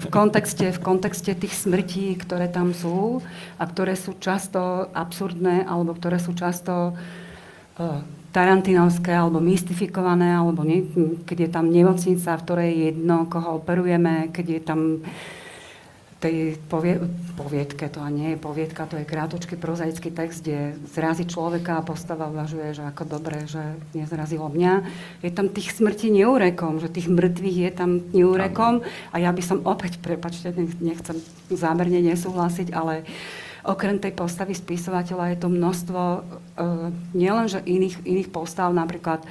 V 0.00 0.06
kontexte, 0.08 0.72
v 0.72 0.80
kontexte 0.80 1.36
tých 1.36 1.52
smrtí, 1.52 2.16
ktoré 2.16 2.48
tam 2.48 2.72
sú 2.72 3.20
a 3.60 3.68
ktoré 3.68 3.92
sú 3.94 4.16
často 4.16 4.88
absurdné 4.96 5.68
alebo 5.68 5.92
ktoré 5.92 6.16
sú 6.16 6.32
často 6.32 6.96
uh, 6.96 8.00
tarantinovské 8.32 9.12
alebo 9.12 9.44
mystifikované, 9.44 10.32
alebo 10.32 10.64
nie, 10.64 10.88
keď 11.28 11.38
je 11.46 11.50
tam 11.52 11.68
nemocnica, 11.68 12.40
v 12.40 12.44
ktorej 12.48 12.68
je 12.72 12.80
jedno, 12.96 13.28
koho 13.28 13.60
operujeme, 13.60 14.32
keď 14.32 14.46
je 14.48 14.60
tam 14.64 14.80
tej 16.22 16.54
povie, 16.70 17.02
poviedke, 17.34 17.90
to 17.90 17.98
a 17.98 18.06
nie 18.06 18.34
je 18.34 18.38
poviedka, 18.38 18.86
to 18.86 18.94
je 18.94 19.02
krátočký 19.02 19.58
prozaický 19.58 20.14
text, 20.14 20.46
kde 20.46 20.78
zrazí 20.86 21.26
človeka 21.26 21.82
a 21.82 21.86
postava 21.86 22.30
uvažuje, 22.30 22.78
že 22.78 22.86
ako 22.86 23.18
dobre, 23.18 23.42
že 23.50 23.74
nezrazilo 23.90 24.46
mňa. 24.46 24.86
Je 25.26 25.34
tam 25.34 25.50
tých 25.50 25.74
smrti 25.74 26.14
neúrekom, 26.14 26.78
že 26.78 26.94
tých 26.94 27.10
mŕtvych 27.10 27.58
je 27.66 27.70
tam 27.74 27.90
neúrekom 28.14 28.86
a 29.10 29.16
ja 29.18 29.34
by 29.34 29.42
som 29.42 29.66
opäť, 29.66 29.98
prepačte, 29.98 30.54
nech- 30.54 30.78
nechcem 30.78 31.18
zámerne 31.50 31.98
nesúhlasiť, 31.98 32.70
ale 32.70 33.02
okrem 33.66 33.98
tej 33.98 34.14
postavy 34.14 34.54
spisovateľa 34.54 35.34
je 35.34 35.38
to 35.42 35.48
množstvo 35.50 36.00
uh, 36.00 36.22
nielenže 37.18 37.66
iných, 37.66 38.06
iných 38.06 38.30
postav, 38.30 38.70
napríklad 38.70 39.26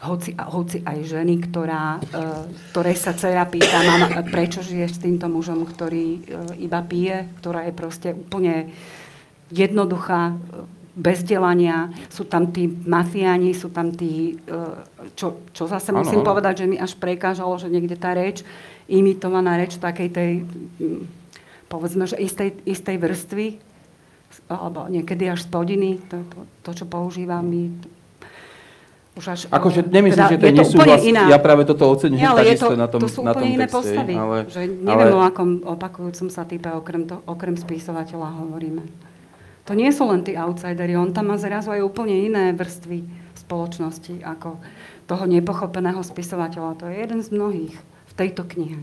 hoci, 0.00 0.32
hoci 0.32 0.80
aj 0.80 0.98
ženy, 1.04 1.44
ktorá, 1.44 2.00
e, 2.00 2.48
ktorej 2.72 2.96
sa 2.96 3.12
dcera 3.12 3.44
pýta, 3.44 3.84
mama, 3.84 4.08
prečo 4.24 4.64
žiješ 4.64 4.96
s 4.96 5.02
týmto 5.04 5.28
mužom, 5.28 5.68
ktorý 5.68 6.06
e, 6.16 6.20
iba 6.64 6.80
pije, 6.80 7.28
ktorá 7.40 7.68
je 7.68 7.74
proste 7.76 8.08
úplne 8.16 8.72
jednoduchá, 9.52 10.32
e, 10.32 10.34
bez 10.90 11.22
delania, 11.22 11.92
sú 12.10 12.26
tam 12.26 12.50
tí 12.50 12.66
mafiáni, 12.66 13.54
sú 13.54 13.70
tam 13.70 13.94
tí, 13.94 14.36
čo, 15.14 15.46
čo 15.54 15.64
zase 15.70 15.94
Áno, 15.94 16.02
musím 16.02 16.26
áno. 16.26 16.28
povedať, 16.28 16.66
že 16.66 16.68
mi 16.68 16.76
až 16.76 16.98
prekážalo, 16.98 17.56
že 17.56 17.70
niekde 17.70 17.94
tá 17.94 18.10
reč, 18.10 18.42
imitovaná 18.90 19.54
reč 19.54 19.78
takej 19.78 20.08
tej, 20.10 20.32
mm, 20.82 21.06
povedzme, 21.70 22.04
že 22.10 22.18
istej, 22.18 22.66
istej 22.66 23.00
vrstvy, 23.00 23.46
alebo 24.50 24.90
niekedy 24.90 25.30
až 25.30 25.46
spodiny, 25.46 26.02
to, 26.10 26.26
to, 26.26 26.38
to 26.66 26.70
čo 26.82 26.84
používam 26.90 27.46
my, 27.46 27.70
už 29.18 29.24
až, 29.26 29.40
Akože 29.50 29.82
e, 29.82 29.90
nemyslím, 29.90 30.26
že 30.30 30.38
to 30.38 30.46
je 30.46 30.54
nesúhlas. 30.54 31.02
iná. 31.02 31.26
Ja 31.26 31.42
práve 31.42 31.66
toto 31.66 31.82
ale 31.82 32.46
je 32.46 32.54
takisto 32.54 32.70
to, 32.70 32.78
na 32.78 32.86
tom, 32.86 33.00
to 33.02 33.08
sú 33.10 33.20
na 33.26 33.34
tom 33.34 33.42
iné 33.42 33.66
texte. 33.66 33.74
postavy. 33.74 34.14
Ale, 34.14 34.36
že 34.46 34.60
neviem, 34.70 35.10
ale, 35.10 35.18
o 35.18 35.20
akom 35.26 35.50
opakujúcom 35.66 36.28
sa 36.30 36.46
type 36.46 36.70
okrem, 36.70 37.10
to, 37.10 37.18
okrem 37.26 37.58
spisovateľa 37.58 38.38
hovoríme. 38.46 38.86
To 39.66 39.72
nie 39.74 39.90
sú 39.90 40.06
len 40.06 40.22
tí 40.22 40.38
outsideri, 40.38 40.94
on 40.94 41.10
tam 41.10 41.34
má 41.34 41.36
zrazu 41.38 41.74
aj 41.74 41.82
úplne 41.82 42.14
iné 42.14 42.54
vrstvy 42.54 43.06
spoločnosti 43.34 44.22
ako 44.22 44.58
toho 45.10 45.24
nepochopeného 45.26 46.00
spisovateľa. 46.06 46.78
To 46.78 46.84
je 46.86 46.96
jeden 47.02 47.20
z 47.22 47.34
mnohých 47.34 47.74
v 47.82 48.12
tejto 48.14 48.46
knihe. 48.46 48.78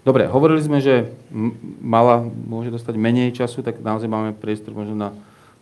Dobre, 0.00 0.24
hovorili 0.24 0.64
sme, 0.64 0.80
že 0.80 1.12
mala 1.84 2.24
môže 2.24 2.72
dostať 2.72 2.96
menej 2.96 3.36
času, 3.36 3.60
tak 3.60 3.84
naozaj 3.84 4.08
máme 4.08 4.32
priestor 4.32 4.72
možno 4.72 4.96
na 4.96 5.10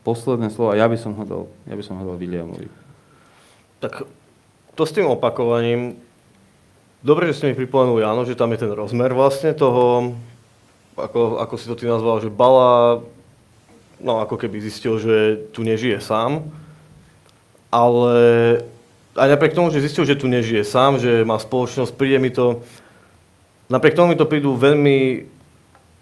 posledné 0.06 0.54
slovo. 0.54 0.70
A 0.70 0.78
ja 0.78 0.86
by 0.86 0.94
som 0.94 1.18
ho 1.18 1.24
dal, 1.26 1.42
ja 1.66 1.74
by 1.74 1.82
som 1.82 1.98
ho 1.98 2.06
dal 2.06 2.14
Williamovi. 2.14 2.85
Tak 3.80 4.08
to 4.76 4.82
s 4.84 4.92
tým 4.92 5.08
opakovaním, 5.08 5.96
dobre, 7.04 7.28
že 7.28 7.40
ste 7.40 7.48
mi 7.52 7.56
pripomenuli, 7.56 8.04
áno, 8.04 8.24
že 8.24 8.36
tam 8.36 8.52
je 8.52 8.64
ten 8.64 8.72
rozmer 8.72 9.12
vlastne 9.12 9.52
toho, 9.52 10.16
ako, 10.96 11.40
ako 11.40 11.54
si 11.60 11.68
to 11.68 11.76
ty 11.76 11.84
nazval, 11.84 12.20
že 12.20 12.32
Bala, 12.32 13.04
no 14.00 14.20
ako 14.20 14.36
keby 14.40 14.60
zistil, 14.64 14.96
že 15.00 15.48
tu 15.52 15.64
nežije 15.64 16.00
sám, 16.00 16.44
ale 17.68 18.16
aj 19.16 19.28
napriek 19.32 19.56
tomu, 19.56 19.72
že 19.72 19.84
zistil, 19.84 20.04
že 20.04 20.16
tu 20.16 20.28
nežije 20.28 20.64
sám, 20.64 21.00
že 21.00 21.24
má 21.24 21.36
spoločnosť, 21.36 21.92
príde 21.96 22.20
mi 22.20 22.32
to, 22.32 22.64
napriek 23.68 23.96
tomu 23.96 24.12
mi 24.12 24.20
to 24.20 24.28
prídu 24.28 24.56
veľmi 24.56 25.28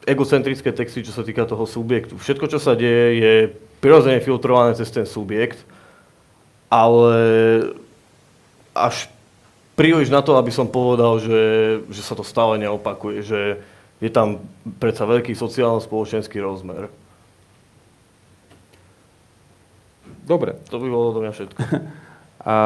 egocentrické 0.04 0.70
texty, 0.70 1.00
čo 1.02 1.14
sa 1.14 1.24
týka 1.24 1.48
toho 1.48 1.64
subjektu. 1.64 2.20
Všetko, 2.20 2.46
čo 2.50 2.58
sa 2.60 2.76
deje, 2.76 3.06
je 3.18 3.34
prirodzene 3.80 4.20
filtrované 4.20 4.76
cez 4.76 4.92
ten 4.92 5.08
subjekt 5.08 5.62
ale 6.68 7.16
až 8.74 9.08
príliš 9.74 10.10
na 10.10 10.22
to, 10.22 10.38
aby 10.38 10.50
som 10.50 10.70
povedal, 10.70 11.18
že, 11.18 11.42
že 11.90 12.02
sa 12.02 12.14
to 12.14 12.26
stále 12.26 12.58
neopakuje, 12.58 13.18
že 13.22 13.40
je 14.02 14.10
tam 14.10 14.42
predsa 14.78 15.06
veľký 15.06 15.34
sociálno-spoločenský 15.34 16.42
rozmer. 16.42 16.90
Dobre. 20.24 20.56
To 20.72 20.80
by 20.80 20.88
bolo 20.88 21.14
do 21.14 21.20
mňa 21.22 21.32
všetko. 21.32 21.60
A 22.44 22.56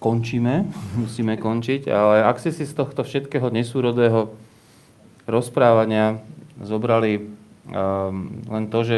končíme, 0.00 0.68
musíme 1.04 1.36
končiť, 1.36 1.88
ale 1.88 2.24
ak 2.24 2.40
ste 2.40 2.52
si 2.52 2.64
z 2.64 2.76
tohto 2.76 3.04
všetkého 3.04 3.52
nesúrodého 3.52 4.32
rozprávania 5.28 6.20
zobrali 6.60 7.28
um, 7.68 8.40
len 8.48 8.64
to, 8.68 8.80
že 8.84 8.96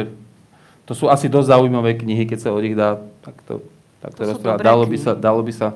to 0.83 0.93
sú 0.93 1.07
asi 1.07 1.31
dosť 1.31 1.55
zaujímavé 1.55 1.95
knihy, 1.95 2.27
keď 2.27 2.39
sa 2.43 2.49
o 2.51 2.59
nich 2.59 2.75
dá 2.75 2.99
takto, 3.23 3.63
takto 4.03 4.21
rozprávať. 4.35 4.59
Dalo 4.59 4.83
by, 4.83 4.97
sa, 4.99 5.11
dalo, 5.15 5.41
by 5.43 5.53
sa, 5.55 5.67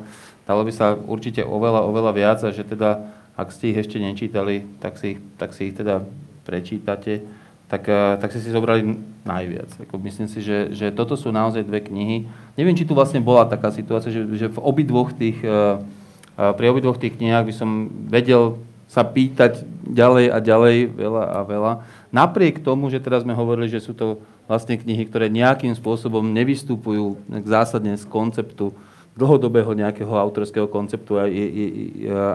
dalo 0.43 0.61
by 0.67 0.73
sa 0.75 0.99
určite 0.99 1.47
oveľa, 1.47 1.87
oveľa 1.87 2.11
viac 2.11 2.39
a 2.43 2.51
že 2.51 2.67
teda, 2.67 3.07
ak 3.39 3.47
ste 3.55 3.71
ich 3.71 3.79
ešte 3.79 4.03
nečítali, 4.03 4.67
tak 4.83 4.99
si, 4.99 5.15
tak 5.39 5.55
si 5.55 5.71
ich 5.71 5.75
teda 5.79 6.03
prečítate, 6.43 7.23
tak, 7.67 7.87
eh, 7.87 8.15
tak 8.19 8.31
si 8.31 8.39
si 8.39 8.51
zobrali 8.51 8.83
najviac. 9.27 9.87
Ako 9.87 9.99
myslím 9.99 10.27
si, 10.31 10.39
že, 10.39 10.71
že 10.71 10.91
toto 10.91 11.19
sú 11.19 11.31
naozaj 11.31 11.67
dve 11.67 11.83
knihy. 11.83 12.27
Neviem, 12.55 12.75
či 12.75 12.87
tu 12.87 12.95
vlastne 12.95 13.19
bola 13.19 13.43
taká 13.43 13.71
situácia, 13.75 14.11
že, 14.11 14.23
že 14.35 14.47
v 14.47 14.59
obidvoch 14.59 15.11
tých, 15.11 15.39
eh, 15.43 15.51
eh, 15.51 16.51
pri 16.55 16.65
obidvoch 16.71 16.99
tých 16.99 17.19
knihách 17.19 17.47
by 17.47 17.53
som 17.55 17.91
vedel 18.07 18.59
sa 18.87 19.03
pýtať 19.03 19.67
ďalej 19.83 20.31
a 20.31 20.37
ďalej, 20.39 20.75
veľa 20.95 21.23
a 21.27 21.39
veľa. 21.43 21.71
Napriek 22.15 22.63
tomu, 22.63 22.87
že 22.87 23.03
teraz 23.03 23.27
sme 23.27 23.35
hovorili, 23.35 23.67
že 23.67 23.83
sú 23.83 23.91
to 23.91 24.23
vlastne 24.47 24.79
knihy, 24.79 25.05
ktoré 25.05 25.27
nejakým 25.27 25.75
spôsobom 25.75 26.23
nevystupujú 26.31 27.19
nejak 27.27 27.45
zásadne 27.45 27.93
z 27.99 28.07
konceptu 28.07 28.71
dlhodobého 29.17 29.73
nejakého 29.73 30.13
autorského 30.13 30.69
konceptu 30.69 31.17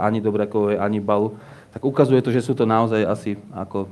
ani 0.02 0.18
Dobrakovej, 0.18 0.82
ani 0.82 0.98
Balu, 0.98 1.39
tak 1.72 1.82
ukazuje 1.86 2.20
to, 2.20 2.34
že 2.34 2.44
sú 2.44 2.52
to 2.52 2.68
naozaj 2.68 3.01
asi, 3.06 3.39
ako, 3.55 3.89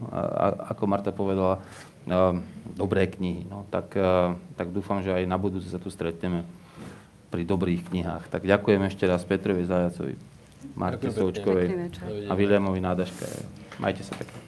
ako 0.68 0.82
Marta 0.84 1.14
povedala, 1.14 1.64
um, 2.04 2.44
dobré 2.76 3.08
knihy. 3.08 3.48
No, 3.48 3.64
tak, 3.72 3.96
uh, 3.96 4.36
tak 4.58 4.68
dúfam, 4.74 5.00
že 5.00 5.16
aj 5.16 5.24
na 5.24 5.40
budúce 5.40 5.72
sa 5.72 5.80
tu 5.80 5.88
stretneme 5.88 6.44
pri 7.32 7.46
dobrých 7.46 7.88
knihách. 7.88 8.28
Tak 8.28 8.42
ďakujem 8.44 8.82
ešte 8.84 9.06
raz 9.08 9.24
Petrovi 9.24 9.64
Zajacovi, 9.64 10.18
pekne. 10.76 11.08
Součkovej 11.14 11.66
a 12.28 12.32
Viliamovi 12.36 12.82
Nádaške. 12.84 13.24
Majte 13.80 14.04
sa 14.04 14.12
pekne. 14.12 14.38